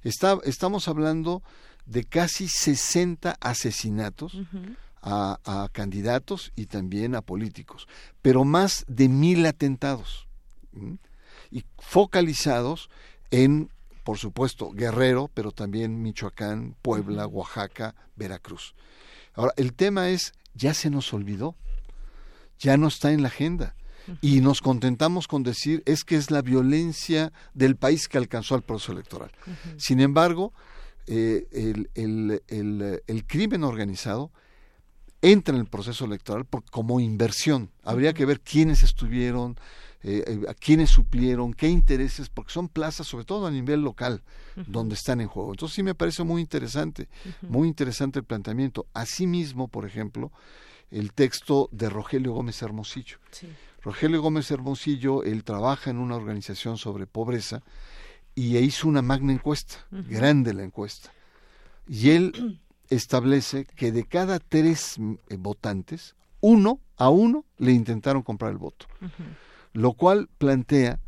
[0.04, 1.44] Está, estamos hablando
[1.86, 4.38] de casi 60 asesinatos
[5.02, 7.88] a, candidatos y también a políticos,
[8.22, 10.28] pero más de mil atentados
[11.50, 12.90] y focalizados
[13.32, 13.70] en,
[14.04, 18.76] por supuesto, Guerrero, pero también Michoacán, Puebla, Oaxaca, Veracruz.
[19.34, 21.56] Ahora, el tema es, ya se nos olvidó,
[22.60, 23.76] ya no está en la agenda.
[24.20, 28.64] Y nos contentamos con decir es que es la violencia del país que alcanzó al
[28.64, 29.32] proceso electoral.
[29.78, 30.54] Sin embargo,
[31.08, 34.32] eh, el, el, el, crimen organizado
[35.22, 37.70] entra en el proceso electoral por, como inversión.
[37.84, 39.58] Habría que ver quiénes estuvieron,
[40.04, 44.24] eh, eh, a quiénes suplieron, qué intereses, porque son plazas, sobre todo a nivel local,
[44.68, 45.52] donde están en juego.
[45.52, 47.08] Entonces sí me parece muy interesante,
[47.42, 48.88] muy interesante el planteamiento.
[48.94, 50.32] Asimismo, por ejemplo,
[50.90, 53.18] el texto de Rogelio Gómez Hermosillo.
[53.84, 57.62] Rogelio Gómez Hermosillo, él trabaja en una organización sobre pobreza
[58.36, 61.12] y hizo una magna encuesta, grande la encuesta.
[61.88, 62.60] Y él
[62.92, 64.98] establece que de cada tres
[65.30, 68.86] eh, votantes, uno a uno le intentaron comprar el voto.
[69.74, 71.00] Lo cual plantea,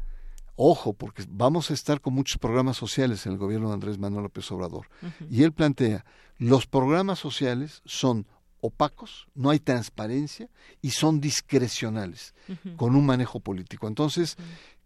[0.55, 4.23] ojo, porque vamos a estar con muchos programas sociales en el gobierno de Andrés Manuel
[4.23, 4.87] López Obrador.
[5.29, 6.05] Y él plantea,
[6.37, 8.25] los programas sociales son
[8.61, 10.49] opacos, no hay transparencia
[10.81, 12.33] y son discrecionales,
[12.77, 13.87] con un manejo político.
[13.87, 14.37] Entonces,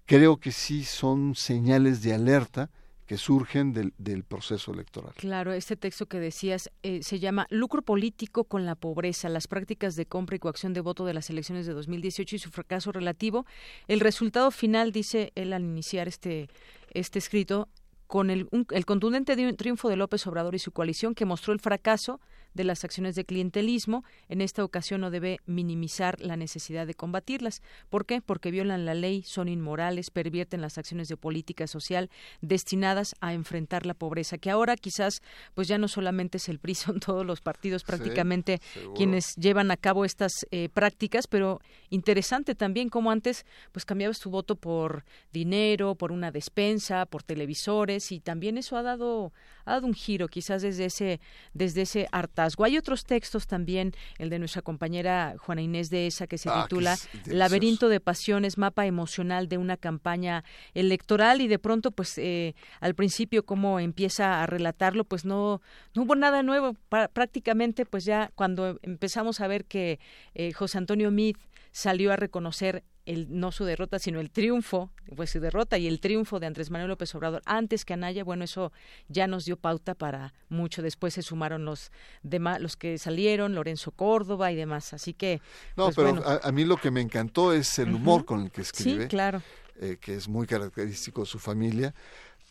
[0.06, 2.72] creo que sí son señales de alerta
[3.08, 5.14] que surgen del, proceso electoral.
[5.16, 9.96] Claro, este texto que decías eh, se llama Lucro político con la pobreza, las prácticas
[9.96, 13.46] de compra y coacción de voto de las elecciones de 2018 y su fracaso relativo.
[13.88, 16.50] El resultado final, dice él al iniciar este,
[16.94, 17.70] este escrito,
[18.08, 22.20] con el, el contundente triunfo de López Obrador y su coalición que mostró el fracaso
[22.54, 24.04] de las acciones de clientelismo.
[24.30, 27.62] En esta ocasión no debe minimizar la necesidad de combatirlas.
[27.90, 28.22] ¿Por qué?
[28.22, 32.10] Porque violan la ley, son inmorales, pervierten las acciones de política social
[32.42, 35.22] destinadas a enfrentar la pobreza, que ahora quizás
[35.54, 38.60] pues ya no solamente es el PRI, son todos los partidos prácticamente
[38.96, 41.60] quienes llevan a cabo estas eh, prácticas, pero
[41.90, 47.97] interesante también como antes pues cambiabas tu voto por dinero, por una despensa, por televisores
[48.12, 49.34] y también eso ha dado
[49.66, 51.20] ha dado un giro quizás desde ese
[51.54, 52.64] desde ese hartazgo.
[52.64, 56.64] Hay otros textos también, el de nuestra compañera Juana Inés de esa que se ah,
[56.64, 60.44] titula Laberinto de pasiones, mapa emocional de una campaña
[60.74, 61.42] electoral.
[61.42, 65.62] Y de pronto pues eh, al principio como empieza a relatarlo pues no
[65.94, 66.76] no hubo nada nuevo.
[67.14, 70.00] Prácticamente pues ya cuando empezamos a ver que
[70.34, 71.36] eh, José Antonio Mid
[71.78, 76.00] salió a reconocer el, no su derrota, sino el triunfo, pues su derrota y el
[76.00, 78.72] triunfo de Andrés Manuel López Obrador antes que Anaya, bueno, eso
[79.10, 80.82] ya nos dio pauta para mucho.
[80.82, 81.92] Después se sumaron los
[82.24, 84.92] demás, los que salieron, Lorenzo Córdoba y demás.
[84.92, 85.40] Así que.
[85.76, 88.62] No, pues pero a, mí lo que me encantó es el humor con el que
[88.62, 89.04] escribe.
[89.04, 89.44] Sí, claro.
[89.80, 91.94] Eh, que es muy característico de su familia,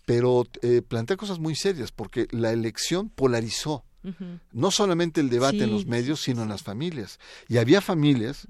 [0.04, 3.84] pero eh, plantea cosas muy serias, porque la elección polarizó.
[4.52, 7.18] No solamente el debate en los medios, sino en las familias.
[7.48, 8.46] Y había familias,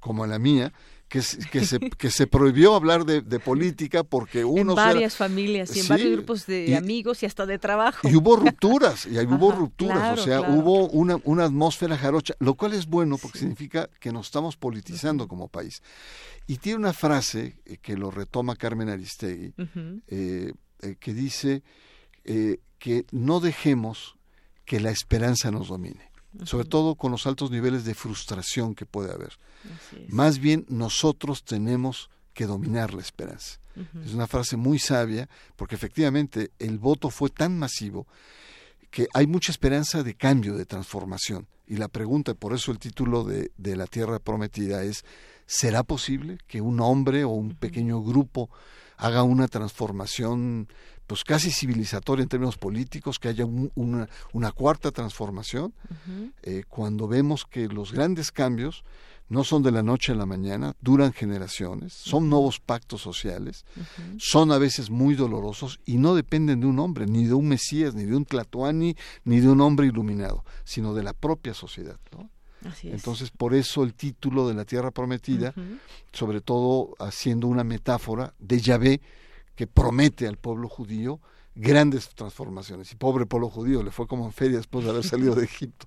[0.00, 0.72] como la mía,
[1.08, 1.20] que,
[1.50, 4.72] que, se, que se prohibió hablar de, política porque uno...
[4.72, 8.08] En varias familias y en varios grupos de amigos y hasta de trabajo.
[8.08, 12.74] Y hubo rupturas, y hubo rupturas, o sea, hubo una, una atmósfera jarocha, lo cual
[12.74, 15.82] es bueno porque significa que nos estamos politizando como país.
[16.46, 19.54] Y tiene una frase eh, que lo retoma Carmen Aristegui,
[20.08, 21.62] eh, eh, que dice
[22.78, 24.16] que no dejemos
[24.64, 29.12] que la esperanza nos domine sobre todo con los altos niveles de frustración que puede
[29.12, 29.38] haber.
[30.08, 33.60] Más bien nosotros tenemos que dominar la esperanza.
[34.04, 38.06] Es una frase muy sabia porque efectivamente el voto fue tan masivo
[38.90, 41.48] que hay mucha esperanza de cambio, de transformación.
[41.66, 45.04] Y la pregunta, por eso el título de, de La Tierra Prometida es,
[45.46, 48.50] ¿será posible que un hombre o un pequeño grupo
[48.96, 50.68] haga una transformación
[51.06, 55.74] pues casi civilizatoria en términos políticos, que haya una, una, cuarta transformación,
[56.42, 58.84] eh, cuando vemos que los grandes cambios
[59.28, 63.64] no son de la noche a la mañana, duran generaciones, son nuevos pactos sociales,
[64.18, 67.94] son a veces muy dolorosos y no dependen de un hombre, ni de un Mesías,
[67.94, 71.98] ni de un Tlatoani, ni de un hombre iluminado, sino de la propia sociedad.
[72.12, 72.30] ¿no?
[72.82, 75.54] Entonces, por eso el título de la Tierra Prometida,
[76.12, 79.00] sobre todo haciendo una metáfora de Yahvé
[79.54, 81.20] que promete al pueblo judío
[81.54, 82.92] grandes transformaciones.
[82.92, 85.86] Y pobre pueblo judío, le fue como en feria después de haber salido de Egipto.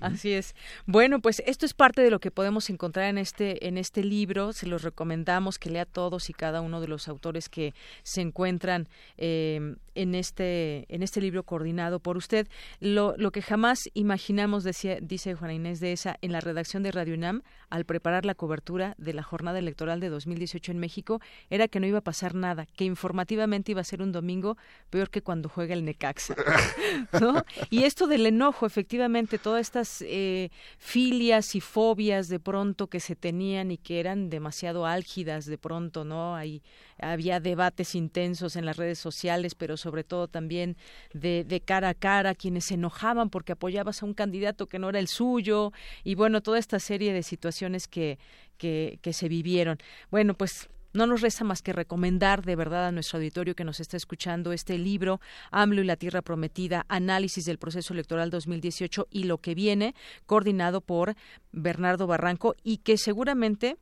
[0.00, 0.54] Así es.
[0.86, 4.52] Bueno, pues esto es parte de lo que podemos encontrar en este, en este libro.
[4.52, 8.88] Se los recomendamos que lea todos y cada uno de los autores que se encuentran
[9.16, 12.48] eh, en, este, en este libro coordinado por usted.
[12.80, 16.90] Lo, lo que jamás imaginamos, decía, dice Juana Inés de esa, en la redacción de
[16.90, 21.20] Radio UNAM, al preparar la cobertura de la jornada electoral de 2018 en México,
[21.50, 24.56] era que no iba a pasar nada, que informativamente iba a ser un domingo,
[24.90, 26.34] pero que cuando juega el Necaxa.
[27.20, 27.44] ¿no?
[27.70, 33.16] Y esto del enojo, efectivamente, todas estas eh, filias y fobias de pronto que se
[33.16, 36.36] tenían y que eran demasiado álgidas de pronto, ¿no?
[36.36, 36.62] Hay,
[36.98, 40.76] había debates intensos en las redes sociales, pero sobre todo también
[41.12, 44.88] de, de cara a cara, quienes se enojaban porque apoyabas a un candidato que no
[44.88, 45.72] era el suyo,
[46.02, 48.18] y bueno, toda esta serie de situaciones que,
[48.58, 49.78] que, que se vivieron.
[50.10, 53.80] Bueno, pues no nos resta más que recomendar de verdad a nuestro auditorio que nos
[53.80, 59.24] está escuchando este libro, AMLO y la Tierra Prometida, Análisis del Proceso Electoral 2018 y
[59.24, 59.94] lo que viene,
[60.24, 61.16] coordinado por
[61.52, 63.76] Bernardo Barranco y que seguramente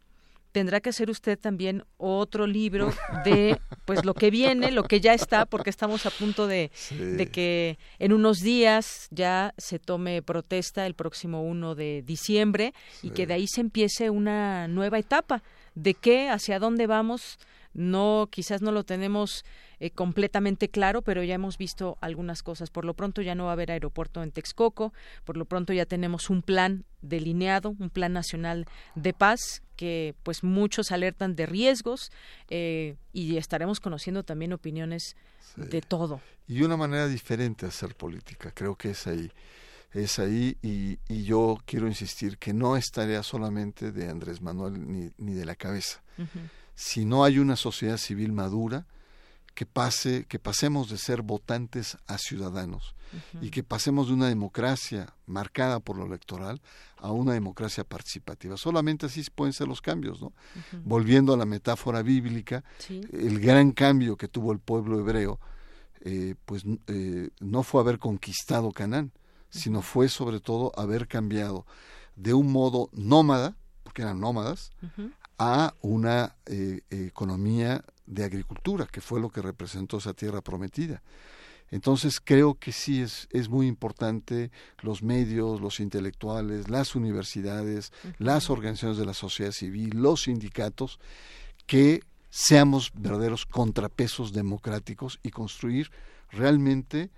[0.53, 2.93] tendrá que hacer usted también otro libro
[3.25, 7.27] de pues lo que viene, lo que ya está, porque estamos a punto de, de,
[7.27, 13.27] que en unos días ya se tome protesta el próximo 1 de diciembre y que
[13.27, 15.43] de ahí se empiece una nueva etapa
[15.75, 17.39] de qué, hacia dónde vamos,
[17.75, 19.45] no, quizás no lo tenemos
[19.81, 22.71] eh, completamente claro, pero ya hemos visto algunas cosas.
[22.71, 24.93] Por lo pronto ya no va a haber aeropuerto en Texcoco,
[25.25, 30.45] por lo pronto ya tenemos un plan delineado, un plan nacional de paz que pues
[30.45, 32.13] muchos alertan de riesgos
[32.51, 35.17] eh, y estaremos conociendo también opiniones
[35.57, 36.21] de todo.
[36.47, 39.33] Y una manera diferente de hacer política, creo que es ahí
[39.93, 44.91] es ahí y, y, yo quiero insistir que no es tarea solamente de Andrés Manuel
[44.91, 46.03] ni, ni de la cabeza.
[46.75, 48.87] Si no hay una sociedad civil madura,
[49.55, 52.95] que pase, que pasemos de ser votantes a ciudadanos
[53.43, 56.63] y que pasemos de una democracia marcada por lo electoral
[56.97, 58.57] a una democracia participativa.
[58.57, 60.33] Solamente así pueden ser los cambios, ¿no?
[60.85, 65.39] Volviendo a la metáfora bíblica, el gran cambio que tuvo el pueblo hebreo,
[66.01, 69.13] eh, pues eh, no fue haber conquistado Canaán,
[69.53, 71.67] sino fue sobre todo haber cambiado
[72.17, 74.73] de un modo nómada, porque eran nómadas,
[75.39, 81.03] a una eh, economía de agricultura, que fue lo que representó esa tierra prometida.
[81.71, 84.51] Entonces creo que sí es, es muy importante
[84.81, 91.01] los medios, los intelectuales, las universidades, las organizaciones de la sociedad civil, los sindicatos,
[91.67, 95.91] que seamos verdaderos contrapesos democráticos y construir
[96.31, 97.11] realmente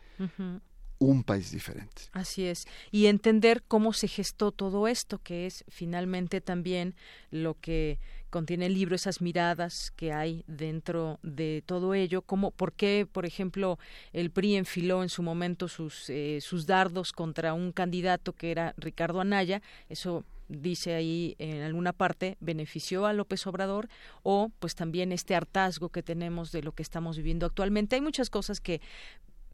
[1.05, 2.03] un país diferente.
[2.13, 2.67] Así es.
[2.91, 6.95] Y entender cómo se gestó todo esto, que es finalmente también
[7.31, 7.99] lo que
[8.31, 13.27] contiene el libro, esas miradas que hay dentro de todo ello, como por qué, por
[13.27, 13.79] ejemplo,
[14.13, 18.75] el PRI enfiló en su momento sus, eh, sus dardos contra un candidato que era
[18.77, 23.89] Ricardo Anaya, eso dice ahí en alguna parte, benefició a López Obrador
[24.23, 27.95] o pues también este hartazgo que tenemos de lo que estamos viviendo actualmente.
[27.95, 28.81] Hay muchas cosas que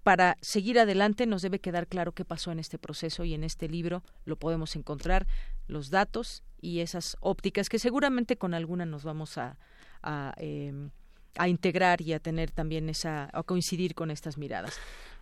[0.02, 3.68] para seguir adelante nos debe quedar claro qué pasó en este proceso y en este
[3.68, 4.02] libro.
[4.24, 5.26] Lo podemos encontrar,
[5.68, 9.58] los datos y esas ópticas que seguramente con alguna nos vamos a,
[10.02, 10.90] a, em,
[11.36, 14.78] a integrar y a tener también esa, a coincidir con estas miradas.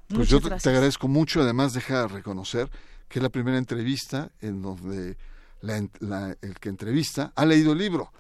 [0.09, 2.71] Pues yo te, agradezco mucho, además deja reconocer
[3.09, 5.17] que es la primera entrevista en donde
[5.61, 8.13] la, el que entrevista ha leído el libro.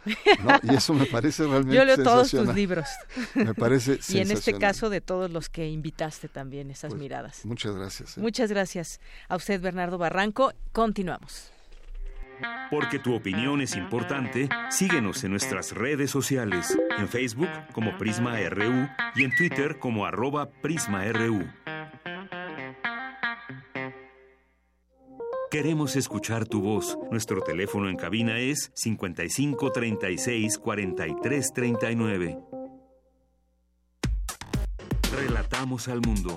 [0.62, 2.89] Y eso me parece realmente Yo leo todos tus libros.
[3.35, 7.44] Me parece Y en este caso de todos los que invitaste también, esas pues, miradas.
[7.44, 8.19] Muchas gracias.
[8.19, 8.20] ¿eh?
[8.20, 10.52] Muchas gracias a usted, Bernardo Barranco.
[10.73, 11.52] Continuamos.
[12.70, 18.89] Porque tu opinión es importante, síguenos en nuestras redes sociales, en Facebook como Prisma RU
[19.16, 21.48] y en Twitter como arroba PrismaRU.
[25.50, 26.98] Queremos escuchar tu voz.
[27.10, 32.38] Nuestro teléfono en cabina es 55 36 43 39.
[35.16, 36.36] Relatamos al mundo.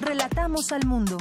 [0.00, 1.18] Relatamos al mundo.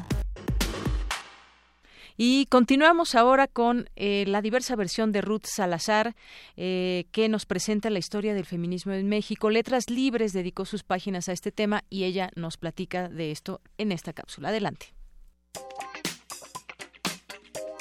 [2.17, 6.15] Y continuamos ahora con eh, la diversa versión de Ruth Salazar,
[6.57, 9.51] eh, que nos presenta la historia del feminismo en México.
[9.51, 13.91] Letras Libres dedicó sus páginas a este tema y ella nos platica de esto en
[13.91, 14.49] esta cápsula.
[14.49, 14.95] Adelante.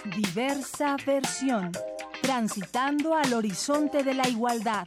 [0.04, 1.72] Diversa versión.
[2.20, 4.84] Transitando al horizonte de la igualdad.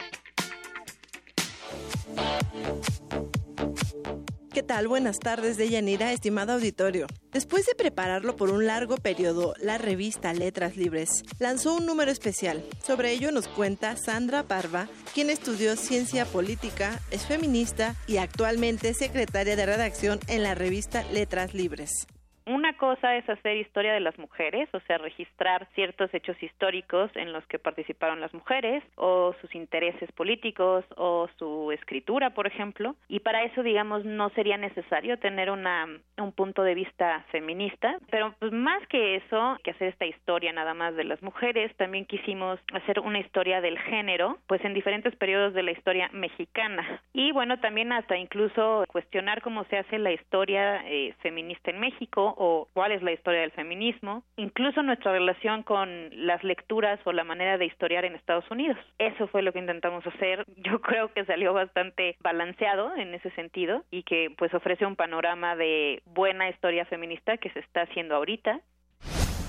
[4.52, 4.86] ¿Qué tal?
[4.86, 7.08] Buenas tardes de Yanira, estimado auditorio.
[7.32, 12.64] Después de prepararlo por un largo periodo, la revista Letras Libres lanzó un número especial.
[12.86, 19.56] Sobre ello nos cuenta Sandra Parva, quien estudió ciencia política, es feminista y actualmente secretaria
[19.56, 22.06] de redacción en la revista Letras Libres.
[22.48, 27.34] Una cosa es hacer historia de las mujeres, o sea, registrar ciertos hechos históricos en
[27.34, 32.96] los que participaron las mujeres, o sus intereses políticos, o su escritura, por ejemplo.
[33.06, 37.98] Y para eso, digamos, no sería necesario tener una, un punto de vista feminista.
[38.10, 42.06] Pero pues, más que eso, que hacer esta historia nada más de las mujeres, también
[42.06, 47.02] quisimos hacer una historia del género, pues en diferentes periodos de la historia mexicana.
[47.12, 52.36] Y bueno, también hasta incluso cuestionar cómo se hace la historia eh, feminista en México
[52.40, 57.24] o cuál es la historia del feminismo, incluso nuestra relación con las lecturas o la
[57.24, 58.78] manera de historiar en Estados Unidos.
[58.98, 60.46] Eso fue lo que intentamos hacer.
[60.56, 65.56] Yo creo que salió bastante balanceado en ese sentido y que pues ofrece un panorama
[65.56, 68.60] de buena historia feminista que se está haciendo ahorita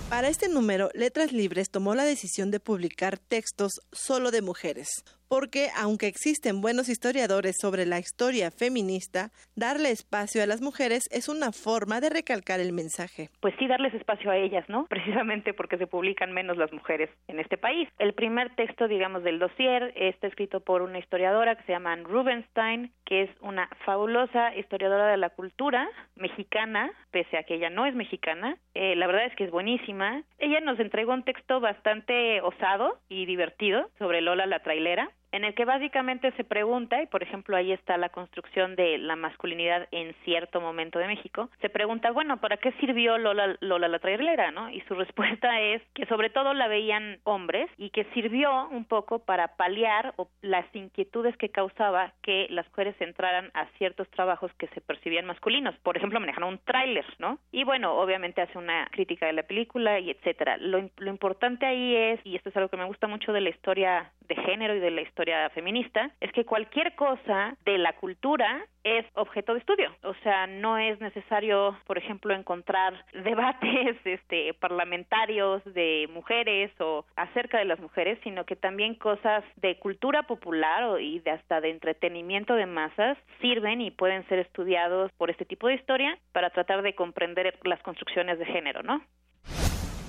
[0.09, 5.67] para este número, Letras Libres tomó la decisión de publicar textos solo de mujeres, porque
[5.77, 11.51] aunque existen buenos historiadores sobre la historia feminista, darle espacio a las mujeres es una
[11.51, 13.29] forma de recalcar el mensaje.
[13.39, 14.85] Pues sí, darles espacio a ellas, ¿no?
[14.89, 17.87] Precisamente porque se publican menos las mujeres en este país.
[17.99, 22.03] El primer texto, digamos, del dossier está escrito por una historiadora que se llama Anne
[22.03, 27.85] Rubenstein, que es una fabulosa historiadora de la cultura mexicana, pese a que ella no
[27.85, 28.57] es mexicana.
[28.73, 30.23] Eh, la verdad es que es buenísima.
[30.39, 35.53] Ella nos entregó un texto bastante osado y divertido sobre Lola la trailera en el
[35.53, 40.13] que básicamente se pregunta, y por ejemplo ahí está la construcción de la masculinidad en
[40.25, 44.51] cierto momento de México, se pregunta, bueno, ¿para qué sirvió Lola, Lola la trailera?
[44.51, 44.69] ¿no?
[44.69, 49.19] Y su respuesta es que sobre todo la veían hombres y que sirvió un poco
[49.19, 54.81] para paliar las inquietudes que causaba que las mujeres entraran a ciertos trabajos que se
[54.81, 57.39] percibían masculinos, por ejemplo, manejar un tráiler, ¿no?
[57.51, 60.57] Y bueno, obviamente hace una crítica de la película y etcétera.
[60.57, 63.49] Lo, lo importante ahí es, y esto es algo que me gusta mucho de la
[63.49, 67.91] historia de género y de la historia historia feminista, es que cualquier cosa de la
[67.97, 69.93] cultura es objeto de estudio.
[70.03, 72.93] O sea, no es necesario, por ejemplo, encontrar
[73.25, 79.77] debates este, parlamentarios de mujeres o acerca de las mujeres, sino que también cosas de
[79.77, 85.29] cultura popular y de hasta de entretenimiento de masas sirven y pueden ser estudiados por
[85.29, 89.03] este tipo de historia para tratar de comprender las construcciones de género, ¿no?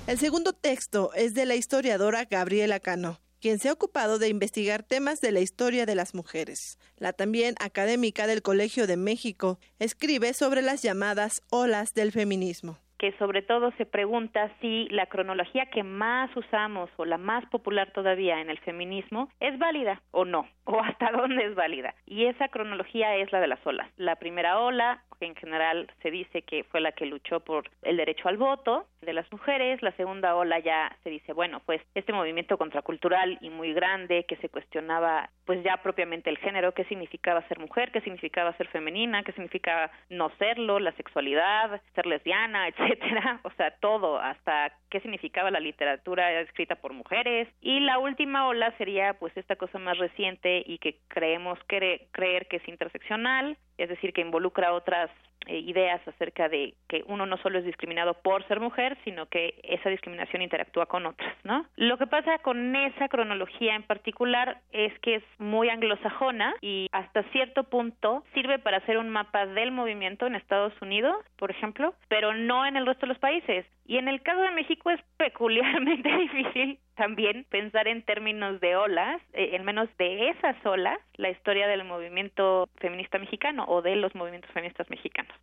[0.07, 4.83] El segundo texto es de la historiadora Gabriela Cano quien se ha ocupado de investigar
[4.83, 6.79] temas de la historia de las mujeres.
[6.97, 13.13] La también académica del Colegio de México escribe sobre las llamadas olas del feminismo que
[13.13, 18.43] sobre todo se pregunta si la cronología que más usamos o la más popular todavía
[18.43, 21.95] en el feminismo es válida o no, o hasta dónde es válida.
[22.05, 23.89] Y esa cronología es la de las olas.
[23.97, 27.97] La primera ola, que en general se dice que fue la que luchó por el
[27.97, 29.83] derecho al voto de las mujeres.
[29.83, 34.37] La segunda ola ya se dice, bueno, pues este movimiento contracultural y muy grande que
[34.37, 39.23] se cuestionaba pues ya propiamente el género, qué significaba ser mujer, qué significaba ser femenina,
[39.23, 45.01] qué significaba no serlo, la sexualidad, ser lesbiana, etc etcétera, o sea, todo, hasta qué
[45.01, 47.49] significaba la literatura escrita por mujeres.
[47.61, 52.57] Y la última ola sería pues esta cosa más reciente y que creemos creer que
[52.57, 55.11] es interseccional, es decir, que involucra otras
[55.47, 59.55] eh, ideas acerca de que uno no solo es discriminado por ser mujer, sino que
[59.63, 61.67] esa discriminación interactúa con otras, ¿no?
[61.77, 67.23] Lo que pasa con esa cronología en particular es que es muy anglosajona y hasta
[67.33, 72.35] cierto punto sirve para hacer un mapa del movimiento en Estados Unidos, por ejemplo, pero
[72.35, 73.67] no en el resto de los países.
[73.91, 79.21] Y en el caso de México es peculiarmente difícil también pensar en términos de olas,
[79.33, 84.15] eh, en menos de esas olas, la historia del movimiento feminista mexicano o de los
[84.15, 85.35] movimientos feministas mexicanos.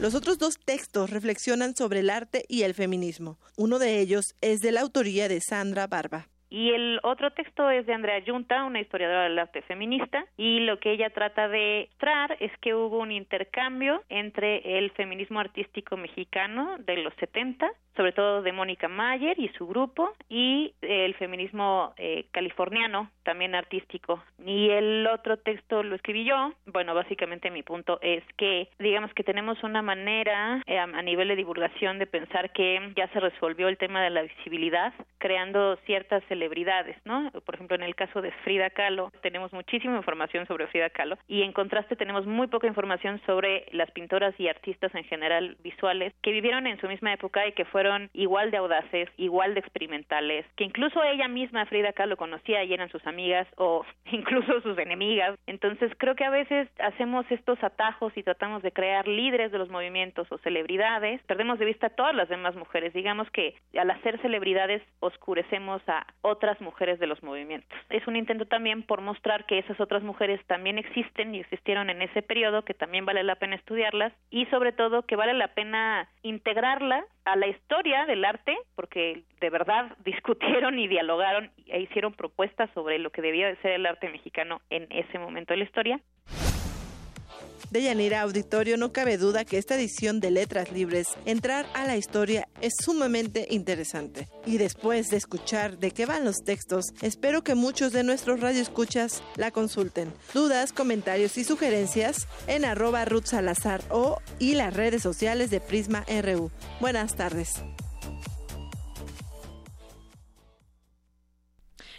[0.00, 3.38] Los otros dos textos reflexionan sobre el arte y el feminismo.
[3.56, 6.31] Uno de ellos es de la autoría de Sandra Barba.
[6.52, 10.78] Y el otro texto es de Andrea Yunta, una historiadora del arte feminista, y lo
[10.78, 16.76] que ella trata de mostrar es que hubo un intercambio entre el feminismo artístico mexicano
[16.80, 22.26] de los 70 sobre todo de Mónica Mayer y su grupo, y el feminismo eh,
[22.30, 24.22] californiano, también artístico.
[24.44, 26.52] Y el otro texto lo escribí yo.
[26.66, 31.36] Bueno, básicamente mi punto es que, digamos que tenemos una manera eh, a nivel de
[31.36, 36.96] divulgación de pensar que ya se resolvió el tema de la visibilidad, creando ciertas celebridades,
[37.04, 37.30] ¿no?
[37.44, 41.42] Por ejemplo, en el caso de Frida Kahlo, tenemos muchísima información sobre Frida Kahlo, y
[41.42, 46.32] en contraste tenemos muy poca información sobre las pintoras y artistas en general visuales que
[46.32, 50.46] vivieron en su misma época y que fue fueron igual de audaces, igual de experimentales,
[50.54, 55.36] que incluso ella misma, Frida Kahlo, conocía y eran sus amigas o incluso sus enemigas.
[55.48, 59.68] Entonces creo que a veces hacemos estos atajos y tratamos de crear líderes de los
[59.68, 62.92] movimientos o celebridades, perdemos de vista a todas las demás mujeres.
[62.92, 67.70] Digamos que al hacer celebridades oscurecemos a otras mujeres de los movimientos.
[67.90, 72.02] Es un intento también por mostrar que esas otras mujeres también existen y existieron en
[72.02, 76.08] ese periodo, que también vale la pena estudiarlas y sobre todo que vale la pena
[76.22, 82.70] integrarlas a la historia del arte, porque de verdad discutieron y dialogaron e hicieron propuestas
[82.74, 86.00] sobre lo que debía de ser el arte mexicano en ese momento de la historia
[87.72, 91.96] de Yanira Auditorio, no cabe duda que esta edición de Letras Libres, entrar a la
[91.96, 94.28] historia, es sumamente interesante.
[94.44, 99.22] Y después de escuchar de qué van los textos, espero que muchos de nuestros radioescuchas
[99.36, 100.12] la consulten.
[100.34, 106.04] Dudas, comentarios y sugerencias en arroba Ruth Salazar o y las redes sociales de Prisma
[106.22, 106.50] RU.
[106.78, 107.54] Buenas tardes.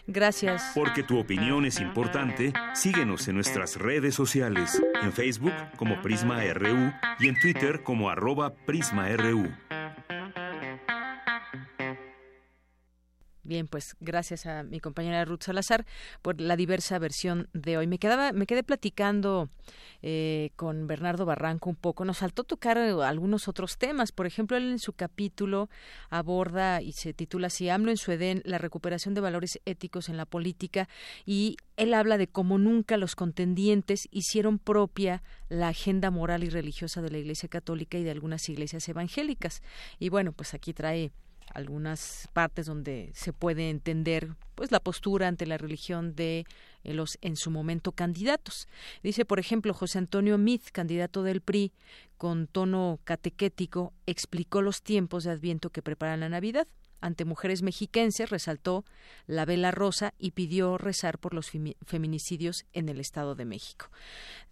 [0.05, 0.71] Gracias.
[0.75, 6.91] Porque tu opinión es importante, síguenos en nuestras redes sociales, en Facebook como Prisma RU
[7.19, 9.49] y en Twitter como arroba PrismaRU.
[13.45, 15.85] Bien, pues gracias a mi compañera Ruth Salazar
[16.21, 17.87] por la diversa versión de hoy.
[17.87, 19.49] Me quedaba, me quedé platicando
[20.01, 22.05] eh, con Bernardo Barranco un poco.
[22.05, 24.13] Nos saltó tocar eh, algunos otros temas.
[24.13, 25.69] Por ejemplo, él en su capítulo
[26.09, 30.15] aborda y se titula así AMLO en su Edén, la recuperación de valores éticos en
[30.15, 30.87] la política
[31.25, 37.01] y él habla de cómo nunca los contendientes hicieron propia la agenda moral y religiosa
[37.01, 39.61] de la Iglesia Católica y de algunas iglesias evangélicas.
[39.99, 41.11] Y bueno, pues aquí trae
[41.53, 46.45] algunas partes donde se puede entender pues la postura ante la religión de
[46.83, 48.67] eh, los en su momento candidatos.
[49.01, 51.71] Dice, por ejemplo, José Antonio Mith, candidato del PRI,
[52.17, 56.67] con tono catequético, explicó los tiempos de Adviento que preparan la Navidad.
[57.01, 58.85] Ante mujeres mexiquenses resaltó
[59.27, 61.51] la vela rosa y pidió rezar por los
[61.85, 63.87] feminicidios en el Estado de México.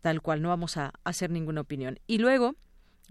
[0.02, 2.00] Tal cual, no vamos a hacer ninguna opinión.
[2.08, 2.56] Y luego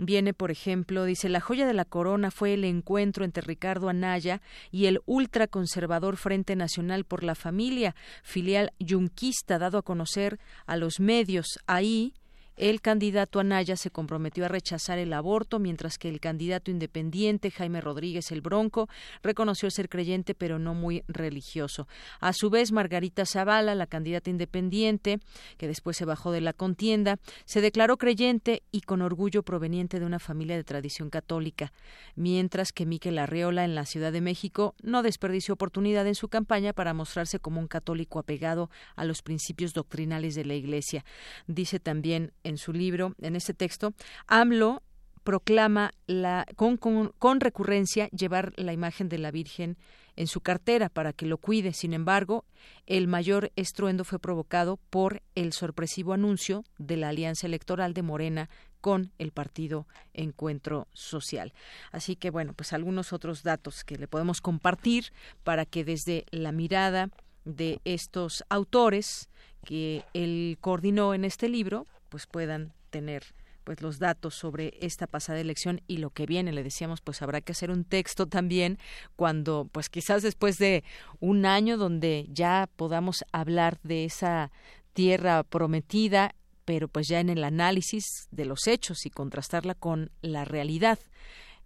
[0.02, 4.40] Viene, por ejemplo, dice, la joya de la corona fue el encuentro entre Ricardo Anaya
[4.70, 11.00] y el ultraconservador Frente Nacional por la Familia, filial yunquista dado a conocer a los
[11.00, 11.58] medios.
[11.66, 12.14] Ahí
[12.60, 17.80] el candidato Anaya se comprometió a rechazar el aborto, mientras que el candidato independiente Jaime
[17.80, 18.86] Rodríguez el Bronco
[19.22, 21.88] reconoció ser creyente pero no muy religioso.
[22.20, 25.20] A su vez, Margarita Zavala, la candidata independiente,
[25.56, 30.04] que después se bajó de la contienda, se declaró creyente y con orgullo proveniente de
[30.04, 31.72] una familia de tradición católica,
[32.14, 36.74] mientras que Miquel Arreola en la Ciudad de México no desperdició oportunidad en su campaña
[36.74, 41.06] para mostrarse como un católico apegado a los principios doctrinales de la Iglesia.
[41.46, 43.94] Dice también en su libro, en este texto,
[44.26, 44.82] AMLO
[45.24, 49.76] proclama la, con, con, recurrencia llevar la imagen de la Virgen
[50.16, 51.72] en su cartera para que lo cuide.
[51.72, 52.44] Sin embargo,
[52.86, 58.50] el mayor estruendo fue provocado por el sorpresivo anuncio de la alianza electoral de Morena
[58.80, 61.52] con el partido Encuentro Social.
[61.92, 65.12] Así que, bueno, pues algunos otros datos que le podemos compartir
[65.44, 67.10] para que desde la mirada
[67.44, 69.28] de estos autores
[69.64, 73.24] que él coordinó en este libro, pues puedan tener
[73.64, 77.40] pues los datos sobre esta pasada elección y lo que viene le decíamos pues habrá
[77.40, 78.78] que hacer un texto también
[79.16, 80.82] cuando pues quizás después de
[81.20, 84.50] un año donde ya podamos hablar de esa
[84.92, 86.34] tierra prometida
[86.64, 90.98] pero pues ya en el análisis de los hechos y contrastarla con la realidad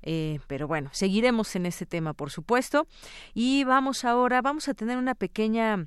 [0.07, 2.87] eh, pero bueno, seguiremos en este tema, por supuesto.
[3.33, 5.87] Y vamos ahora, vamos a tener una pequeña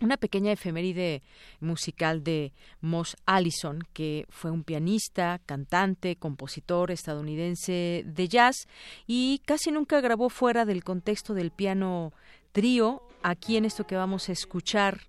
[0.00, 1.22] una pequeña efeméride
[1.60, 8.68] musical de Moss Allison, que fue un pianista, cantante, compositor estadounidense de jazz
[9.06, 12.12] y casi nunca grabó fuera del contexto del piano
[12.52, 13.02] trío.
[13.22, 15.00] Aquí en esto que vamos a escuchar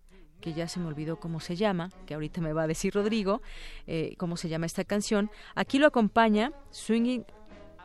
[0.42, 3.42] que ya se me olvidó cómo se llama, que ahorita me va a decir Rodrigo,
[3.88, 5.32] eh, cómo se llama esta canción.
[5.56, 7.26] Aquí lo acompaña Swinging,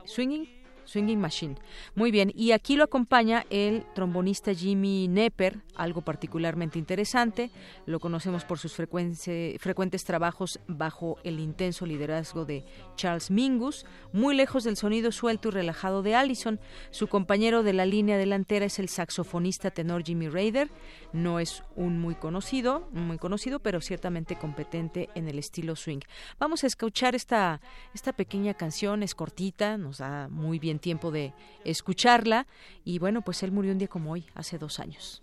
[0.04, 1.56] Swinging Swinging Machine.
[1.94, 7.50] Muy bien, y aquí lo acompaña el trombonista Jimmy Nepper, algo particularmente interesante.
[7.86, 12.64] Lo conocemos por sus frecuentes trabajos bajo el intenso liderazgo de
[12.96, 16.60] Charles Mingus, muy lejos del sonido suelto y relajado de Allison.
[16.90, 20.70] Su compañero de la línea delantera es el saxofonista tenor Jimmy Raider.
[21.12, 26.00] No es un muy conocido, muy conocido, pero ciertamente competente en el estilo swing.
[26.38, 27.60] Vamos a escuchar esta,
[27.94, 31.32] esta pequeña canción, es cortita, nos da muy bien tiempo de
[31.64, 32.46] escucharla.
[32.84, 35.22] Y bueno, pues él murió un día como hoy, hace dos años.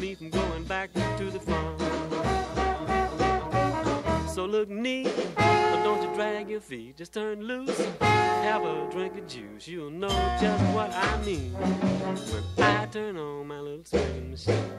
[0.00, 1.78] Me from going back to the farm.
[4.28, 6.96] So look neat, but don't you drag your feet.
[6.96, 9.68] Just turn loose, have a drink of juice.
[9.68, 10.08] You'll know
[10.40, 14.70] just what I mean when I turn on my little swinging machine.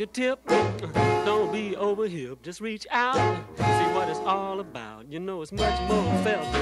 [0.00, 0.46] Take a tip.
[1.24, 2.34] Don't be over here.
[2.42, 3.16] Just reach out,
[3.56, 5.10] see what it's all about.
[5.10, 6.59] You know it's much more felt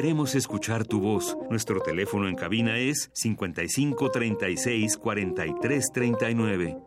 [0.00, 1.36] Queremos escuchar tu voz.
[1.50, 6.78] Nuestro teléfono en cabina es 55 36 43 39.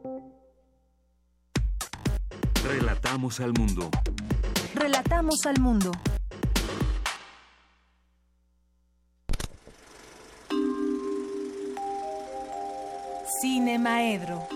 [2.67, 3.91] Relatamos al mundo.
[4.73, 5.91] Relatamos al mundo.
[13.39, 14.47] Cine Maedro.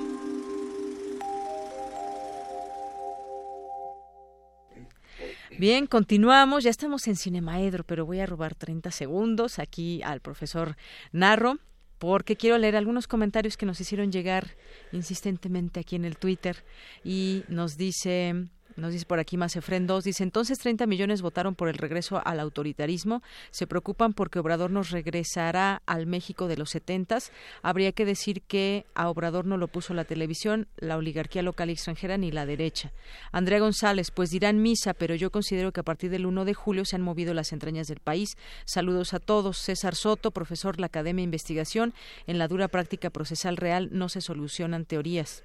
[5.60, 6.64] Bien, continuamos.
[6.64, 10.78] Ya estamos en Cinemaedro, pero voy a robar 30 segundos aquí al profesor
[11.12, 11.58] Narro
[11.98, 14.56] porque quiero leer algunos comentarios que nos hicieron llegar
[14.92, 16.64] insistentemente aquí en el Twitter
[17.04, 21.68] y nos dice nos dice por aquí Macefren 2, dice, entonces 30 millones votaron por
[21.68, 23.22] el regreso al autoritarismo,
[23.52, 27.18] se preocupan porque Obrador nos regresará al México de los 70.
[27.62, 31.74] Habría que decir que a Obrador no lo puso la televisión, la oligarquía local y
[31.74, 32.92] extranjera ni la derecha.
[33.32, 36.86] Andrea González, pues dirán misa, pero yo considero que a partir del 1 de julio
[36.86, 38.38] se han movido las entrañas del país.
[38.66, 39.58] Saludos a todos.
[39.58, 41.94] César Soto, profesor de la Academia de Investigación,
[42.28, 45.44] en la dura práctica procesal real no se solucionan teorías.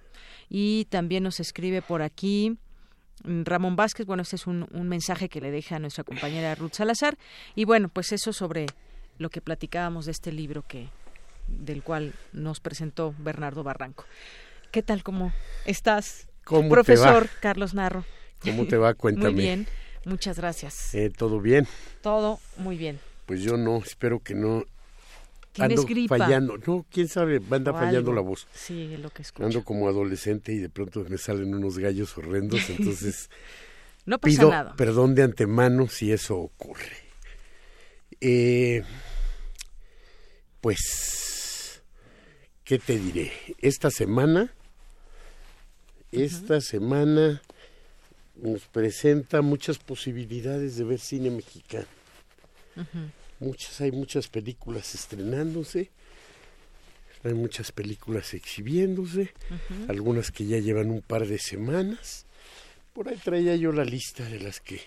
[0.49, 2.59] Y también nos escribe por aquí
[3.25, 7.17] Ramón Vázquez, bueno, este es un, mensaje que le deja a nuestra compañera Ruth Salazar.
[7.55, 8.67] Y bueno, pues eso sobre
[9.19, 10.89] lo que platicábamos de este libro que
[11.49, 14.05] del cual nos presentó Bernardo Barranco.
[14.71, 15.03] ¿Qué tal?
[15.03, 15.33] ¿Cómo
[15.67, 18.05] estás, profesor Carlos Narro?
[18.41, 18.95] ¿Cómo te va?
[18.95, 19.33] Cuéntame.
[19.33, 19.67] Muy bien,
[20.05, 20.95] muchas gracias.
[20.95, 21.67] Eh, ¿Todo bien?
[22.01, 23.01] Todo muy bien.
[23.27, 24.65] Pues yo no, espero que no
[25.59, 26.17] ando gripa?
[26.17, 26.59] fallando.
[26.67, 28.47] No, quién sabe, anda fallando la voz.
[28.55, 29.45] Sí, lo que escucho.
[29.45, 33.29] Ando como adolescente y de pronto me salen unos gallos horrendos, entonces
[34.07, 34.75] no pasa pido nada.
[34.77, 36.97] perdón de antemano si eso ocurre.
[38.21, 38.83] Eh,
[40.61, 41.83] pues,
[42.65, 43.33] ¿qué te diré?
[43.59, 44.55] Esta semana,
[46.13, 47.43] esta semana
[48.37, 51.87] nos presenta muchas posibilidades de ver cine mexicano
[53.43, 55.91] muchas, hay muchas películas estrenándose,
[57.25, 59.33] hay muchas películas exhibiéndose,
[59.89, 62.27] algunas que ya llevan un par de semanas.
[62.93, 64.81] Por ahí traía yo la lista de las que...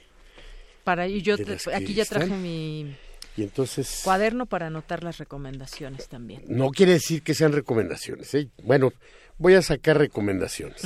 [0.84, 1.36] Para y yo
[1.73, 2.95] aquí ya traje mi
[3.38, 6.44] y entonces cuaderno para anotar las recomendaciones también.
[6.48, 8.34] No quiere decir que sean recomendaciones.
[8.34, 8.49] ¿eh?
[8.64, 8.94] Bueno,
[9.38, 10.82] voy a sacar recomendaciones.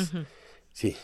[0.74, 0.96] Sí,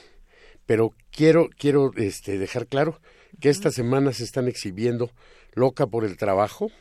[0.65, 2.99] pero quiero quiero este dejar claro
[3.39, 5.11] que esta semana se están exhibiendo
[5.53, 6.71] Loca por el Trabajo,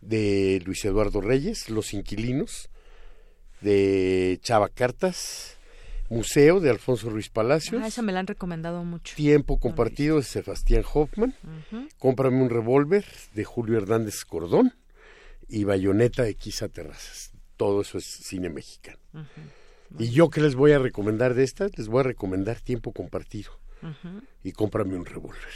[0.00, 2.68] de Luis Eduardo Reyes, Los Inquilinos,
[3.60, 5.56] de Chava Cartas,
[6.10, 7.82] Museo de Alfonso Ruiz Palacios.
[7.82, 9.16] Ah, esa me la han recomendado mucho.
[9.16, 11.34] Tiempo compartido de Sebastián Hoffman.
[11.98, 14.74] Cómprame un revólver de Julio Hernández Cordón
[15.48, 17.32] y Bayoneta de Quisa Terrazas.
[17.56, 18.98] Todo eso es cine mexicano.
[19.98, 23.52] Y yo que les voy a recomendar de estas, les voy a recomendar Tiempo compartido
[24.42, 25.52] y Cómprame un revólver.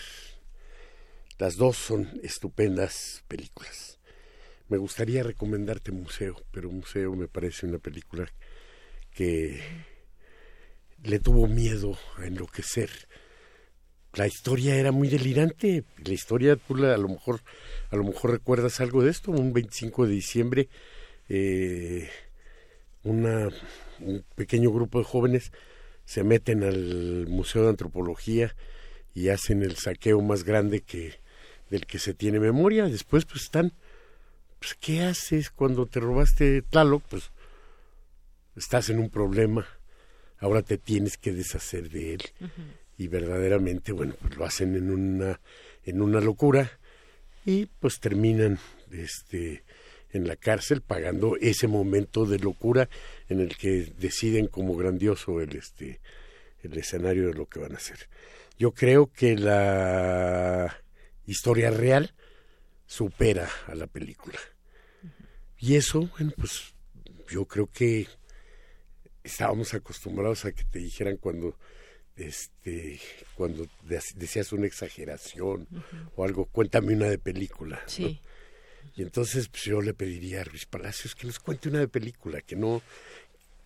[1.39, 3.99] Las dos son estupendas películas.
[4.69, 8.31] Me gustaría recomendarte Museo, pero Museo me parece una película
[9.13, 9.61] que
[11.03, 12.91] le tuvo miedo a enloquecer.
[14.15, 15.85] La historia era muy delirante.
[16.05, 17.41] La historia, tú a lo mejor,
[17.91, 19.31] a lo mejor recuerdas algo de esto.
[19.31, 20.69] Un 25 de diciembre,
[21.29, 22.09] eh,
[23.03, 23.49] una,
[24.01, 25.53] un pequeño grupo de jóvenes
[26.11, 28.57] se meten al Museo de Antropología
[29.15, 31.21] y hacen el saqueo más grande que
[31.71, 32.87] del que se tiene memoria.
[32.87, 33.73] Después, pues están,
[34.59, 37.05] pues, ¿qué haces cuando te robaste Tlaloc?
[37.05, 37.31] Pues
[38.57, 39.69] estás en un problema,
[40.41, 42.23] ahora te tienes que deshacer de él.
[42.99, 45.41] Y verdaderamente, bueno, pues lo hacen en una,
[45.85, 46.73] en una locura
[47.47, 48.59] y pues terminan
[48.91, 49.63] este,
[50.11, 52.89] en la cárcel pagando ese momento de locura
[53.31, 56.01] en el que deciden como grandioso el, este,
[56.63, 58.09] el escenario de lo que van a hacer.
[58.59, 60.77] Yo creo que la
[61.27, 62.13] historia real
[62.87, 64.39] supera a la película.
[65.59, 66.75] Y eso, bueno, pues
[67.29, 68.09] yo creo que
[69.23, 71.57] estábamos acostumbrados a que te dijeran cuando
[72.17, 73.01] este
[73.35, 75.69] cuando decías una exageración
[76.17, 77.81] o algo, cuéntame una de película.
[78.97, 82.41] Y entonces pues, yo le pediría a Luis Palacios que nos cuente una de película,
[82.41, 82.83] que no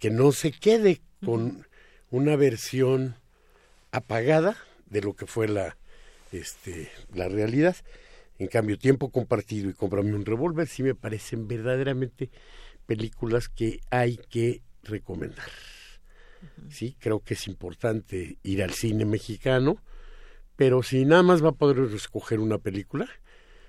[0.04, 1.66] que no se quede con
[2.10, 3.14] una versión
[3.90, 4.54] apagada
[4.84, 5.78] de lo que fue la
[6.30, 7.74] este, la realidad.
[8.38, 12.28] En cambio, Tiempo Compartido y Cómprame un Revólver sí me parecen verdaderamente
[12.84, 15.48] películas que hay que recomendar.
[16.68, 19.78] Sí, creo que es importante ir al cine mexicano,
[20.54, 23.08] pero si nada más va a poder escoger una película,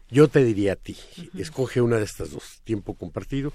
[0.09, 0.97] yo te diría a ti,
[1.37, 3.53] escoge una de estas dos, Tiempo Compartido,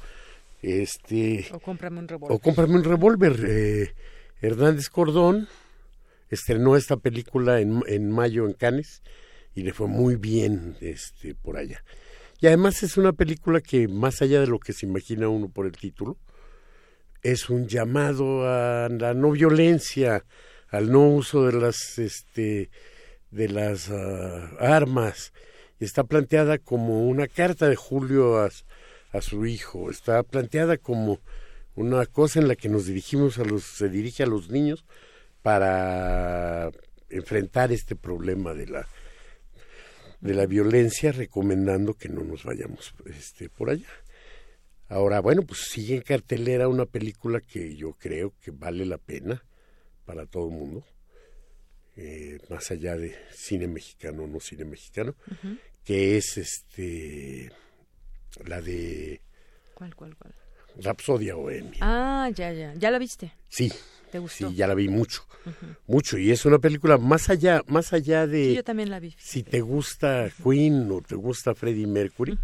[0.63, 2.37] este o cómprame un revólver.
[2.37, 3.37] O cómprame un revólver.
[3.47, 3.95] Eh,
[4.41, 5.49] Hernández Cordón
[6.29, 9.03] estrenó esta película en, en mayo en Cannes
[9.55, 11.83] y le fue muy bien este por allá.
[12.41, 15.67] Y además es una película que más allá de lo que se imagina uno por
[15.67, 16.17] el título,
[17.23, 20.25] es un llamado a la no violencia,
[20.69, 22.71] al no uso de las este
[23.31, 25.33] de las ah, armas.
[25.79, 28.49] Está planteada como una carta de Julio a,
[29.13, 31.21] a su hijo, está planteada como
[31.75, 34.85] una cosa en la que nos dirigimos a los se dirige a los niños
[35.43, 36.71] para
[37.09, 38.87] enfrentar este problema de la
[40.21, 43.89] de la violencia recomendando que no nos vayamos este por allá.
[44.89, 49.43] Ahora, bueno, pues sigue en cartelera una película que yo creo que vale la pena
[50.05, 50.85] para todo el mundo,
[51.97, 55.15] eh, más allá de cine mexicano o no cine mexicano,
[55.85, 57.51] que es este
[58.45, 59.21] la de
[59.75, 60.35] ¿Cuál, cuál, cuál?
[60.77, 61.79] Rapsodia Bohemia.
[61.81, 62.75] Ah, ya, ya.
[62.75, 63.33] ¿Ya la viste?
[63.49, 63.73] Sí.
[64.11, 64.49] ¿Te gustó?
[64.49, 65.25] Sí, ya la vi mucho.
[65.87, 66.19] Mucho.
[66.19, 68.45] Y es una película más allá, más allá de.
[68.45, 69.15] Sí, yo también la vi.
[69.19, 72.39] Si te gusta Queen o te gusta Freddie Mercury,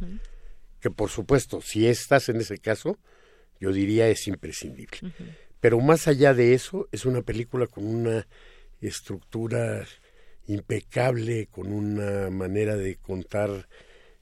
[0.80, 2.98] que por supuesto, si estás en ese caso,
[3.60, 4.98] yo diría es imprescindible.
[5.60, 8.26] Pero más allá de eso, es una película con una
[8.80, 9.84] estructura
[10.46, 13.68] impecable, con una manera de contar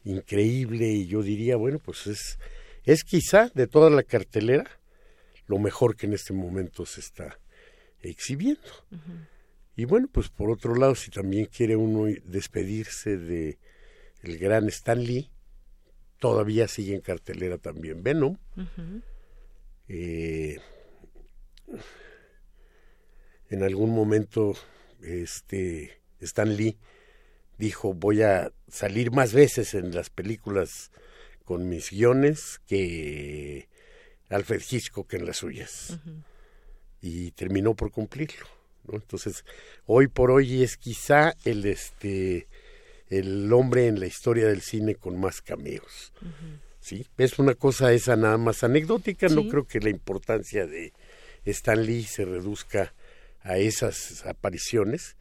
[0.05, 2.39] increíble y yo diría, bueno, pues es,
[2.85, 4.71] es quizá de toda la cartelera
[5.47, 7.39] lo mejor que en este momento se está
[8.01, 8.61] exhibiendo.
[9.77, 13.59] Y bueno, pues por otro lado, si también quiere uno despedirse de
[14.23, 15.31] el gran Stan Lee,
[16.19, 18.37] todavía sigue en cartelera también Venom.
[19.89, 20.59] eh,
[23.51, 24.55] en algún momento
[25.03, 26.79] este Stan Lee
[27.59, 30.91] dijo voy a salir más veces en las películas
[31.45, 33.69] con mis guiones que
[34.31, 35.99] Alfred Hitchcock en las suyas
[37.01, 38.47] y terminó por cumplirlo
[38.85, 38.95] ¿no?
[38.97, 39.45] entonces
[39.87, 42.49] hoy por hoy es quizá el este
[43.09, 46.13] el hombre en la historia del cine con más cameos
[46.81, 50.93] sí es una cosa esa nada más anecdótica no creo que la importancia de
[51.45, 52.95] Stan Lee se reduzca
[53.43, 55.17] a esas apariciones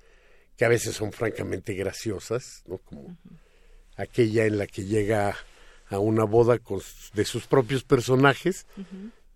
[0.58, 2.78] que a veces son francamente graciosas, ¿no?
[2.78, 3.18] Como
[3.98, 5.36] aquella en la que llega
[5.90, 6.82] a una boda con,
[7.14, 8.66] de sus propios personajes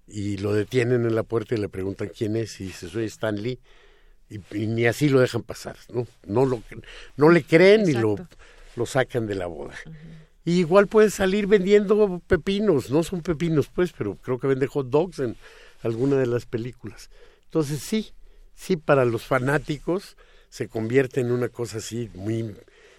[0.08, 3.42] y lo detienen en la puerta y le preguntan quién es y dice soy Stan
[3.42, 3.60] Lee
[4.30, 6.08] y, y ni así lo dejan pasar, ¿no?
[6.26, 6.62] No, lo,
[7.16, 8.38] no le creen y lo, Exacto.
[8.76, 9.76] lo sacan de la boda.
[10.44, 14.90] Y igual puede salir vendiendo pepinos, no son pepinos pues, pero creo que vende hot
[14.90, 15.36] dogs en
[15.84, 17.10] alguna de las películas.
[17.46, 18.14] Entonces sí,
[18.56, 20.18] sí para los fanáticos
[20.50, 22.56] se convierte en una cosa así muy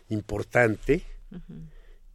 [0.09, 1.03] importante.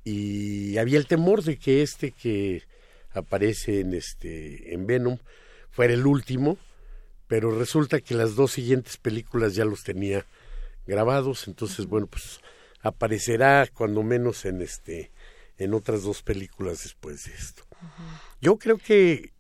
[0.03, 2.63] Y había el temor de que este que
[3.11, 5.17] aparece en este en Venom
[5.69, 6.57] fuera el último,
[7.27, 10.25] pero resulta que las dos siguientes películas ya los tenía
[10.85, 12.41] grabados, entonces bueno, pues
[12.81, 15.11] aparecerá cuando menos en este
[15.57, 17.63] en otras dos películas después de esto.
[18.41, 19.31] Yo creo que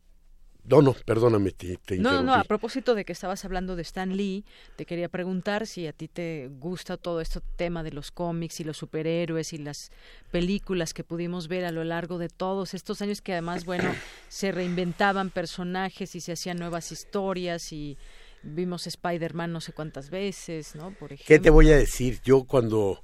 [0.65, 4.15] no, no, perdóname, te, te No, no, a propósito de que estabas hablando de Stan
[4.15, 4.45] Lee,
[4.77, 8.63] te quería preguntar si a ti te gusta todo este tema de los cómics y
[8.63, 9.91] los superhéroes y las
[10.31, 13.97] películas que pudimos ver a lo largo de todos estos años que además, bueno,
[14.29, 17.97] se reinventaban personajes y se hacían nuevas historias y
[18.41, 20.93] vimos Spider-Man no sé cuántas veces, ¿no?
[20.93, 21.27] Por ejemplo.
[21.27, 22.21] ¿Qué te voy a decir?
[22.23, 23.03] Yo cuando,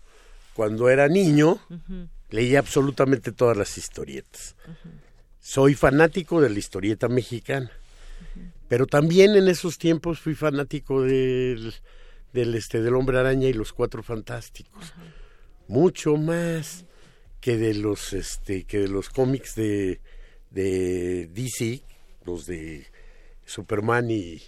[0.53, 2.07] cuando era niño Ujú.
[2.29, 4.55] leía absolutamente todas las historietas.
[5.39, 7.71] Soy fanático de la historieta mexicana,
[8.67, 11.73] pero también en esos tiempos fui fanático del,
[12.33, 14.93] del, este, del Hombre Araña y los Cuatro Fantásticos.
[15.67, 16.85] Mucho más
[17.39, 20.01] que de los, este, que de los cómics de,
[20.51, 21.83] de DC,
[22.25, 22.87] los de
[23.45, 24.41] Superman y,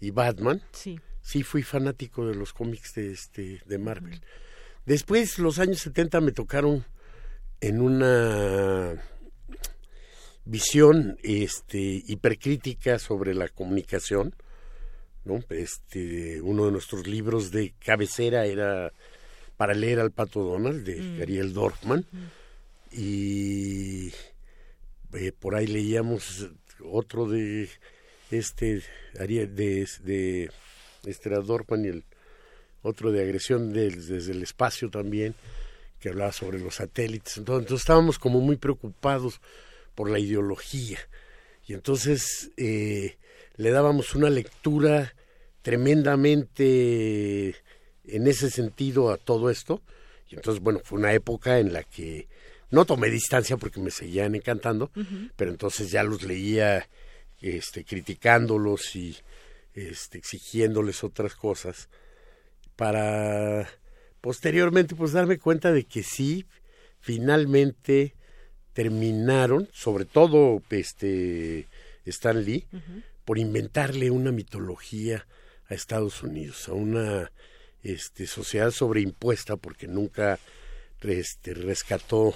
[0.00, 0.62] y Batman.
[0.72, 1.00] Sí.
[1.22, 4.20] Sí fui fanático de los cómics de, este, de Marvel.
[4.86, 6.84] Después, los años 70 me tocaron
[7.60, 9.00] en una
[10.50, 14.34] visión este, hipercrítica sobre la comunicación.
[15.24, 15.44] ¿no?
[15.50, 18.92] Este, uno de nuestros libros de cabecera era
[19.56, 21.22] para leer al Pato Donald de Mm.
[21.22, 22.04] Ariel Dorfman.
[22.92, 24.08] Y
[25.12, 26.48] eh, por ahí leíamos
[26.84, 27.68] otro de
[28.30, 28.82] este
[29.18, 30.50] Ariel, de, de
[31.04, 32.04] este era Dorfman y el
[32.82, 35.34] otro de agresión desde el espacio también,
[36.00, 37.36] que hablaba sobre los satélites.
[37.36, 39.40] Entonces, entonces estábamos como muy preocupados
[40.00, 40.98] por la ideología.
[41.66, 43.18] Y entonces eh,
[43.56, 45.14] le dábamos una lectura
[45.60, 47.54] tremendamente
[48.06, 49.82] en ese sentido a todo esto.
[50.30, 52.28] Y entonces, bueno, fue una época en la que
[52.70, 54.90] no tomé distancia porque me seguían encantando,
[55.36, 56.88] pero entonces ya los leía
[57.42, 59.18] este, criticándolos y
[59.74, 61.90] este, exigiéndoles otras cosas
[62.74, 63.68] para,
[64.22, 66.46] posteriormente pues darme cuenta de que sí,
[67.00, 68.14] finalmente
[68.80, 71.66] terminaron, sobre todo este
[72.06, 72.64] Stan Lee,
[73.26, 75.26] por inventarle una mitología
[75.68, 77.30] a Estados Unidos, a una
[77.82, 80.38] este, sociedad sobreimpuesta porque nunca
[81.02, 82.34] este, rescató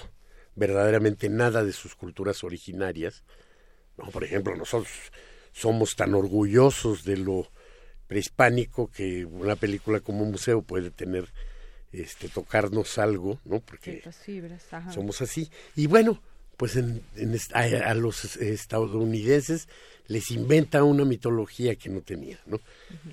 [0.53, 3.23] verdaderamente nada de sus culturas originarias.
[3.97, 4.93] No, por ejemplo, nosotros
[5.51, 7.49] somos tan orgullosos de lo
[8.05, 11.27] prehispánico que una película como un museo puede tener
[11.91, 13.61] este tocarnos algo, ¿no?
[13.61, 14.03] Porque
[14.93, 15.49] somos así.
[15.75, 16.21] Y bueno,
[16.57, 17.03] pues en,
[17.53, 19.67] a, los estadounidenses
[20.07, 22.59] les inventa una mitología que no tenía, ¿no?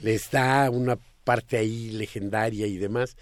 [0.02, 3.16] Les da una parte ahí legendaria y demás.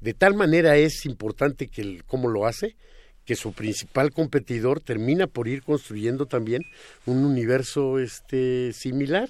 [0.00, 2.76] De tal manera es importante que el, cómo lo hace,
[3.24, 6.62] que su principal competidor termina por ir construyendo también
[7.06, 9.28] un universo este similar,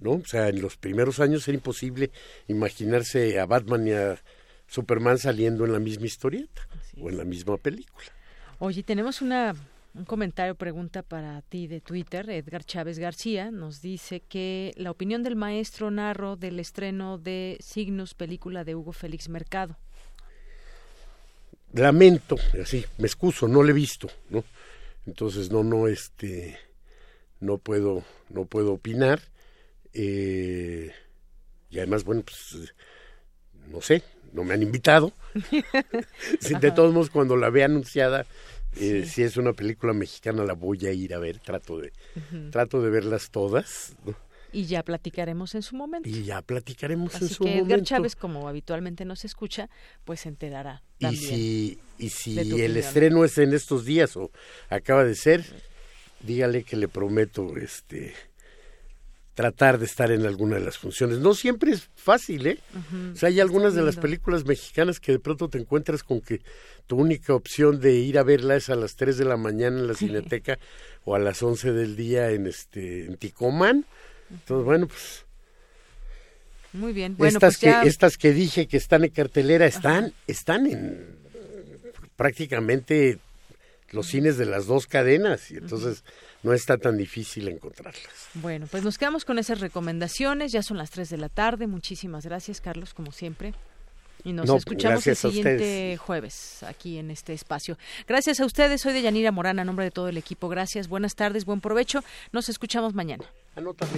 [0.00, 0.12] ¿no?
[0.12, 2.10] O sea, en los primeros años era imposible
[2.46, 4.22] imaginarse a Batman y a
[4.68, 6.68] Superman saliendo en la misma historieta
[7.00, 8.15] o en la misma película.
[8.58, 9.54] Oye, tenemos una
[9.96, 12.28] un comentario, pregunta para ti de Twitter.
[12.28, 18.14] Edgar Chávez García nos dice que la opinión del maestro Narro del estreno de Signos,
[18.14, 19.78] película de Hugo Félix Mercado.
[21.72, 24.44] Lamento, así, me excuso, no lo he visto, ¿no?
[25.06, 26.58] Entonces no, no, este,
[27.40, 29.20] no puedo, no puedo opinar.
[29.92, 30.92] Eh,
[31.70, 32.74] y además, bueno, pues,
[33.70, 34.02] no sé,
[34.36, 35.12] no me han invitado.
[36.60, 38.26] de todos modos, cuando la ve anunciada,
[38.78, 41.92] eh, si es una película mexicana la voy a ir a ver, trato de,
[42.50, 43.96] trato de verlas todas.
[44.52, 46.08] Y ya platicaremos en su momento.
[46.08, 49.68] Y ya platicaremos en su que Edgar Chávez, como habitualmente nos escucha,
[50.04, 50.82] pues se enterará.
[51.00, 54.30] También y si, y si el estreno es en estos días o
[54.68, 55.44] acaba de ser,
[56.20, 58.14] dígale que le prometo este
[59.36, 61.18] tratar de estar en alguna de las funciones.
[61.18, 62.58] No siempre es fácil, ¿eh?
[63.12, 66.40] O sea, hay algunas de las películas mexicanas que de pronto te encuentras con que
[66.86, 69.88] tu única opción de ir a verla es a las 3 de la mañana en
[69.88, 70.58] la Cineteca
[71.04, 73.84] o a las 11 del día en este en Ticomán.
[74.30, 75.26] Entonces, bueno, pues
[76.72, 77.14] Muy bien.
[77.18, 81.14] Bueno, estas pues que estas que dije que están en cartelera están están en
[82.16, 83.18] prácticamente
[83.90, 86.04] los cines de las dos cadenas y entonces
[86.46, 88.28] no está tan difícil encontrarlas.
[88.34, 90.52] Bueno, pues nos quedamos con esas recomendaciones.
[90.52, 91.66] Ya son las 3 de la tarde.
[91.66, 93.52] Muchísimas gracias, Carlos, como siempre.
[94.22, 97.76] Y nos escuchamos el siguiente jueves aquí en este espacio.
[98.06, 98.80] Gracias a ustedes.
[98.80, 100.48] Soy de Yanira Morán, a nombre de todo el equipo.
[100.48, 102.04] Gracias, buenas tardes, buen provecho.
[102.30, 103.24] Nos escuchamos mañana.
[103.56, 103.92] Anótame.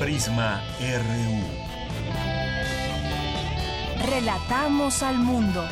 [0.00, 1.64] Prisma RU.
[4.10, 5.68] Relatamos al mundo.